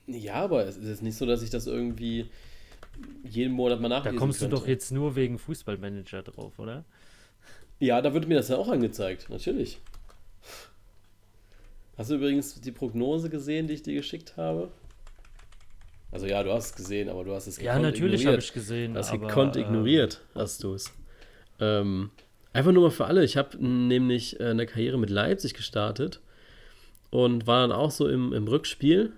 Ja, 0.06 0.34
aber 0.34 0.66
es 0.66 0.76
ist 0.76 1.02
nicht 1.02 1.16
so, 1.16 1.26
dass 1.26 1.42
ich 1.42 1.50
das 1.50 1.66
irgendwie 1.66 2.28
jeden 3.24 3.52
Monat 3.54 3.80
mal 3.80 3.88
nachlesen 3.88 4.16
Da 4.16 4.20
kommst 4.20 4.40
könnte. 4.40 4.54
du 4.54 4.60
doch 4.60 4.68
jetzt 4.68 4.92
nur 4.92 5.16
wegen 5.16 5.38
Fußballmanager 5.38 6.22
drauf, 6.22 6.58
oder? 6.58 6.84
Ja, 7.78 8.00
da 8.00 8.14
wird 8.14 8.26
mir 8.26 8.36
das 8.36 8.48
ja 8.48 8.56
auch 8.56 8.68
angezeigt, 8.68 9.28
natürlich. 9.28 9.78
Hast 11.96 12.10
du 12.10 12.16
übrigens 12.16 12.60
die 12.60 12.72
Prognose 12.72 13.30
gesehen, 13.30 13.66
die 13.66 13.74
ich 13.74 13.82
dir 13.82 13.94
geschickt 13.94 14.36
habe? 14.36 14.70
Also 16.12 16.26
ja, 16.26 16.42
du 16.42 16.52
hast 16.52 16.66
es 16.66 16.76
gesehen, 16.76 17.08
aber 17.08 17.24
du 17.24 17.34
hast 17.34 17.46
es 17.46 17.58
gekonnt 17.58 17.76
Ja, 17.76 17.82
natürlich 17.82 18.26
habe 18.26 18.38
ich 18.38 18.52
gesehen. 18.52 18.94
Du 18.94 19.00
hast 19.00 19.10
aber, 19.10 19.26
gekonnt 19.26 19.56
äh, 19.56 19.60
ignoriert, 19.60 20.20
hast 20.34 20.62
du 20.62 20.74
es. 20.74 20.92
Ähm, 21.58 22.10
einfach 22.52 22.72
nur 22.72 22.84
mal 22.84 22.90
für 22.90 23.06
alle. 23.06 23.24
Ich 23.24 23.36
habe 23.36 23.56
nämlich 23.64 24.40
äh, 24.40 24.44
eine 24.44 24.66
Karriere 24.66 24.98
mit 24.98 25.10
Leipzig 25.10 25.54
gestartet 25.54 26.20
und 27.10 27.46
war 27.46 27.62
dann 27.62 27.72
auch 27.72 27.90
so 27.90 28.08
im, 28.08 28.32
im 28.32 28.46
Rückspiel 28.46 29.12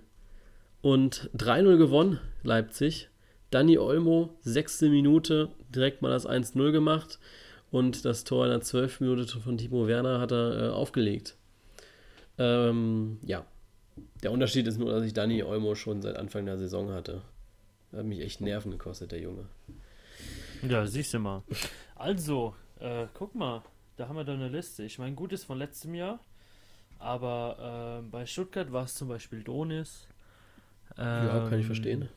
und 0.80 1.30
3-0 1.36 1.76
gewonnen, 1.76 2.20
Leipzig. 2.42 3.08
Danny 3.50 3.78
Olmo, 3.78 4.36
sechste 4.42 4.88
Minute, 4.88 5.48
direkt 5.74 6.02
mal 6.02 6.10
das 6.10 6.28
1-0 6.28 6.70
gemacht. 6.70 7.18
Und 7.70 8.04
das 8.04 8.24
Tor 8.24 8.44
in 8.46 8.50
der 8.50 8.60
12. 8.60 9.00
Minute 9.00 9.26
von 9.40 9.58
Timo 9.58 9.86
Werner 9.86 10.20
hat 10.20 10.32
er 10.32 10.68
äh, 10.68 10.68
aufgelegt. 10.70 11.36
Ähm, 12.38 13.18
ja. 13.22 13.44
Der 14.22 14.32
Unterschied 14.32 14.66
ist 14.66 14.78
nur, 14.78 14.92
dass 14.92 15.04
ich 15.04 15.12
Danny 15.12 15.42
Olmo 15.42 15.74
schon 15.74 16.02
seit 16.02 16.16
Anfang 16.16 16.46
der 16.46 16.56
Saison 16.56 16.92
hatte. 16.92 17.22
Hat 17.92 18.04
mich 18.04 18.20
echt 18.20 18.40
Nerven 18.40 18.70
gekostet, 18.70 19.12
der 19.12 19.20
Junge. 19.20 19.46
Ja, 20.62 20.86
siehst 20.86 21.14
du 21.14 21.18
mal. 21.18 21.42
Also, 21.94 22.54
äh, 22.78 23.06
guck 23.14 23.34
mal, 23.34 23.62
da 23.96 24.08
haben 24.08 24.16
wir 24.16 24.24
da 24.24 24.34
eine 24.34 24.48
Liste. 24.48 24.84
Ich 24.84 24.98
meine, 24.98 25.14
gut 25.14 25.32
ist 25.32 25.44
von 25.44 25.58
letztem 25.58 25.94
Jahr, 25.94 26.20
aber 26.98 28.02
äh, 28.02 28.08
bei 28.08 28.26
Stuttgart 28.26 28.72
war 28.72 28.84
es 28.84 28.94
zum 28.94 29.08
Beispiel 29.08 29.42
Donis. 29.42 30.06
Ähm, 30.96 31.26
ja, 31.26 31.48
kann 31.48 31.60
ich 31.60 31.66
verstehen. 31.66 32.08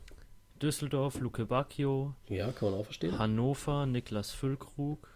Düsseldorf, 0.60 1.18
Luke 1.20 1.44
Bacchio. 1.46 2.14
Ja, 2.28 2.52
kann 2.52 2.70
man 2.70 2.80
auch 2.80 2.84
verstehen. 2.84 3.18
Hannover, 3.18 3.86
Niklas 3.86 4.30
Füllkrug. 4.30 5.08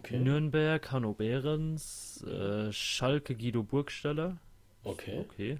Okay. 0.00 0.18
Nürnberg, 0.18 0.90
Hanno 0.92 1.12
Behrens, 1.12 2.22
äh, 2.22 2.72
Schalke, 2.72 3.36
Guido 3.36 3.62
Burgstaller. 3.62 4.38
Okay. 4.82 5.20
Okay. 5.20 5.58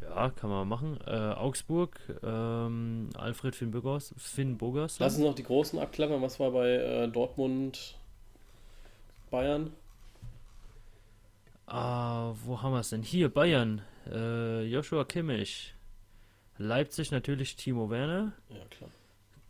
Ja, 0.00 0.30
kann 0.30 0.50
man 0.50 0.68
machen. 0.68 0.98
Äh, 1.04 1.10
Augsburg, 1.10 1.98
ähm, 2.22 3.10
Alfred 3.16 3.56
Finn 3.56 3.72
Burgers. 3.72 4.14
Finn 4.16 4.56
Burgers. 4.56 5.00
Lass 5.00 5.16
uns 5.16 5.24
noch 5.24 5.34
die 5.34 5.42
Großen 5.42 5.78
abklappern. 5.80 6.22
Was 6.22 6.38
war 6.38 6.52
bei 6.52 6.68
äh, 6.68 7.08
Dortmund, 7.08 7.96
Bayern? 9.30 9.72
Ah, 11.66 12.34
wo 12.44 12.62
haben 12.62 12.72
wir 12.72 12.80
es 12.80 12.90
denn? 12.90 13.02
Hier, 13.02 13.28
Bayern. 13.28 13.82
Äh, 14.08 14.62
Joshua 14.64 15.04
Kimmich. 15.04 15.74
Leipzig 16.58 17.10
natürlich 17.10 17.56
Timo 17.56 17.90
Werner. 17.90 18.32
Ja, 18.48 18.64
klar. 18.70 18.90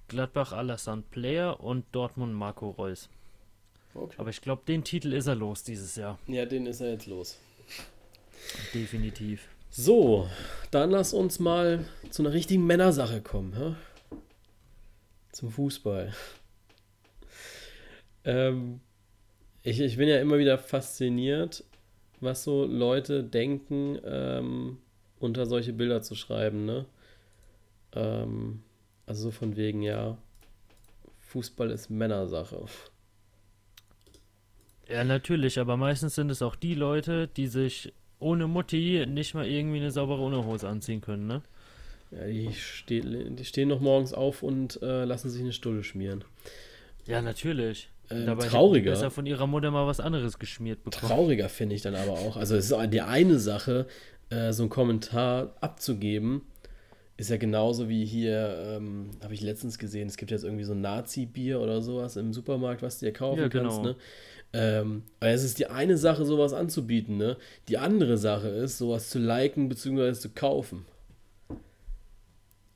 Gladbach 0.09 0.53
Alassane 0.53 1.03
Player 1.03 1.61
und 1.61 1.85
Dortmund 1.93 2.33
Marco 2.33 2.71
Reus. 2.71 3.11
Okay. 3.97 4.15
Aber 4.19 4.31
ich 4.31 4.41
glaube, 4.43 4.63
den 4.69 4.85
Titel 4.85 5.13
ist 5.13 5.27
er 5.27 5.35
los 5.35 5.65
dieses 5.65 5.97
Jahr. 5.97 6.19
Ja, 6.27 6.45
den 6.45 6.67
ist 6.67 6.81
er 6.81 6.91
jetzt 6.91 7.07
los. 7.07 7.39
Definitiv. 8.75 9.49
So, 9.71 10.29
dann 10.71 10.91
lass 10.91 11.15
uns 11.15 11.39
mal 11.39 11.85
zu 12.11 12.23
einer 12.23 12.33
richtigen 12.33 12.67
Männersache 12.67 13.23
kommen. 13.23 13.55
Hä? 13.57 13.75
Zum 15.33 15.51
Fußball. 15.51 16.13
Ähm, 18.29 18.81
ich, 19.63 19.79
ich 19.79 19.99
bin 19.99 20.09
ja 20.09 20.21
immer 20.21 20.37
wieder 20.39 20.59
fasziniert, 20.59 21.63
was 22.19 22.43
so 22.43 22.65
Leute 22.65 23.23
denken, 23.23 24.01
ähm, 24.05 24.79
unter 25.21 25.47
solche 25.47 25.73
Bilder 25.73 26.03
zu 26.03 26.17
schreiben. 26.17 26.65
Ne? 26.65 26.87
Ähm, 27.93 28.65
also 29.07 29.23
so 29.23 29.31
von 29.31 29.55
wegen, 29.55 29.81
ja, 29.83 30.19
Fußball 31.21 31.71
ist 31.71 31.89
Männersache. 31.89 32.65
Ja, 34.89 35.05
natürlich, 35.05 35.59
aber 35.59 35.77
meistens 35.77 36.15
sind 36.15 36.31
es 36.31 36.43
auch 36.43 36.55
die 36.55 36.75
Leute, 36.75 37.29
die 37.29 37.49
sich 37.49 37.93
ohne 38.19 38.47
Mutti 38.47 39.05
nicht 39.07 39.35
mal 39.35 39.47
irgendwie 39.47 39.79
eine 39.79 39.91
saubere 39.91 40.23
Unterhose 40.23 40.69
anziehen 40.69 41.01
können, 41.01 41.27
ne? 41.27 41.43
Ja, 42.13 42.27
die, 42.27 42.53
steh, 42.53 43.01
die 43.03 43.45
stehen 43.45 43.69
noch 43.69 43.81
morgens 43.81 44.13
auf 44.15 44.43
und 44.43 44.81
äh, 44.81 45.05
lassen 45.05 45.29
sich 45.29 45.43
eine 45.43 45.53
Stulle 45.53 45.83
schmieren. 45.83 46.25
Ja, 47.07 47.21
natürlich. 47.21 47.91
Äh, 48.09 48.25
Dabei 48.25 48.47
trauriger. 48.47 48.93
Besser 48.93 49.11
von 49.11 49.27
ihrer 49.27 49.47
Mutter 49.47 49.71
mal 49.71 49.87
was 49.87 49.99
anderes 49.99 50.39
geschmiert 50.39 50.85
bekommen. 50.85 51.11
Trauriger 51.11 51.49
finde 51.49 51.75
ich 51.75 51.83
dann 51.83 51.97
aber 51.97 52.13
auch. 52.13 52.37
Also 52.37 52.55
es 52.55 52.71
ist 52.71 52.93
die 52.93 53.01
eine 53.01 53.39
Sache, 53.39 53.87
äh, 54.31 54.53
so 54.53 54.63
einen 54.63 54.71
Kommentar 54.71 55.57
abzugeben, 55.61 56.43
ist 57.17 57.31
ja 57.31 57.39
genauso 57.39 57.89
wie 57.89 58.05
hier, 58.05 58.77
ähm, 58.77 59.11
habe 59.23 59.35
ich 59.35 59.41
letztens 59.41 59.79
gesehen, 59.79 60.07
es 60.07 60.17
gibt 60.17 60.31
jetzt 60.31 60.45
irgendwie 60.45 60.65
so 60.65 60.75
ein 60.75 60.83
Nazi-Bier 60.83 61.61
oder 61.61 61.81
sowas 61.81 62.17
im 62.17 62.33
Supermarkt, 62.33 62.83
was 62.83 62.99
du 62.99 63.07
dir 63.07 63.13
kaufen 63.13 63.41
ja, 63.41 63.49
kannst, 63.49 63.79
genau. 63.79 63.91
ne? 63.91 63.97
Ähm, 64.59 65.03
aber 65.21 65.33
es 65.33 65.45
ist 65.45 65.59
die 65.59 65.67
eine 65.67 65.99
Sache, 65.99 66.25
sowas 66.25 66.55
anzubieten, 66.55 67.19
ne? 67.19 67.37
Die 67.69 67.77
andere 67.77 68.17
Sache 68.17 68.49
ist, 68.49 68.79
sowas 68.79 69.11
zu 69.11 69.19
liken 69.19 69.69
bzw. 69.69 70.15
zu 70.15 70.31
kaufen. 70.31 70.87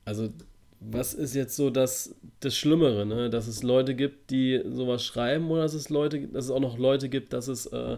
Also, 0.05 0.29
was 0.79 1.15
ist 1.15 1.33
jetzt 1.33 1.55
so 1.55 1.71
das, 1.71 2.13
das 2.39 2.55
Schlimmere, 2.55 3.07
ne? 3.07 3.31
Dass 3.31 3.47
es 3.47 3.63
Leute 3.63 3.95
gibt, 3.95 4.29
die 4.29 4.61
sowas 4.69 5.03
schreiben 5.03 5.49
oder 5.49 5.63
dass 5.63 5.73
es 5.73 5.89
Leute, 5.89 6.27
dass 6.27 6.45
es 6.45 6.51
auch 6.51 6.59
noch 6.59 6.77
Leute 6.77 7.09
gibt, 7.09 7.33
dass 7.33 7.47
es, 7.47 7.65
äh, 7.65 7.97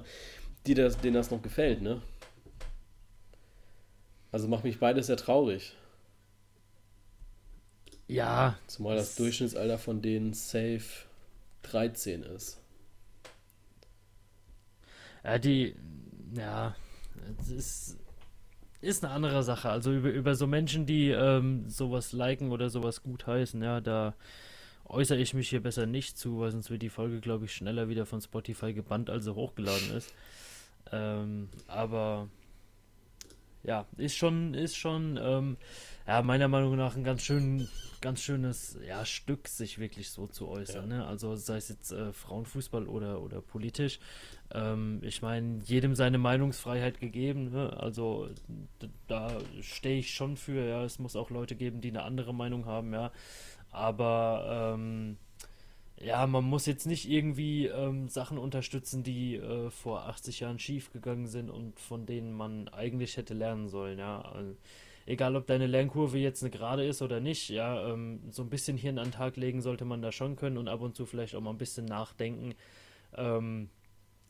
die 0.65 0.75
das, 0.75 0.97
denen 0.99 1.15
das 1.15 1.29
noch 1.29 1.41
gefällt, 1.41 1.81
ne? 1.81 2.01
Also 4.31 4.47
macht 4.47 4.63
mich 4.63 4.79
beides 4.79 5.07
sehr 5.07 5.17
traurig. 5.17 5.75
Ja. 8.07 8.57
Zumal 8.67 8.95
das 8.95 9.15
Durchschnittsalter 9.15 9.77
von 9.77 10.01
denen 10.01 10.31
safe 10.31 11.03
13 11.63 12.23
ist. 12.23 12.62
Ja, 15.23 15.37
die, 15.37 15.75
ja, 16.35 16.75
es 17.39 17.49
ist, 17.49 17.99
ist 18.81 19.03
eine 19.03 19.13
andere 19.13 19.43
Sache. 19.43 19.69
Also 19.69 19.93
über, 19.93 20.09
über 20.09 20.35
so 20.35 20.47
Menschen, 20.47 20.85
die 20.85 21.09
ähm, 21.09 21.69
sowas 21.69 22.11
liken 22.11 22.51
oder 22.51 22.69
sowas 22.69 23.03
gut 23.03 23.25
heißen, 23.25 23.61
ja, 23.63 23.81
da 23.81 24.15
äußere 24.85 25.19
ich 25.19 25.33
mich 25.33 25.49
hier 25.49 25.61
besser 25.61 25.85
nicht 25.85 26.17
zu, 26.17 26.39
weil 26.39 26.51
sonst 26.51 26.69
wird 26.69 26.81
die 26.81 26.89
Folge, 26.89 27.19
glaube 27.21 27.45
ich, 27.45 27.53
schneller 27.53 27.87
wieder 27.87 28.05
von 28.05 28.21
Spotify 28.21 28.73
gebannt, 28.73 29.09
als 29.09 29.23
sie 29.23 29.33
hochgeladen 29.33 29.91
ist. 29.95 30.13
Ähm, 30.91 31.49
aber 31.67 32.27
ja, 33.63 33.85
ist 33.97 34.17
schon, 34.17 34.53
ist 34.53 34.75
schon, 34.75 35.17
ähm, 35.21 35.57
ja, 36.05 36.21
meiner 36.21 36.49
Meinung 36.49 36.75
nach 36.75 36.97
ein 36.97 37.05
ganz 37.05 37.21
schön, 37.21 37.69
ganz 38.01 38.21
schönes 38.21 38.77
ja, 38.85 39.05
Stück, 39.05 39.47
sich 39.47 39.79
wirklich 39.79 40.09
so 40.09 40.27
zu 40.27 40.49
äußern. 40.49 40.91
Ja. 40.91 40.97
Ne? 40.97 41.07
Also 41.07 41.35
sei 41.37 41.57
es 41.57 41.69
jetzt 41.69 41.93
äh, 41.93 42.11
Frauenfußball 42.11 42.87
oder, 42.87 43.21
oder 43.21 43.41
politisch. 43.41 43.99
Ähm, 44.53 44.99
ich 45.01 45.21
meine, 45.21 45.59
jedem 45.65 45.95
seine 45.95 46.17
Meinungsfreiheit 46.17 46.99
gegeben. 46.99 47.51
Ne? 47.51 47.75
Also 47.77 48.29
da 49.07 49.31
stehe 49.61 49.99
ich 49.99 50.13
schon 50.13 50.37
für. 50.37 50.65
Ja, 50.67 50.83
es 50.83 50.99
muss 50.99 51.15
auch 51.15 51.29
Leute 51.29 51.55
geben, 51.55 51.81
die 51.81 51.89
eine 51.89 52.03
andere 52.03 52.33
Meinung 52.33 52.65
haben. 52.65 52.93
Ja, 52.93 53.11
aber 53.71 54.75
ähm, 54.75 55.17
ja, 55.99 56.27
man 56.27 56.43
muss 56.43 56.65
jetzt 56.65 56.85
nicht 56.85 57.09
irgendwie 57.09 57.67
ähm, 57.67 58.09
Sachen 58.09 58.37
unterstützen, 58.37 59.03
die 59.03 59.35
äh, 59.37 59.69
vor 59.69 60.07
80 60.07 60.41
Jahren 60.41 60.59
schiefgegangen 60.59 61.27
sind 61.27 61.49
und 61.49 61.79
von 61.79 62.05
denen 62.05 62.33
man 62.33 62.67
eigentlich 62.69 63.17
hätte 63.17 63.33
lernen 63.33 63.69
sollen. 63.69 63.99
Ja. 63.99 64.21
Also, 64.21 64.55
egal 65.05 65.35
ob 65.35 65.47
deine 65.47 65.67
Lernkurve 65.67 66.17
jetzt 66.17 66.43
eine 66.43 66.51
gerade 66.51 66.85
ist 66.85 67.01
oder 67.01 67.19
nicht, 67.19 67.49
ja, 67.49 67.89
ähm, 67.89 68.21
so 68.31 68.43
ein 68.43 68.49
bisschen 68.49 68.77
Hirn 68.77 68.99
an 68.99 69.05
den 69.07 69.11
Tag 69.13 69.37
legen 69.37 69.61
sollte 69.61 69.85
man 69.85 70.01
da 70.01 70.11
schon 70.11 70.35
können 70.35 70.57
und 70.57 70.67
ab 70.67 70.81
und 70.81 70.95
zu 70.95 71.05
vielleicht 71.05 71.35
auch 71.35 71.41
mal 71.41 71.51
ein 71.51 71.57
bisschen 71.57 71.85
nachdenken. 71.85 72.53
Ähm, 73.15 73.69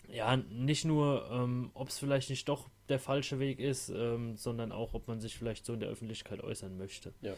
ja, 0.08 0.38
nicht 0.38 0.86
nur, 0.86 1.30
ähm, 1.32 1.72
ob 1.74 1.90
es 1.90 2.00
vielleicht 2.00 2.30
nicht 2.30 2.48
doch 2.50 2.70
der 2.90 3.00
falsche 3.00 3.40
Weg 3.40 3.60
ist, 3.60 3.90
ähm, 3.90 4.36
sondern 4.36 4.72
auch, 4.72 4.94
ob 4.94 5.08
man 5.08 5.20
sich 5.20 5.38
vielleicht 5.38 5.66
so 5.66 5.74
in 5.74 5.80
der 5.80 5.90
Öffentlichkeit 5.90 6.44
äußern 6.44 6.78
möchte. 6.78 7.14
Ja. 7.22 7.34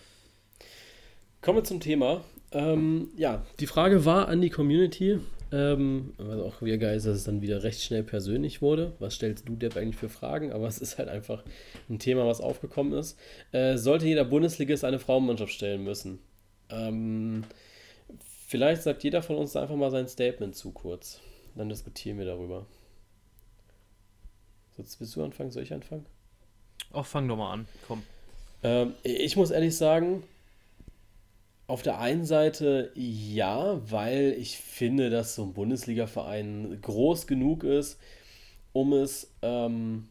Kommen 1.42 1.60
wir 1.60 1.64
zum 1.64 1.80
Thema. 1.80 2.24
Ähm, 2.52 3.10
ja, 3.16 3.46
die 3.60 3.68
Frage 3.68 4.04
war 4.04 4.28
an 4.28 4.42
die 4.42 4.50
Community, 4.50 5.20
ähm, 5.52 6.14
was 6.18 6.40
auch 6.40 6.62
wieder 6.64 6.80
geil 6.80 6.98
ist, 6.98 7.06
dass 7.06 7.18
es 7.18 7.24
dann 7.26 7.42
wieder 7.44 7.62
recht 7.62 7.84
schnell 7.84 8.04
persönlich 8.04 8.64
wurde. 8.64 8.94
Was 8.98 9.14
stellst 9.14 9.48
du 9.48 9.56
Depp 9.56 9.78
eigentlich 9.78 9.96
für 9.96 10.10
Fragen? 10.10 10.52
Aber 10.52 10.68
es 10.68 10.80
ist 10.80 10.98
halt 10.98 11.08
einfach 11.08 11.44
ein 11.88 12.00
Thema, 12.00 12.26
was 12.26 12.42
aufgekommen 12.42 12.94
ist. 12.94 13.20
Äh, 13.52 13.78
sollte 13.78 14.08
jeder 14.08 14.26
Bundesligist 14.26 14.84
eine 14.84 14.98
Frauenmannschaft 14.98 15.54
stellen 15.54 15.84
müssen? 15.84 16.18
Ähm, 16.70 17.44
vielleicht 18.48 18.82
sagt 18.82 19.04
jeder 19.04 19.22
von 19.22 19.36
uns 19.36 19.56
einfach 19.56 19.76
mal 19.76 19.92
sein 19.92 20.08
Statement 20.08 20.56
zu 20.56 20.72
kurz. 20.72 21.22
Dann 21.56 21.70
diskutieren 21.70 22.18
wir 22.18 22.26
darüber. 22.26 22.66
So, 24.78 24.84
willst 25.00 25.16
du 25.16 25.24
anfangen? 25.24 25.52
Soll 25.52 25.64
ich 25.64 25.74
anfangen? 25.74 26.06
Ach, 26.92 27.06
fang 27.06 27.28
doch 27.28 27.38
mal 27.38 27.54
an. 27.54 27.68
Komm. 27.88 28.04
Ähm, 28.64 28.94
ich 29.04 29.36
muss 29.38 29.52
ehrlich 29.52 29.76
sagen, 29.76 30.24
auf 31.68 31.82
der 31.82 32.00
einen 32.00 32.26
Seite 32.26 32.92
ja, 32.96 33.80
weil 33.90 34.36
ich 34.38 34.58
finde, 34.58 35.10
dass 35.10 35.36
so 35.36 35.44
ein 35.44 35.54
Bundesliga-Verein 35.54 36.80
groß 36.82 37.26
genug 37.26 37.64
ist, 37.64 38.00
um 38.72 38.94
es, 38.94 39.32
ähm, 39.42 40.10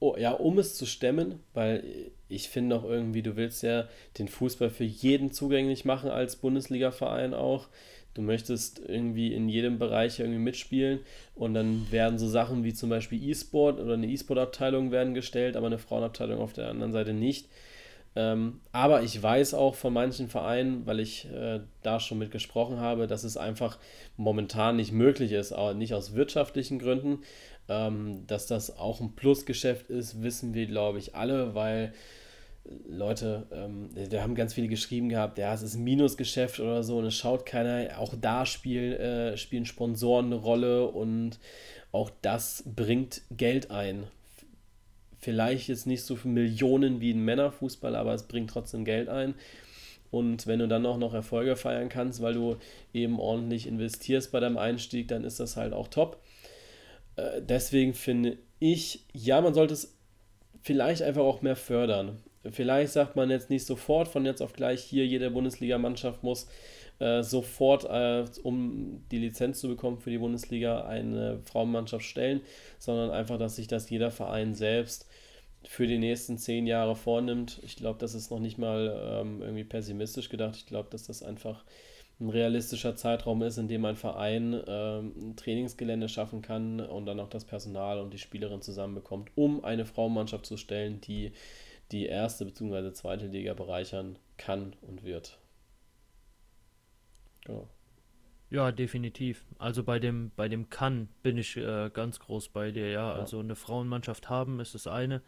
oh, 0.00 0.16
ja, 0.16 0.32
um 0.32 0.58
es 0.58 0.74
zu 0.74 0.86
stemmen, 0.86 1.40
weil 1.54 1.84
ich 2.28 2.48
finde 2.48 2.76
auch 2.76 2.84
irgendwie, 2.84 3.22
du 3.22 3.36
willst 3.36 3.62
ja 3.62 3.88
den 4.18 4.28
Fußball 4.28 4.70
für 4.70 4.84
jeden 4.84 5.32
zugänglich 5.32 5.84
machen 5.84 6.10
als 6.10 6.36
Bundesliga-Verein 6.36 7.34
auch. 7.34 7.68
Du 8.18 8.22
möchtest 8.22 8.80
irgendwie 8.84 9.32
in 9.32 9.48
jedem 9.48 9.78
Bereich 9.78 10.18
irgendwie 10.18 10.40
mitspielen 10.40 10.98
und 11.36 11.54
dann 11.54 11.86
werden 11.92 12.18
so 12.18 12.26
Sachen 12.26 12.64
wie 12.64 12.74
zum 12.74 12.90
Beispiel 12.90 13.22
E-Sport 13.22 13.78
oder 13.78 13.94
eine 13.94 14.08
E-Sport-Abteilung 14.08 14.90
werden 14.90 15.14
gestellt, 15.14 15.56
aber 15.56 15.68
eine 15.68 15.78
Frauenabteilung 15.78 16.40
auf 16.40 16.52
der 16.52 16.68
anderen 16.68 16.90
Seite 16.90 17.12
nicht. 17.12 17.46
Ähm, 18.16 18.58
aber 18.72 19.04
ich 19.04 19.22
weiß 19.22 19.54
auch 19.54 19.76
von 19.76 19.92
manchen 19.92 20.26
Vereinen, 20.26 20.84
weil 20.84 20.98
ich 20.98 21.30
äh, 21.30 21.60
da 21.84 22.00
schon 22.00 22.18
mit 22.18 22.32
gesprochen 22.32 22.80
habe, 22.80 23.06
dass 23.06 23.22
es 23.22 23.36
einfach 23.36 23.78
momentan 24.16 24.74
nicht 24.74 24.90
möglich 24.90 25.30
ist, 25.30 25.52
auch 25.52 25.72
nicht 25.72 25.94
aus 25.94 26.16
wirtschaftlichen 26.16 26.80
Gründen. 26.80 27.20
Ähm, 27.68 28.26
dass 28.26 28.48
das 28.48 28.78
auch 28.78 29.00
ein 29.00 29.14
Plusgeschäft 29.14 29.90
ist, 29.90 30.24
wissen 30.24 30.54
wir, 30.54 30.66
glaube 30.66 30.98
ich, 30.98 31.14
alle, 31.14 31.54
weil 31.54 31.92
Leute, 32.86 33.46
ähm, 33.52 33.88
da 34.10 34.22
haben 34.22 34.34
ganz 34.34 34.54
viele 34.54 34.68
geschrieben 34.68 35.08
gehabt, 35.08 35.38
ja, 35.38 35.54
es 35.54 35.62
ist 35.62 35.74
ein 35.74 35.84
Minusgeschäft 35.84 36.60
oder 36.60 36.82
so 36.82 36.98
und 36.98 37.06
es 37.06 37.14
schaut 37.14 37.46
keiner. 37.46 37.98
Auch 37.98 38.14
da 38.20 38.44
spiel, 38.46 38.94
äh, 38.94 39.36
spielen 39.36 39.64
Sponsoren 39.64 40.26
eine 40.26 40.36
Rolle 40.36 40.86
und 40.88 41.38
auch 41.92 42.10
das 42.22 42.64
bringt 42.66 43.22
Geld 43.30 43.70
ein 43.70 44.06
vielleicht 45.20 45.68
jetzt 45.68 45.86
nicht 45.86 46.02
so 46.04 46.16
für 46.16 46.28
Millionen 46.28 47.00
wie 47.00 47.12
ein 47.12 47.24
Männerfußball, 47.24 47.96
aber 47.96 48.14
es 48.14 48.28
bringt 48.28 48.50
trotzdem 48.50 48.84
Geld 48.84 49.08
ein. 49.08 49.34
Und 50.10 50.46
wenn 50.46 50.58
du 50.58 50.68
dann 50.68 50.86
auch 50.86 50.96
noch 50.96 51.12
Erfolge 51.12 51.56
feiern 51.56 51.88
kannst, 51.88 52.22
weil 52.22 52.34
du 52.34 52.56
eben 52.94 53.20
ordentlich 53.20 53.66
investierst 53.66 54.32
bei 54.32 54.40
deinem 54.40 54.56
Einstieg, 54.56 55.08
dann 55.08 55.24
ist 55.24 55.38
das 55.38 55.56
halt 55.56 55.74
auch 55.74 55.88
top. 55.88 56.22
Äh, 57.16 57.42
deswegen 57.42 57.92
finde 57.92 58.38
ich, 58.58 59.04
ja, 59.12 59.40
man 59.40 59.54
sollte 59.54 59.74
es 59.74 59.98
vielleicht 60.62 61.02
einfach 61.02 61.22
auch 61.22 61.42
mehr 61.42 61.56
fördern. 61.56 62.20
Vielleicht 62.50 62.92
sagt 62.92 63.16
man 63.16 63.30
jetzt 63.30 63.50
nicht 63.50 63.64
sofort 63.64 64.08
von 64.08 64.24
jetzt 64.24 64.42
auf 64.42 64.52
gleich 64.52 64.82
hier, 64.82 65.06
jede 65.06 65.30
Bundesligamannschaft 65.30 66.22
muss 66.22 66.48
äh, 66.98 67.22
sofort, 67.22 67.84
äh, 67.84 68.24
um 68.42 69.04
die 69.10 69.18
Lizenz 69.18 69.60
zu 69.60 69.68
bekommen 69.68 69.98
für 69.98 70.10
die 70.10 70.18
Bundesliga, 70.18 70.84
eine 70.84 71.40
Frauenmannschaft 71.44 72.04
stellen, 72.04 72.40
sondern 72.78 73.10
einfach, 73.10 73.38
dass 73.38 73.56
sich 73.56 73.68
das 73.68 73.88
jeder 73.90 74.10
Verein 74.10 74.54
selbst 74.54 75.06
für 75.64 75.86
die 75.86 75.98
nächsten 75.98 76.38
zehn 76.38 76.66
Jahre 76.66 76.96
vornimmt. 76.96 77.60
Ich 77.62 77.76
glaube, 77.76 77.98
das 77.98 78.14
ist 78.14 78.30
noch 78.30 78.40
nicht 78.40 78.58
mal 78.58 79.20
ähm, 79.20 79.42
irgendwie 79.42 79.64
pessimistisch 79.64 80.28
gedacht. 80.28 80.56
Ich 80.56 80.66
glaube, 80.66 80.88
dass 80.90 81.04
das 81.04 81.22
einfach 81.22 81.64
ein 82.20 82.30
realistischer 82.30 82.96
Zeitraum 82.96 83.42
ist, 83.42 83.58
in 83.58 83.68
dem 83.68 83.84
ein 83.84 83.96
Verein 83.96 84.60
ähm, 84.66 85.12
ein 85.16 85.36
Trainingsgelände 85.36 86.08
schaffen 86.08 86.42
kann 86.42 86.80
und 86.80 87.06
dann 87.06 87.20
auch 87.20 87.28
das 87.28 87.44
Personal 87.44 88.00
und 88.00 88.12
die 88.12 88.18
Spielerin 88.18 88.60
zusammenbekommt, 88.60 89.30
um 89.36 89.64
eine 89.64 89.84
Frauenmannschaft 89.84 90.46
zu 90.46 90.56
stellen, 90.56 91.00
die 91.00 91.32
die 91.92 92.06
erste 92.06 92.44
bzw. 92.44 92.92
zweite 92.92 93.26
Liga 93.26 93.54
bereichern 93.54 94.18
kann 94.36 94.74
und 94.82 95.04
wird. 95.04 95.38
Genau. 97.44 97.68
Ja, 98.50 98.72
definitiv. 98.72 99.44
Also 99.58 99.84
bei 99.84 99.98
dem, 99.98 100.30
bei 100.34 100.48
dem 100.48 100.70
kann 100.70 101.08
bin 101.22 101.36
ich 101.36 101.56
äh, 101.56 101.90
ganz 101.92 102.18
groß 102.18 102.48
bei 102.48 102.70
dir, 102.70 102.88
ja. 102.88 103.10
ja. 103.10 103.12
Also 103.12 103.40
eine 103.40 103.56
Frauenmannschaft 103.56 104.30
haben 104.30 104.60
ist 104.60 104.74
das 104.74 104.86
eine. 104.86 105.22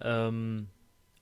Ähm, 0.00 0.68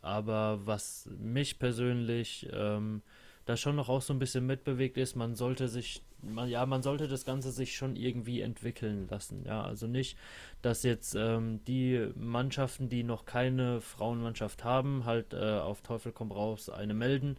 aber 0.02 0.66
was 0.66 1.08
mich 1.18 1.58
persönlich 1.58 2.48
ähm, 2.52 3.02
da 3.44 3.56
schon 3.56 3.76
noch 3.76 3.88
auch 3.88 4.02
so 4.02 4.12
ein 4.12 4.18
bisschen 4.18 4.46
mitbewegt 4.46 4.96
ist, 4.98 5.14
man 5.14 5.34
sollte 5.36 5.68
sich, 5.68 6.02
man, 6.22 6.48
ja, 6.48 6.64
man 6.66 6.82
sollte 6.82 7.08
das 7.08 7.24
Ganze 7.24 7.50
sich 7.50 7.76
schon 7.76 7.96
irgendwie 7.96 8.40
entwickeln 8.40 9.06
lassen. 9.10 9.44
Ja, 9.46 9.62
also 9.62 9.86
nicht, 9.86 10.16
dass 10.62 10.82
jetzt 10.82 11.14
ähm, 11.14 11.60
die 11.66 12.08
Mannschaften, 12.16 12.88
die 12.88 13.02
noch 13.02 13.24
keine 13.24 13.80
Frauenmannschaft 13.80 14.64
haben, 14.64 15.04
halt 15.04 15.34
äh, 15.34 15.58
auf 15.58 15.82
Teufel 15.82 16.12
komm 16.12 16.32
raus 16.32 16.68
eine 16.68 16.94
melden 16.94 17.36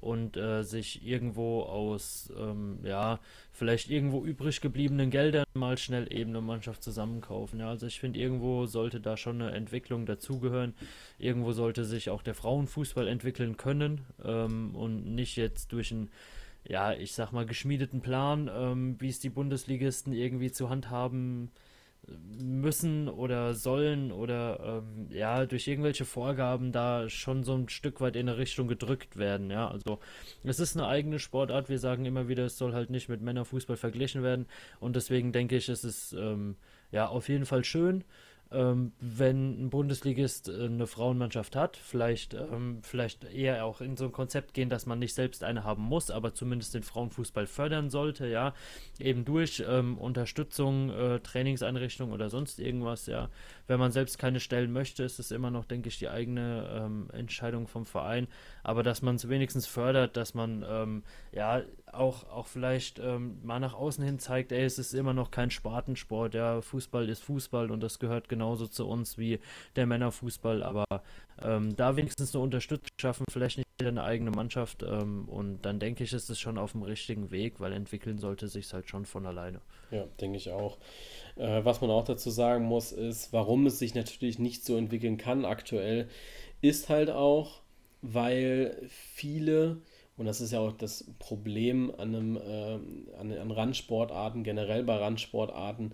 und 0.00 0.36
äh, 0.36 0.62
sich 0.62 1.06
irgendwo 1.06 1.62
aus, 1.62 2.32
ähm, 2.38 2.78
ja, 2.84 3.18
vielleicht 3.50 3.90
irgendwo 3.90 4.24
übrig 4.24 4.60
gebliebenen 4.60 5.10
Geldern 5.10 5.46
mal 5.54 5.78
schnell 5.78 6.12
eben 6.12 6.30
eine 6.30 6.42
Mannschaft 6.42 6.82
zusammenkaufen. 6.82 7.60
Ja, 7.60 7.70
also 7.70 7.86
ich 7.86 7.98
finde, 7.98 8.20
irgendwo 8.20 8.66
sollte 8.66 9.00
da 9.00 9.16
schon 9.16 9.40
eine 9.40 9.52
Entwicklung 9.52 10.04
dazugehören. 10.04 10.74
Irgendwo 11.18 11.52
sollte 11.52 11.84
sich 11.84 12.10
auch 12.10 12.22
der 12.22 12.34
Frauenfußball 12.34 13.08
entwickeln 13.08 13.56
können 13.56 14.04
ähm, 14.22 14.74
und 14.74 15.14
nicht 15.14 15.36
jetzt 15.36 15.72
durch 15.72 15.92
einen 15.92 16.10
ja, 16.68 16.92
ich 16.92 17.12
sag 17.12 17.32
mal, 17.32 17.46
geschmiedeten 17.46 18.00
Plan, 18.00 18.50
ähm, 18.52 18.96
wie 19.00 19.08
es 19.08 19.20
die 19.20 19.30
Bundesligisten 19.30 20.12
irgendwie 20.12 20.50
zu 20.50 20.68
handhaben 20.68 21.50
müssen 22.40 23.08
oder 23.08 23.54
sollen 23.54 24.12
oder 24.12 24.82
ähm, 24.84 25.08
ja 25.10 25.44
durch 25.46 25.66
irgendwelche 25.66 26.04
Vorgaben 26.04 26.70
da 26.70 27.08
schon 27.08 27.42
so 27.42 27.54
ein 27.54 27.68
Stück 27.68 28.00
weit 28.00 28.14
in 28.16 28.28
eine 28.28 28.38
Richtung 28.38 28.68
gedrückt 28.68 29.16
werden. 29.16 29.50
Ja, 29.50 29.68
also 29.68 29.98
es 30.44 30.60
ist 30.60 30.76
eine 30.76 30.86
eigene 30.86 31.18
Sportart. 31.18 31.68
Wir 31.68 31.78
sagen 31.78 32.04
immer 32.04 32.28
wieder, 32.28 32.44
es 32.44 32.58
soll 32.58 32.74
halt 32.74 32.90
nicht 32.90 33.08
mit 33.08 33.22
Männerfußball 33.22 33.76
verglichen 33.76 34.22
werden 34.22 34.46
und 34.78 34.94
deswegen 34.94 35.32
denke 35.32 35.56
ich, 35.56 35.68
es 35.68 35.84
ist 35.84 36.12
ähm, 36.12 36.56
ja 36.92 37.08
auf 37.08 37.28
jeden 37.28 37.46
Fall 37.46 37.64
schön 37.64 38.04
ähm, 38.52 38.92
wenn 39.00 39.66
ein 39.66 39.70
Bundesligist 39.70 40.48
äh, 40.48 40.66
eine 40.66 40.86
Frauenmannschaft 40.86 41.56
hat, 41.56 41.76
vielleicht, 41.76 42.34
ähm, 42.34 42.78
vielleicht 42.82 43.24
eher 43.24 43.64
auch 43.64 43.80
in 43.80 43.96
so 43.96 44.04
ein 44.04 44.12
Konzept 44.12 44.54
gehen, 44.54 44.68
dass 44.68 44.86
man 44.86 44.98
nicht 45.00 45.14
selbst 45.14 45.42
eine 45.42 45.64
haben 45.64 45.82
muss, 45.82 46.10
aber 46.10 46.32
zumindest 46.32 46.74
den 46.74 46.84
Frauenfußball 46.84 47.46
fördern 47.46 47.90
sollte, 47.90 48.28
ja, 48.28 48.54
eben 49.00 49.24
durch 49.24 49.64
ähm, 49.66 49.98
Unterstützung, 49.98 50.90
äh, 50.90 51.18
Trainingseinrichtungen 51.20 52.14
oder 52.14 52.30
sonst 52.30 52.60
irgendwas, 52.60 53.06
ja. 53.06 53.28
Wenn 53.66 53.80
man 53.80 53.90
selbst 53.90 54.18
keine 54.18 54.38
stellen 54.38 54.72
möchte, 54.72 55.02
ist 55.02 55.18
es 55.18 55.32
immer 55.32 55.50
noch, 55.50 55.64
denke 55.64 55.88
ich, 55.88 55.98
die 55.98 56.08
eigene 56.08 56.68
ähm, 56.72 57.08
Entscheidung 57.12 57.66
vom 57.66 57.84
Verein, 57.84 58.28
aber 58.66 58.82
dass 58.82 59.00
man 59.00 59.14
es 59.14 59.28
wenigstens 59.28 59.68
fördert, 59.68 60.16
dass 60.16 60.34
man, 60.34 60.66
ähm, 60.68 61.04
ja, 61.30 61.62
auch, 61.92 62.28
auch 62.28 62.48
vielleicht 62.48 62.98
ähm, 62.98 63.38
mal 63.44 63.60
nach 63.60 63.74
außen 63.74 64.02
hin 64.02 64.18
zeigt, 64.18 64.50
ey, 64.50 64.64
es 64.64 64.80
ist 64.80 64.92
immer 64.92 65.14
noch 65.14 65.30
kein 65.30 65.52
Spartensport, 65.52 66.34
ja, 66.34 66.60
Fußball 66.60 67.08
ist 67.08 67.22
Fußball 67.22 67.70
und 67.70 67.80
das 67.80 68.00
gehört 68.00 68.28
genauso 68.28 68.66
zu 68.66 68.88
uns 68.88 69.18
wie 69.18 69.38
der 69.76 69.86
Männerfußball, 69.86 70.64
aber 70.64 70.84
ähm, 71.40 71.76
da 71.76 71.96
wenigstens 71.96 72.34
eine 72.34 72.42
Unterstützung 72.42 72.88
schaffen, 73.00 73.24
vielleicht 73.30 73.58
nicht 73.58 73.68
eine 73.80 74.02
eigene 74.02 74.32
Mannschaft 74.32 74.82
ähm, 74.82 75.28
und 75.28 75.62
dann 75.62 75.78
denke 75.78 76.02
ich, 76.02 76.12
ist 76.12 76.28
es 76.28 76.40
schon 76.40 76.58
auf 76.58 76.72
dem 76.72 76.82
richtigen 76.82 77.30
Weg, 77.30 77.60
weil 77.60 77.72
entwickeln 77.72 78.18
sollte 78.18 78.48
sich 78.48 78.72
halt 78.72 78.90
schon 78.90 79.06
von 79.06 79.26
alleine. 79.26 79.60
Ja, 79.92 80.06
denke 80.20 80.38
ich 80.38 80.50
auch. 80.50 80.78
Äh, 81.36 81.64
was 81.64 81.80
man 81.80 81.90
auch 81.90 82.04
dazu 82.04 82.30
sagen 82.30 82.64
muss, 82.64 82.90
ist, 82.90 83.32
warum 83.32 83.66
es 83.66 83.78
sich 83.78 83.94
natürlich 83.94 84.40
nicht 84.40 84.64
so 84.64 84.76
entwickeln 84.76 85.18
kann 85.18 85.44
aktuell, 85.44 86.08
ist 86.62 86.88
halt 86.88 87.10
auch, 87.10 87.60
weil 88.12 88.76
viele 88.88 89.78
und 90.16 90.24
das 90.24 90.40
ist 90.40 90.52
ja 90.52 90.60
auch 90.60 90.72
das 90.72 91.04
Problem 91.18 91.92
an, 91.98 92.14
einem, 92.14 92.36
äh, 92.36 93.18
an, 93.18 93.32
an 93.32 93.50
Randsportarten, 93.50 94.44
generell 94.44 94.82
bei 94.82 94.96
Randsportarten. 94.96 95.92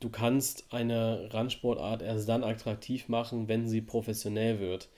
Du 0.00 0.08
kannst 0.08 0.72
eine 0.72 1.28
Randsportart 1.32 2.02
erst 2.02 2.28
dann 2.28 2.42
attraktiv 2.42 3.08
machen, 3.08 3.48
wenn 3.48 3.68
sie 3.68 3.80
professionell 3.80 4.58
wird. 4.58 4.88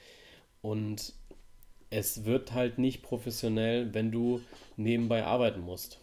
Und 0.62 1.12
es 1.90 2.24
wird 2.24 2.54
halt 2.54 2.78
nicht 2.78 3.02
professionell, 3.02 3.92
wenn 3.92 4.10
du 4.10 4.40
nebenbei 4.76 5.24
arbeiten 5.24 5.60
musst. 5.60 5.98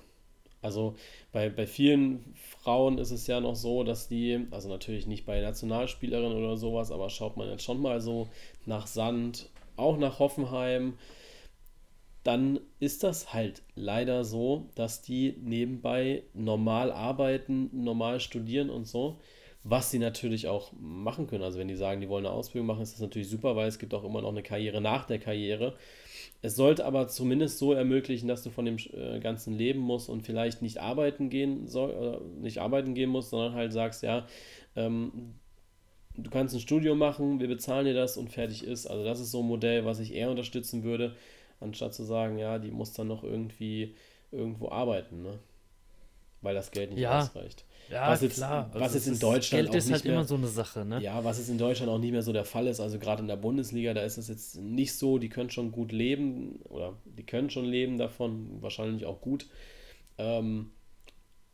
Also 0.61 0.95
bei, 1.31 1.49
bei 1.49 1.65
vielen 1.65 2.35
Frauen 2.35 2.97
ist 2.97 3.11
es 3.11 3.25
ja 3.25 3.39
noch 3.39 3.55
so, 3.55 3.83
dass 3.83 4.09
die, 4.09 4.45
also 4.51 4.67
natürlich 4.67 5.07
nicht 5.07 5.25
bei 5.25 5.39
Nationalspielerinnen 5.39 6.37
oder 6.37 6.57
sowas, 6.57 6.91
aber 6.91 7.09
schaut 7.09 7.37
man 7.37 7.49
jetzt 7.49 7.63
schon 7.63 7.81
mal 7.81 8.01
so 8.01 8.27
nach 8.65 8.85
Sand, 8.85 9.49
auch 9.79 9.97
nach 9.97 10.19
Hoffenheim, 10.19 10.93
dann 12.23 12.59
ist 12.79 13.03
das 13.03 13.33
halt 13.33 13.63
leider 13.75 14.23
so, 14.23 14.69
dass 14.75 15.01
die 15.01 15.35
nebenbei 15.41 16.23
normal 16.33 16.91
arbeiten, 16.91 17.69
normal 17.71 18.19
studieren 18.19 18.69
und 18.69 18.87
so, 18.87 19.19
was 19.63 19.89
sie 19.91 19.99
natürlich 19.99 20.47
auch 20.47 20.71
machen 20.79 21.27
können. 21.27 21.43
Also 21.43 21.59
wenn 21.59 21.67
die 21.67 21.75
sagen, 21.75 22.01
die 22.01 22.09
wollen 22.09 22.25
eine 22.25 22.35
Ausbildung 22.35 22.67
machen, 22.67 22.81
ist 22.81 22.93
das 22.93 23.01
natürlich 23.01 23.29
super, 23.29 23.55
weil 23.55 23.67
es 23.67 23.79
gibt 23.79 23.93
auch 23.93 24.03
immer 24.03 24.21
noch 24.21 24.29
eine 24.29 24.43
Karriere 24.43 24.81
nach 24.81 25.05
der 25.05 25.19
Karriere. 25.19 25.75
Es 26.41 26.55
sollte 26.55 26.85
aber 26.85 27.07
zumindest 27.07 27.57
so 27.57 27.73
ermöglichen, 27.73 28.27
dass 28.27 28.43
du 28.43 28.49
von 28.49 28.65
dem 28.65 28.77
äh, 28.93 29.19
ganzen 29.19 29.53
leben 29.57 29.79
musst 29.79 30.09
und 30.09 30.25
vielleicht 30.25 30.61
nicht 30.61 30.77
arbeiten 30.77 31.29
gehen 31.29 31.67
soll, 31.67 32.21
nicht 32.39 32.59
arbeiten 32.59 32.93
gehen 32.93 33.09
musst, 33.09 33.31
sondern 33.31 33.53
halt 33.53 33.73
sagst, 33.73 34.03
ja, 34.03 34.25
ähm, 34.75 35.35
du 36.15 36.29
kannst 36.29 36.53
ein 36.53 36.59
Studium 36.59 36.97
machen, 36.97 37.39
wir 37.39 37.47
bezahlen 37.47 37.85
dir 37.85 37.93
das 37.93 38.17
und 38.17 38.31
fertig 38.31 38.63
ist. 38.63 38.87
Also 38.87 39.03
das 39.03 39.19
ist 39.19 39.31
so 39.31 39.41
ein 39.41 39.47
Modell, 39.47 39.85
was 39.85 39.99
ich 39.99 40.13
eher 40.13 40.29
unterstützen 40.29 40.83
würde 40.83 41.15
anstatt 41.59 41.93
zu 41.93 42.03
sagen, 42.03 42.37
ja, 42.37 42.59
die 42.59 42.71
muss 42.71 42.93
dann 42.93 43.07
noch 43.07 43.23
irgendwie 43.23 43.95
irgendwo 44.31 44.69
arbeiten, 44.69 45.21
ne? 45.21 45.39
Weil 46.41 46.55
das 46.55 46.71
Geld 46.71 46.91
nicht 46.91 47.01
ja. 47.01 47.19
ausreicht. 47.19 47.65
Ja, 47.89 48.09
was 48.09 48.21
jetzt, 48.21 48.35
klar. 48.35 48.69
Was 48.71 48.81
also 48.81 48.95
jetzt 48.95 49.07
in 49.07 49.19
Deutschland 49.19 49.65
Geld 49.65 49.75
ist 49.75 49.91
halt 49.91 50.05
mehr, 50.05 50.13
immer 50.13 50.23
so 50.23 50.35
eine 50.35 50.47
Sache, 50.47 50.85
ne? 50.85 51.01
Ja, 51.01 51.23
was 51.23 51.37
jetzt 51.37 51.49
in 51.49 51.57
Deutschland 51.57 51.91
auch 51.91 51.97
nicht 51.97 52.11
mehr 52.11 52.21
so 52.21 52.31
der 52.31 52.45
Fall 52.45 52.67
ist. 52.67 52.79
Also 52.79 52.97
gerade 52.97 53.21
in 53.21 53.27
der 53.27 53.35
Bundesliga, 53.35 53.93
da 53.93 54.03
ist 54.03 54.17
es 54.17 54.29
jetzt 54.29 54.55
nicht 54.55 54.93
so, 54.93 55.17
die 55.17 55.27
können 55.27 55.49
schon 55.49 55.71
gut 55.71 55.91
leben 55.91 56.61
oder 56.69 56.95
die 57.05 57.25
können 57.25 57.49
schon 57.49 57.65
leben 57.65 57.97
davon, 57.97 58.61
wahrscheinlich 58.61 59.05
auch 59.05 59.19
gut. 59.19 59.47
Ähm, 60.17 60.71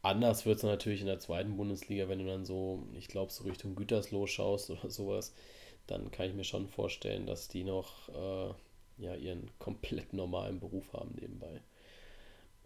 anders 0.06 0.46
wird 0.46 0.58
es 0.58 0.64
natürlich 0.64 1.02
in 1.02 1.08
der 1.08 1.20
zweiten 1.20 1.58
Bundesliga, 1.58 2.08
wenn 2.08 2.20
du 2.20 2.26
dann 2.26 2.46
so, 2.46 2.88
ich 2.94 3.08
glaube, 3.08 3.32
so 3.32 3.44
Richtung 3.44 3.76
Gütersloh 3.76 4.28
schaust 4.28 4.70
oder 4.70 4.90
sowas, 4.90 5.34
dann 5.88 6.12
kann 6.12 6.28
ich 6.30 6.36
mir 6.36 6.44
schon 6.44 6.68
vorstellen, 6.68 7.26
dass 7.26 7.48
die 7.48 7.64
noch 7.64 8.10
äh, 8.10 8.54
ja 8.98 9.16
ihren 9.16 9.50
komplett 9.60 10.14
normalen 10.14 10.60
Beruf 10.60 10.94
haben 10.94 11.16
nebenbei. 11.20 11.62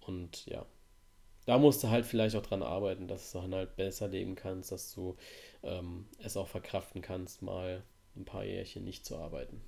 Und 0.02 0.46
ja, 0.46 0.66
da 1.46 1.58
musst 1.58 1.84
du 1.84 1.90
halt 1.90 2.06
vielleicht 2.06 2.36
auch 2.36 2.46
dran 2.46 2.64
arbeiten, 2.64 3.08
dass 3.08 3.32
du 3.32 3.40
dann 3.40 3.56
halt 3.56 3.76
besser 3.76 4.08
leben 4.08 4.36
kannst, 4.36 4.72
dass 4.72 4.94
du 4.94 5.18
ähm, 5.64 6.08
es 6.20 6.38
auch 6.38 6.48
verkraften 6.48 7.02
kannst, 7.02 7.42
mal 7.42 7.84
ein 8.16 8.26
paar 8.26 8.44
Jährchen 8.44 8.84
nicht 8.84 9.06
zu 9.06 9.18
arbeiten. 9.18 9.62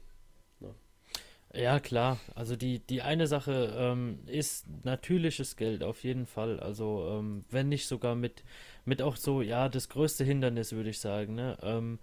Ja, 1.54 1.80
klar. 1.82 2.18
Also 2.34 2.56
die, 2.56 2.80
die 2.80 3.02
eine 3.02 3.28
Sache 3.28 3.74
ähm, 3.78 4.20
ist 4.26 4.66
natürliches 4.86 5.58
Geld, 5.58 5.84
auf 5.84 6.04
jeden 6.04 6.26
Fall. 6.26 6.60
Also 6.62 7.08
ähm, 7.20 7.44
wenn 7.50 7.68
nicht 7.68 7.88
sogar 7.88 8.16
mit, 8.16 8.44
mit 8.86 9.02
auch 9.02 9.18
so, 9.18 9.42
ja, 9.42 9.68
das 9.68 9.90
größte 9.90 10.24
Hindernis, 10.24 10.72
würde 10.72 10.90
ich 10.92 11.00
sagen. 11.00 11.36
Ne? 11.36 11.58
Ähm, 11.62 12.00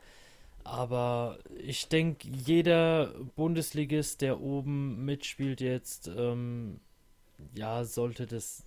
aber 0.65 1.39
ich 1.59 1.89
denke, 1.89 2.29
jeder 2.29 3.09
Bundesligist, 3.37 4.21
der 4.23 4.41
oben 4.41 5.05
mitspielt 5.07 5.61
jetzt, 5.63 6.09
ähm, 6.09 6.81
ja, 7.55 7.85
sollte 7.85 8.27
das 8.27 8.65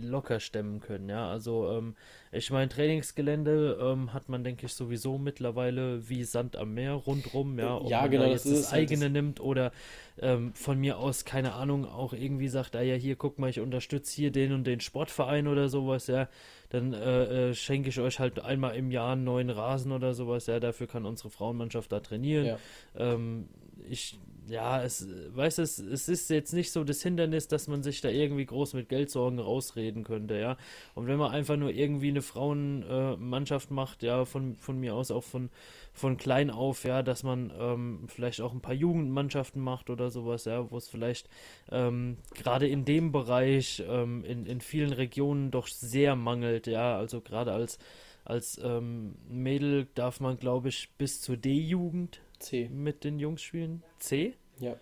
locker 0.00 0.40
stemmen 0.40 0.80
können, 0.80 1.08
ja. 1.08 1.28
Also, 1.28 1.70
ähm, 1.70 1.94
ich 2.32 2.50
meine, 2.50 2.68
Trainingsgelände 2.68 3.78
ähm, 3.80 4.12
hat 4.12 4.28
man, 4.28 4.44
denke 4.44 4.66
ich, 4.66 4.74
sowieso 4.74 5.18
mittlerweile 5.18 6.08
wie 6.08 6.24
Sand 6.24 6.56
am 6.56 6.74
Meer 6.74 6.92
rundrum, 6.92 7.58
ja. 7.58 7.76
Ob 7.76 7.90
ja, 7.90 8.06
genau. 8.06 8.24
Da 8.24 8.30
jetzt 8.30 8.46
das, 8.46 8.62
das 8.62 8.72
eigene 8.72 9.02
halt 9.02 9.16
das 9.16 9.22
nimmt 9.22 9.40
oder 9.40 9.72
ähm, 10.20 10.52
von 10.54 10.78
mir 10.78 10.98
aus, 10.98 11.24
keine 11.24 11.54
Ahnung, 11.54 11.84
auch 11.84 12.12
irgendwie 12.12 12.48
sagt, 12.48 12.76
ah 12.76 12.82
ja, 12.82 12.94
hier, 12.94 13.16
guck 13.16 13.38
mal, 13.38 13.50
ich 13.50 13.60
unterstütze 13.60 14.14
hier 14.14 14.30
den 14.30 14.52
und 14.52 14.66
den 14.66 14.80
Sportverein 14.80 15.48
oder 15.48 15.68
sowas, 15.68 16.06
ja. 16.06 16.28
Dann 16.70 16.92
äh, 16.92 17.48
äh, 17.50 17.54
schenke 17.54 17.88
ich 17.88 17.98
euch 17.98 18.20
halt 18.20 18.40
einmal 18.40 18.76
im 18.76 18.90
Jahr 18.90 19.12
einen 19.12 19.24
neuen 19.24 19.50
Rasen 19.50 19.92
oder 19.92 20.14
sowas, 20.14 20.46
ja. 20.46 20.60
Dafür 20.60 20.86
kann 20.86 21.06
unsere 21.06 21.30
Frauenmannschaft 21.30 21.90
da 21.90 22.00
trainieren. 22.00 22.46
Ja. 22.46 22.58
Ähm, 22.96 23.48
ich 23.88 24.18
ja, 24.48 24.82
es, 24.82 25.06
weißt 25.34 25.58
es, 25.58 25.78
es 25.78 26.08
ist 26.08 26.30
jetzt 26.30 26.52
nicht 26.52 26.72
so 26.72 26.84
das 26.84 27.02
Hindernis, 27.02 27.48
dass 27.48 27.68
man 27.68 27.82
sich 27.82 28.00
da 28.00 28.08
irgendwie 28.08 28.46
groß 28.46 28.74
mit 28.74 28.88
Geldsorgen 28.88 29.38
rausreden 29.38 30.04
könnte, 30.04 30.38
ja. 30.38 30.56
Und 30.94 31.06
wenn 31.06 31.18
man 31.18 31.32
einfach 31.32 31.56
nur 31.56 31.70
irgendwie 31.70 32.08
eine 32.08 32.22
Frauenmannschaft 32.22 33.70
äh, 33.70 33.74
macht, 33.74 34.02
ja, 34.02 34.24
von, 34.24 34.56
von 34.56 34.78
mir 34.78 34.94
aus 34.94 35.10
auch 35.10 35.24
von, 35.24 35.50
von 35.92 36.16
klein 36.16 36.50
auf, 36.50 36.84
ja, 36.84 37.02
dass 37.02 37.22
man 37.22 37.52
ähm, 37.58 38.04
vielleicht 38.08 38.40
auch 38.40 38.52
ein 38.52 38.60
paar 38.60 38.74
Jugendmannschaften 38.74 39.62
macht 39.62 39.90
oder 39.90 40.10
sowas, 40.10 40.44
ja, 40.44 40.70
wo 40.70 40.76
es 40.76 40.88
vielleicht 40.88 41.28
ähm, 41.70 42.16
gerade 42.34 42.66
in 42.66 42.84
dem 42.84 43.12
Bereich 43.12 43.82
ähm, 43.88 44.24
in, 44.24 44.46
in 44.46 44.60
vielen 44.60 44.92
Regionen 44.92 45.50
doch 45.50 45.66
sehr 45.66 46.16
mangelt, 46.16 46.66
ja, 46.66 46.96
also 46.96 47.20
gerade 47.20 47.52
als 47.52 47.78
als 48.24 48.60
ähm, 48.62 49.14
Mädel 49.26 49.86
darf 49.94 50.20
man, 50.20 50.38
glaube 50.38 50.68
ich, 50.68 50.90
bis 50.98 51.22
zur 51.22 51.38
D-Jugend 51.38 52.20
C. 52.38 52.68
Mit 52.68 53.04
den 53.04 53.18
Jungs 53.18 53.42
spielen? 53.42 53.82
C? 53.98 54.34
Ja. 54.58 54.76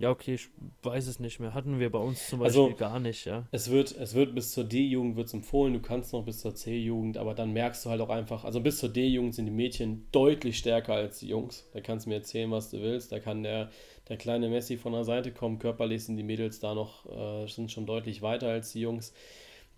Ja, 0.00 0.08
okay, 0.08 0.32
ich 0.32 0.48
weiß 0.82 1.08
es 1.08 1.20
nicht 1.20 1.40
mehr. 1.40 1.52
Hatten 1.52 1.78
wir 1.78 1.90
bei 1.92 1.98
uns 1.98 2.26
zum 2.26 2.38
Beispiel 2.38 2.62
also, 2.62 2.74
gar 2.74 2.98
nicht, 3.00 3.26
ja. 3.26 3.46
Es 3.50 3.70
wird, 3.70 3.94
es 3.94 4.14
wird 4.14 4.34
bis 4.34 4.50
zur 4.50 4.64
D-Jugend 4.64 5.16
wird's 5.16 5.34
empfohlen, 5.34 5.74
du 5.74 5.80
kannst 5.80 6.14
noch 6.14 6.24
bis 6.24 6.40
zur 6.40 6.54
C-Jugend, 6.54 7.18
aber 7.18 7.34
dann 7.34 7.52
merkst 7.52 7.84
du 7.84 7.90
halt 7.90 8.00
auch 8.00 8.08
einfach, 8.08 8.44
also 8.44 8.62
bis 8.62 8.78
zur 8.78 8.88
D-Jugend 8.88 9.34
sind 9.34 9.44
die 9.44 9.52
Mädchen 9.52 10.06
deutlich 10.10 10.56
stärker 10.56 10.94
als 10.94 11.18
die 11.18 11.28
Jungs. 11.28 11.68
Da 11.74 11.82
kannst 11.82 12.06
du 12.06 12.10
mir 12.10 12.16
erzählen, 12.16 12.50
was 12.50 12.70
du 12.70 12.80
willst. 12.80 13.12
Da 13.12 13.20
kann 13.20 13.42
der, 13.42 13.70
der 14.08 14.16
kleine 14.16 14.48
Messi 14.48 14.78
von 14.78 14.92
der 14.94 15.04
Seite 15.04 15.32
kommen. 15.32 15.58
Körperlich 15.58 16.02
sind 16.02 16.16
die 16.16 16.22
Mädels 16.22 16.60
da 16.60 16.74
noch, 16.74 17.04
äh, 17.04 17.46
sind 17.46 17.70
schon 17.70 17.84
deutlich 17.84 18.22
weiter 18.22 18.48
als 18.48 18.72
die 18.72 18.80
Jungs. 18.80 19.12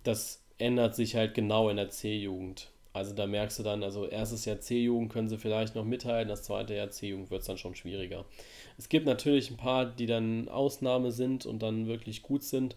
Das 0.04 0.44
ändert 0.58 0.94
sich 0.94 1.16
halt 1.16 1.34
genau 1.34 1.68
in 1.68 1.78
der 1.78 1.90
C-Jugend. 1.90 2.71
Also 2.92 3.14
da 3.14 3.26
merkst 3.26 3.58
du 3.58 3.62
dann, 3.62 3.82
also 3.82 4.06
erstes 4.06 4.44
Jahr 4.44 4.60
C-Jugend 4.60 5.10
können 5.10 5.28
sie 5.28 5.38
vielleicht 5.38 5.74
noch 5.74 5.84
mithalten, 5.84 6.28
das 6.28 6.42
zweite 6.42 6.74
Jahr 6.74 6.90
C-Jugend 6.90 7.30
wird 7.30 7.40
es 7.40 7.46
dann 7.46 7.56
schon 7.56 7.74
schwieriger. 7.74 8.26
Es 8.76 8.88
gibt 8.90 9.06
natürlich 9.06 9.50
ein 9.50 9.56
paar, 9.56 9.86
die 9.86 10.06
dann 10.06 10.48
Ausnahme 10.48 11.10
sind 11.10 11.46
und 11.46 11.62
dann 11.62 11.86
wirklich 11.86 12.22
gut 12.22 12.42
sind. 12.42 12.76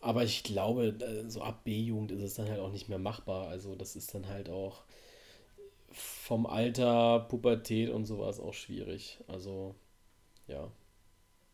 Aber 0.00 0.24
ich 0.24 0.42
glaube, 0.42 0.96
äh, 1.00 1.28
so 1.28 1.42
ab 1.42 1.64
B-Jugend 1.64 2.12
ist 2.12 2.22
es 2.22 2.34
dann 2.34 2.48
halt 2.48 2.60
auch 2.60 2.72
nicht 2.72 2.88
mehr 2.88 2.98
machbar. 2.98 3.48
Also 3.48 3.74
das 3.74 3.96
ist 3.96 4.14
dann 4.14 4.28
halt 4.28 4.48
auch 4.48 4.82
vom 5.90 6.46
Alter, 6.46 7.20
Pubertät 7.28 7.90
und 7.90 8.06
sowas 8.06 8.40
auch 8.40 8.54
schwierig. 8.54 9.18
Also 9.26 9.74
ja. 10.46 10.70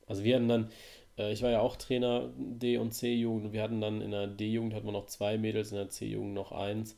Also 0.07 0.25
wir 0.25 0.37
hatten 0.37 0.49
dann, 0.49 0.71
äh, 1.19 1.33
ich 1.33 1.43
war 1.43 1.51
ja 1.51 1.61
auch 1.61 1.77
Trainer 1.77 2.31
D- 2.37 2.79
und 2.79 2.93
C-Jugend. 2.93 3.53
Wir 3.53 3.63
hatten 3.63 3.81
dann 3.81 4.01
in 4.03 4.11
der 4.13 4.27
D-Jugend 4.29 4.75
hatten 4.75 4.87
wir 4.87 4.93
noch 4.93 5.07
zwei 5.07 5.39
Mädels, 5.39 5.73
in 5.73 5.79
der 5.79 5.89
C-Jugend 5.91 6.35
noch 6.35 6.53
eins 6.53 6.97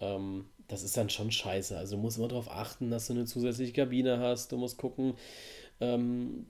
ähm, 0.00 0.46
das 0.68 0.82
ist 0.82 0.96
dann 0.96 1.10
schon 1.10 1.30
scheiße. 1.30 1.76
Also 1.76 1.96
du 1.96 2.02
musst 2.02 2.18
immer 2.18 2.28
darauf 2.28 2.50
achten, 2.50 2.90
dass 2.90 3.06
du 3.06 3.12
eine 3.12 3.24
zusätzliche 3.24 3.72
Kabine 3.72 4.18
hast. 4.18 4.52
Du 4.52 4.56
musst 4.56 4.78
gucken, 4.78 5.14
ähm, 5.80 6.46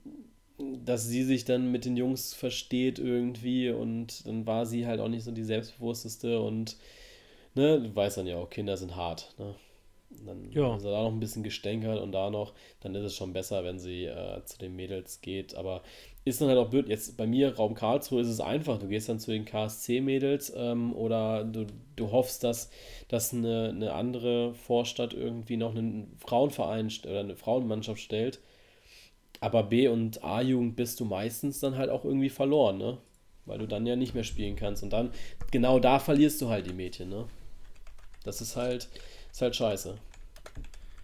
dass 0.57 1.05
sie 1.05 1.23
sich 1.23 1.45
dann 1.45 1.71
mit 1.71 1.85
den 1.85 1.97
Jungs 1.97 2.33
versteht 2.33 2.97
irgendwie 2.97 3.69
und 3.69 4.25
dann 4.27 4.47
war 4.47 4.65
sie 4.65 4.87
halt 4.87 4.99
auch 4.99 5.07
nicht 5.07 5.23
so 5.23 5.31
die 5.31 5.43
selbstbewussteste 5.43 6.39
und 6.41 6.77
ne, 7.53 7.79
du 7.79 7.95
weißt 7.95 8.17
dann 8.17 8.27
ja 8.27 8.37
auch, 8.37 8.49
Kinder 8.49 8.75
sind 8.75 8.95
hart. 8.95 9.35
Ne? 9.37 9.53
Dann 10.25 10.51
ja. 10.51 10.63
haben 10.63 10.79
sie 10.79 10.89
da 10.89 11.03
noch 11.03 11.11
ein 11.11 11.19
bisschen 11.19 11.43
gestänkert 11.43 12.01
und 12.01 12.11
da 12.11 12.29
noch, 12.29 12.53
dann 12.81 12.95
ist 12.95 13.03
es 13.03 13.15
schon 13.15 13.33
besser, 13.33 13.63
wenn 13.63 13.77
sie 13.77 14.05
äh, 14.05 14.43
zu 14.45 14.57
den 14.57 14.75
Mädels 14.75 15.21
geht. 15.21 15.53
Aber 15.53 15.83
ist 16.27 16.41
dann 16.41 16.49
halt 16.49 16.57
auch 16.57 16.69
blöd. 16.69 16.89
Jetzt 16.89 17.17
bei 17.17 17.27
mir, 17.27 17.55
Raum 17.55 17.73
Karlsruhe, 17.73 18.21
ist 18.21 18.27
es 18.27 18.39
einfach. 18.39 18.79
Du 18.79 18.87
gehst 18.87 19.09
dann 19.09 19.19
zu 19.19 19.31
den 19.31 19.45
KSC-Mädels 19.45 20.53
ähm, 20.55 20.95
oder 20.95 21.43
du, 21.43 21.67
du 21.95 22.11
hoffst, 22.11 22.43
dass, 22.43 22.69
dass 23.07 23.33
eine, 23.33 23.69
eine 23.69 23.93
andere 23.93 24.53
Vorstadt 24.53 25.13
irgendwie 25.13 25.57
noch 25.57 25.75
einen 25.75 26.17
Frauenverein 26.19 26.91
oder 27.03 27.19
eine 27.21 27.35
Frauenmannschaft 27.35 28.01
stellt. 28.01 28.39
Aber 29.39 29.63
B- 29.63 29.87
und 29.87 30.23
A-Jugend 30.23 30.75
bist 30.75 30.99
du 30.99 31.05
meistens 31.05 31.59
dann 31.59 31.77
halt 31.77 31.89
auch 31.89 32.05
irgendwie 32.05 32.29
verloren, 32.29 32.77
ne? 32.77 32.97
Weil 33.45 33.59
du 33.59 33.67
dann 33.67 33.85
ja 33.85 33.95
nicht 33.95 34.13
mehr 34.13 34.23
spielen 34.23 34.55
kannst. 34.55 34.83
Und 34.83 34.91
dann, 34.91 35.11
genau 35.51 35.79
da 35.79 35.99
verlierst 35.99 36.41
du 36.41 36.49
halt 36.49 36.67
die 36.67 36.73
Mädchen, 36.73 37.09
ne? 37.09 37.25
Das 38.23 38.41
ist 38.41 38.55
halt, 38.55 38.89
ist 39.31 39.41
halt 39.41 39.55
scheiße 39.55 39.97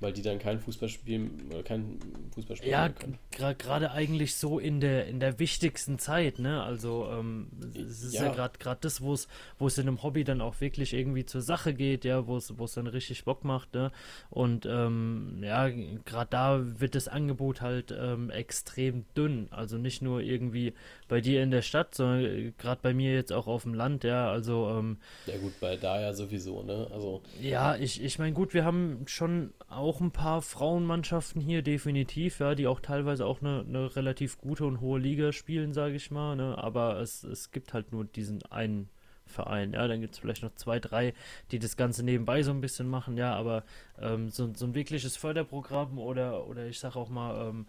weil 0.04 0.14
die 0.14 0.22
dann 0.22 0.38
kein 0.38 0.60
Fußball 0.60 0.89
spielen, 0.89 1.49
äh, 1.51 1.64
kein 1.64 1.97
Fußball 2.36 2.58
spielen 2.58 2.72
ja, 2.72 2.89
können. 2.89 3.18
Ja, 3.39 3.54
gerade 3.54 3.91
eigentlich 3.91 4.36
so 4.36 4.60
in 4.60 4.82
der 4.82 5.08
in 5.08 5.20
der 5.20 5.39
wichtigsten 5.39 5.97
Zeit, 5.97 6.39
ne? 6.39 6.62
Also 6.62 7.08
ähm, 7.10 7.47
es 7.74 8.04
ist 8.04 8.14
ja, 8.14 8.26
ja 8.26 8.47
gerade 8.47 8.80
das, 8.82 9.01
wo 9.01 9.14
es 9.14 9.28
wo 9.58 9.68
es 9.68 9.78
in 9.78 9.88
einem 9.88 10.04
Hobby 10.04 10.24
dann 10.24 10.41
auch 10.41 10.60
wirklich 10.62 10.93
irgendwie 10.93 11.26
zur 11.26 11.41
Sache 11.41 11.74
geht, 11.74 12.04
ja, 12.06 12.28
wo 12.28 12.38
es 12.38 12.58
wo 12.58 12.66
es 12.66 12.74
dann 12.74 12.88
richtig 12.88 13.24
Bock 13.24 13.45
macht, 13.45 13.74
ne? 13.74 13.91
Und 14.30 14.66
ähm, 14.66 15.39
ja, 15.41 15.70
gerade 15.70 16.30
da 16.30 16.80
wird 16.80 16.95
das 16.95 17.08
Angebot 17.08 17.62
halt 17.62 17.95
ähm, 17.97 18.30
extrem 18.30 19.06
dünn. 19.16 19.47
Also 19.51 19.78
nicht 19.78 20.01
nur 20.01 20.22
irgendwie 20.22 20.74
bei 21.08 21.22
dir 21.22 21.41
in 21.41 21.51
der 21.51 21.62
Stadt, 21.62 21.95
sondern 21.95 22.26
äh, 22.26 22.51
gerade 22.58 22.82
bei 22.82 22.93
mir 22.93 23.14
jetzt 23.14 23.32
auch 23.32 23.47
auf 23.47 23.64
dem 23.64 23.74
Land, 23.74 24.04
ja. 24.04 24.30
Also 24.30 24.70
ähm, 24.70 24.97
ja 25.28 25.38
gut, 25.38 25.54
bei 25.62 25.78
da 25.78 26.01
ja 26.01 26.14
sowieso, 26.14 26.62
ne? 26.64 26.88
Also 26.91 27.22
ja, 27.41 27.78
ich 27.78 28.04
ich 28.04 28.20
meine 28.20 28.34
gut, 28.34 28.54
wir 28.54 28.66
haben 28.66 29.04
schon 29.06 29.54
auch 29.70 29.93
ein 30.00 30.12
paar 30.12 30.41
Frauenmannschaften 30.41 31.41
hier, 31.41 31.62
definitiv, 31.62 32.39
ja, 32.39 32.56
die 32.56 32.68
auch 32.68 32.80
teilweise 32.80 33.26
auch 33.26 33.41
eine, 33.41 33.66
eine 33.68 33.96
relativ 33.96 34.38
gute 34.38 34.66
und 34.66 34.82
hohe 34.82 35.00
Liga 35.00 35.32
spielen, 35.32 35.74
sage 35.74 35.96
ich 35.96 36.12
mal, 36.12 36.36
ne? 36.36 36.58
aber 36.58 37.00
es, 37.00 37.24
es 37.24 37.52
gibt 37.52 37.74
halt 37.74 37.91
nur 37.91 38.06
diesen 38.06 38.44
einen 38.44 38.89
Verein, 39.26 39.74
ja, 39.74 39.88
dann 39.88 40.02
gibt 40.02 40.14
es 40.14 40.20
vielleicht 40.20 40.44
noch 40.44 40.54
zwei, 40.56 40.80
drei, 40.80 41.14
die 41.52 41.60
das 41.60 41.78
Ganze 41.78 42.04
nebenbei 42.04 42.44
so 42.44 42.52
ein 42.52 42.62
bisschen 42.62 42.88
machen, 42.88 43.18
ja, 43.18 43.34
aber 43.36 43.64
ähm, 44.00 44.30
so, 44.30 44.54
so 44.54 44.66
ein 44.66 44.76
wirkliches 44.76 45.18
Förderprogramm 45.18 45.98
oder, 45.98 46.48
oder 46.48 46.68
ich 46.68 46.80
sag 46.80 46.96
auch 46.96 47.10
mal, 47.10 47.50
ähm, 47.50 47.66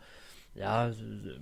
ja, 0.55 0.93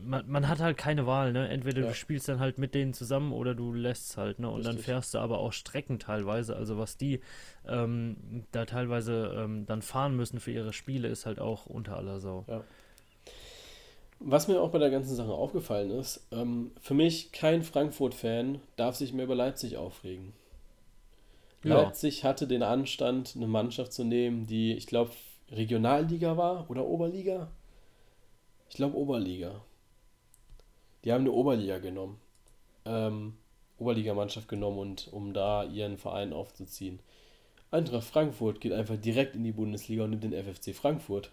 man, 0.02 0.24
man 0.26 0.48
hat 0.48 0.60
halt 0.60 0.78
keine 0.78 1.06
Wahl, 1.06 1.32
ne? 1.32 1.48
Entweder 1.48 1.82
ja. 1.82 1.88
du 1.88 1.94
spielst 1.94 2.28
dann 2.28 2.40
halt 2.40 2.56
mit 2.56 2.74
denen 2.74 2.94
zusammen 2.94 3.32
oder 3.32 3.54
du 3.54 3.74
lässt 3.74 4.10
es 4.10 4.16
halt, 4.16 4.38
ne? 4.38 4.48
Und 4.48 4.60
Richtig. 4.60 4.74
dann 4.74 4.82
fährst 4.82 5.14
du 5.14 5.18
aber 5.18 5.38
auch 5.38 5.52
Strecken 5.52 5.98
teilweise. 5.98 6.56
Also 6.56 6.78
was 6.78 6.96
die 6.96 7.20
ähm, 7.68 8.46
da 8.52 8.64
teilweise 8.64 9.34
ähm, 9.36 9.66
dann 9.66 9.82
fahren 9.82 10.16
müssen 10.16 10.40
für 10.40 10.50
ihre 10.50 10.72
Spiele, 10.72 11.08
ist 11.08 11.26
halt 11.26 11.40
auch 11.40 11.66
unter 11.66 11.96
aller 11.96 12.20
Sau. 12.20 12.46
Ja. 12.48 12.64
Was 14.18 14.48
mir 14.48 14.60
auch 14.60 14.70
bei 14.70 14.78
der 14.78 14.90
ganzen 14.90 15.14
Sache 15.14 15.32
aufgefallen 15.32 15.90
ist, 15.90 16.26
ähm, 16.30 16.70
für 16.80 16.94
mich 16.94 17.32
kein 17.32 17.62
Frankfurt-Fan 17.62 18.60
darf 18.76 18.94
sich 18.94 19.12
mehr 19.12 19.24
über 19.24 19.34
Leipzig 19.34 19.76
aufregen. 19.76 20.32
Ja. 21.64 21.82
Leipzig 21.82 22.24
hatte 22.24 22.46
den 22.46 22.62
Anstand, 22.62 23.34
eine 23.36 23.46
Mannschaft 23.46 23.92
zu 23.92 24.04
nehmen, 24.04 24.46
die, 24.46 24.72
ich 24.72 24.86
glaube, 24.86 25.10
Regionalliga 25.50 26.36
war 26.36 26.70
oder 26.70 26.86
Oberliga 26.86 27.50
ich 28.72 28.76
glaube 28.76 28.96
Oberliga. 28.96 29.60
Die 31.04 31.12
haben 31.12 31.20
eine 31.20 31.32
Oberliga 31.32 31.76
genommen. 31.76 32.18
Ähm, 32.86 33.34
Oberligamannschaft 33.76 34.48
genommen 34.48 34.78
und 34.78 35.08
um 35.12 35.34
da 35.34 35.64
ihren 35.64 35.98
Verein 35.98 36.32
aufzuziehen. 36.32 37.00
Eintracht 37.70 38.04
Frankfurt 38.04 38.62
geht 38.62 38.72
einfach 38.72 38.96
direkt 38.96 39.36
in 39.36 39.44
die 39.44 39.52
Bundesliga 39.52 40.04
und 40.04 40.10
nimmt 40.10 40.24
den 40.24 40.32
FFC 40.32 40.74
Frankfurt. 40.74 41.30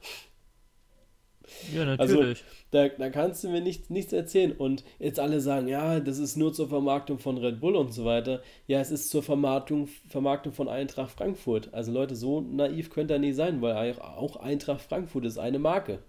Ja, 1.74 1.86
natürlich. 1.86 2.18
Also, 2.18 2.44
da, 2.72 2.90
da 2.90 3.10
kannst 3.10 3.46
du 3.46 3.50
mir 3.50 3.62
nicht, 3.62 3.90
nichts 3.90 4.12
erzählen. 4.12 4.52
Und 4.52 4.84
jetzt 5.00 5.22
alle 5.22 5.40
sagen, 5.40 5.70
ja, 5.70 6.02
das 6.02 6.18
ist 6.18 6.36
nur 6.36 6.52
zur 6.52 6.68
Vermarktung 6.68 7.20
von 7.20 7.38
Red 7.38 7.62
Bull 7.62 7.78
und 7.78 7.94
so 7.94 8.04
weiter. 8.04 8.44
Ja, 8.68 8.82
es 8.82 8.92
ist 8.92 9.12
zur 9.12 9.24
Vermarktung, 9.24 9.88
Vermarktung 10.10 10.52
von 10.52 10.68
Eintracht 10.68 11.12
Frankfurt. 11.12 11.74
Also 11.74 11.94
Leute, 11.94 12.18
so 12.18 12.42
naiv 12.42 12.90
könnt 12.90 13.12
ihr 13.12 13.20
nicht 13.20 13.38
sein, 13.38 13.62
weil 13.62 13.98
auch 14.02 14.36
Eintracht 14.36 14.82
Frankfurt 14.82 15.24
ist 15.24 15.38
eine 15.38 15.58
Marke. 15.58 16.00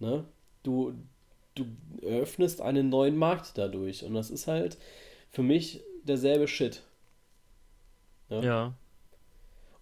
Ne? 0.00 0.24
Du, 0.62 0.94
du 1.54 1.66
eröffnest 2.02 2.60
einen 2.60 2.88
neuen 2.88 3.16
Markt 3.16 3.56
dadurch. 3.56 4.04
Und 4.04 4.14
das 4.14 4.30
ist 4.30 4.46
halt 4.46 4.78
für 5.30 5.42
mich 5.42 5.82
derselbe 6.02 6.48
Shit. 6.48 6.82
Ja. 8.28 8.40
ja. 8.42 8.74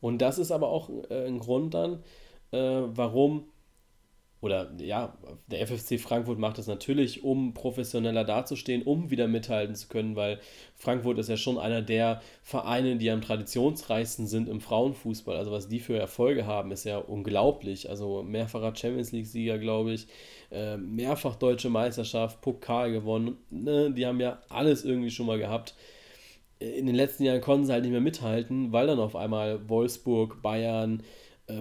Und 0.00 0.18
das 0.18 0.38
ist 0.38 0.50
aber 0.50 0.68
auch 0.68 0.90
äh, 1.10 1.26
ein 1.26 1.38
Grund 1.38 1.74
dann, 1.74 2.02
äh, 2.52 2.82
warum 2.86 3.48
oder 4.42 4.70
ja, 4.78 5.16
der 5.46 5.66
FFC 5.66 5.98
Frankfurt 5.98 6.38
macht 6.38 6.58
das 6.58 6.66
natürlich, 6.66 7.24
um 7.24 7.54
professioneller 7.54 8.22
dazustehen, 8.22 8.82
um 8.82 9.10
wieder 9.10 9.28
mithalten 9.28 9.74
zu 9.74 9.88
können, 9.88 10.14
weil 10.14 10.40
Frankfurt 10.74 11.18
ist 11.18 11.30
ja 11.30 11.38
schon 11.38 11.58
einer 11.58 11.80
der 11.80 12.20
Vereine, 12.42 12.96
die 12.96 13.10
am 13.10 13.22
traditionsreichsten 13.22 14.26
sind 14.26 14.48
im 14.48 14.60
Frauenfußball. 14.60 15.36
Also 15.36 15.52
was 15.52 15.68
die 15.68 15.80
für 15.80 15.98
Erfolge 15.98 16.46
haben, 16.46 16.70
ist 16.70 16.84
ja 16.84 16.98
unglaublich. 16.98 17.88
Also 17.88 18.22
mehrfacher 18.22 18.76
Champions 18.76 19.10
League-Sieger, 19.12 19.58
glaube 19.58 19.92
ich, 19.92 20.06
äh, 20.52 20.76
mehrfach 20.76 21.36
deutsche 21.36 21.70
Meisterschaft, 21.70 22.42
Pokal 22.42 22.92
gewonnen. 22.92 23.38
Ne? 23.48 23.90
Die 23.90 24.06
haben 24.06 24.20
ja 24.20 24.42
alles 24.50 24.84
irgendwie 24.84 25.10
schon 25.10 25.26
mal 25.26 25.38
gehabt. 25.38 25.74
In 26.58 26.86
den 26.86 26.94
letzten 26.94 27.24
Jahren 27.24 27.40
konnten 27.40 27.66
sie 27.66 27.72
halt 27.72 27.84
nicht 27.84 27.92
mehr 27.92 28.00
mithalten, 28.00 28.72
weil 28.72 28.86
dann 28.86 28.98
auf 28.98 29.16
einmal 29.16 29.68
Wolfsburg, 29.68 30.42
Bayern, 30.42 31.02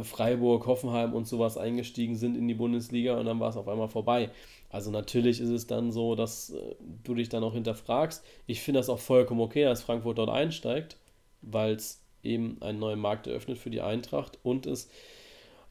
Freiburg, 0.03 0.65
Hoffenheim 0.65 1.13
und 1.13 1.27
sowas 1.27 1.57
eingestiegen 1.57 2.15
sind 2.15 2.35
in 2.35 2.47
die 2.47 2.53
Bundesliga 2.53 3.17
und 3.17 3.25
dann 3.25 3.39
war 3.39 3.49
es 3.49 3.57
auf 3.57 3.67
einmal 3.67 3.89
vorbei. 3.89 4.31
Also 4.69 4.91
natürlich 4.91 5.39
ist 5.39 5.49
es 5.49 5.67
dann 5.67 5.91
so, 5.91 6.15
dass 6.15 6.49
äh, 6.49 6.75
du 7.03 7.13
dich 7.13 7.29
dann 7.29 7.43
auch 7.43 7.53
hinterfragst. 7.53 8.25
Ich 8.47 8.61
finde 8.61 8.79
das 8.79 8.89
auch 8.89 8.99
vollkommen 8.99 9.41
okay, 9.41 9.63
dass 9.63 9.83
Frankfurt 9.83 10.17
dort 10.17 10.29
einsteigt, 10.29 10.97
weil 11.41 11.75
es 11.75 12.01
eben 12.23 12.61
einen 12.61 12.79
neuen 12.79 12.99
Markt 12.99 13.27
eröffnet 13.27 13.57
für 13.57 13.69
die 13.69 13.81
Eintracht 13.81 14.39
und 14.43 14.65
es 14.65 14.89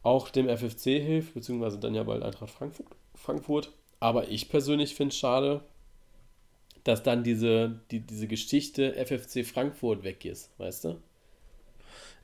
auch 0.03 0.31
dem 0.31 0.49
FFC 0.49 1.03
hilft, 1.03 1.35
beziehungsweise 1.35 1.79
dann 1.79 1.95
ja 1.95 2.03
bald 2.05 2.23
Eintracht 2.23 2.51
Frankfurt. 2.51 2.87
Frankfurt. 3.15 3.73
Aber 4.01 4.29
ich 4.29 4.49
persönlich 4.49 4.95
finde 4.95 5.13
es 5.13 5.19
schade, 5.19 5.63
dass 6.85 7.03
dann 7.03 7.25
diese, 7.25 7.81
die, 7.91 8.01
diese 8.01 8.29
Geschichte 8.29 8.95
FFC 8.95 9.45
Frankfurt 9.45 10.05
weg 10.05 10.25
ist, 10.25 10.51
weißt 10.59 10.85
du? 10.85 11.01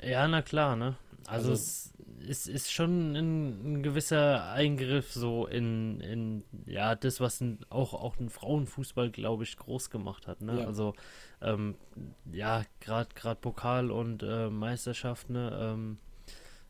Ja, 0.02 0.28
na 0.28 0.42
klar, 0.42 0.76
ne? 0.76 0.96
Also, 1.26 1.50
also 1.50 1.52
es 1.52 1.92
ist, 2.26 2.48
ist 2.48 2.72
schon 2.72 3.12
ein, 3.16 3.74
ein, 3.74 3.82
gewisser 3.82 4.50
Eingriff 4.52 5.12
so 5.12 5.46
in, 5.46 6.00
in 6.00 6.44
ja, 6.66 6.94
das, 6.94 7.20
was 7.20 7.40
ein, 7.40 7.58
auch, 7.70 7.94
auch 7.94 8.18
ein 8.18 8.30
Frauenfußball, 8.30 9.10
glaube 9.10 9.44
ich, 9.44 9.56
groß 9.56 9.90
gemacht 9.90 10.26
hat, 10.26 10.40
ne? 10.40 10.60
Ja. 10.60 10.66
Also, 10.66 10.94
ähm, 11.40 11.74
ja, 12.32 12.64
gerade 12.80 13.40
Pokal 13.40 13.90
und 13.90 14.22
äh, 14.22 14.50
Meisterschaft, 14.50 15.30
ne? 15.30 15.58
Ähm, 15.60 15.98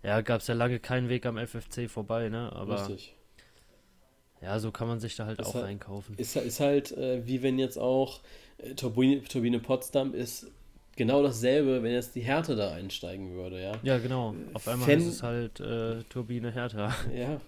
ja, 0.02 0.20
gab 0.22 0.40
es 0.40 0.46
ja 0.46 0.54
lange 0.54 0.78
keinen 0.78 1.08
Weg 1.08 1.26
am 1.26 1.36
FFC 1.36 1.90
vorbei, 1.90 2.28
ne? 2.28 2.52
Aber 2.52 2.80
Richtig. 2.80 3.14
Ja, 4.40 4.58
so 4.58 4.70
kann 4.70 4.88
man 4.88 5.00
sich 5.00 5.16
da 5.16 5.26
halt 5.26 5.38
ist 5.38 5.48
auch 5.48 5.54
halt, 5.54 5.66
einkaufen. 5.66 6.14
Ist, 6.16 6.34
ist 6.36 6.60
halt, 6.60 6.92
äh, 6.92 7.26
wie 7.26 7.42
wenn 7.42 7.58
jetzt 7.58 7.76
auch 7.76 8.20
äh, 8.58 8.74
Turbine, 8.74 9.22
Turbine 9.24 9.58
Potsdam 9.58 10.14
ist 10.14 10.50
genau 11.00 11.22
dasselbe, 11.22 11.82
wenn 11.82 11.92
jetzt 11.92 12.14
die 12.14 12.20
Härte 12.20 12.54
da 12.56 12.72
einsteigen 12.72 13.32
würde, 13.32 13.62
ja. 13.62 13.72
Ja, 13.82 13.96
genau. 13.96 14.34
Auf 14.52 14.68
einmal 14.68 14.86
Fan, 14.86 14.98
ist 14.98 15.06
es 15.06 15.22
halt 15.22 15.58
äh, 15.58 16.02
Turbine 16.10 16.52
Hertha. 16.52 16.94
Ja. 17.16 17.40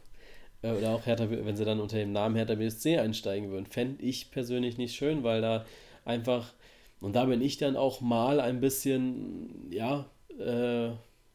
Äh, 0.63 0.73
oder 0.73 0.95
auch 0.95 1.05
Hertha, 1.05 1.29
wenn 1.29 1.55
sie 1.55 1.67
dann 1.67 1.79
unter 1.79 1.99
dem 1.99 2.13
Namen 2.13 2.35
Hertha 2.35 2.55
BSC 2.55 2.97
einsteigen 2.99 3.51
würden. 3.51 3.67
Fände 3.67 4.03
ich 4.03 4.31
persönlich 4.31 4.79
nicht 4.79 4.97
schön, 4.97 5.23
weil 5.23 5.43
da 5.43 5.67
einfach, 6.07 6.55
und 7.03 7.15
da 7.15 7.27
bin 7.27 7.43
ich 7.43 7.59
dann 7.59 7.77
auch 7.77 8.01
mal 8.01 8.41
ein 8.41 8.61
bisschen, 8.61 9.71
ja, 9.71 10.07
äh, 10.39 10.93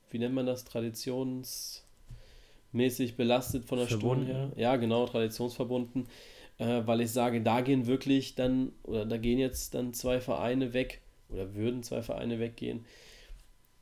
wie 0.09 0.17
nennt 0.17 0.33
man 0.33 0.47
das, 0.47 0.65
Traditions 0.65 1.85
mäßig 2.71 3.15
belastet 3.15 3.65
von 3.65 3.77
der 3.77 3.87
Verbunden. 3.87 4.25
Stunde 4.25 4.39
her. 4.39 4.51
Ja, 4.55 4.75
genau, 4.77 5.05
traditionsverbunden. 5.05 6.07
Äh, 6.57 6.81
weil 6.87 7.01
ich 7.01 7.11
sage, 7.11 7.41
da 7.41 7.61
gehen 7.61 7.85
wirklich 7.85 8.33
dann, 8.33 8.71
oder 8.81 9.05
da 9.05 9.17
gehen 9.17 9.37
jetzt 9.37 9.75
dann 9.75 9.93
zwei 9.93 10.19
Vereine 10.19 10.73
weg, 10.73 11.01
oder 11.29 11.53
würden 11.53 11.83
zwei 11.83 12.01
Vereine 12.01 12.39
weggehen, 12.39 12.85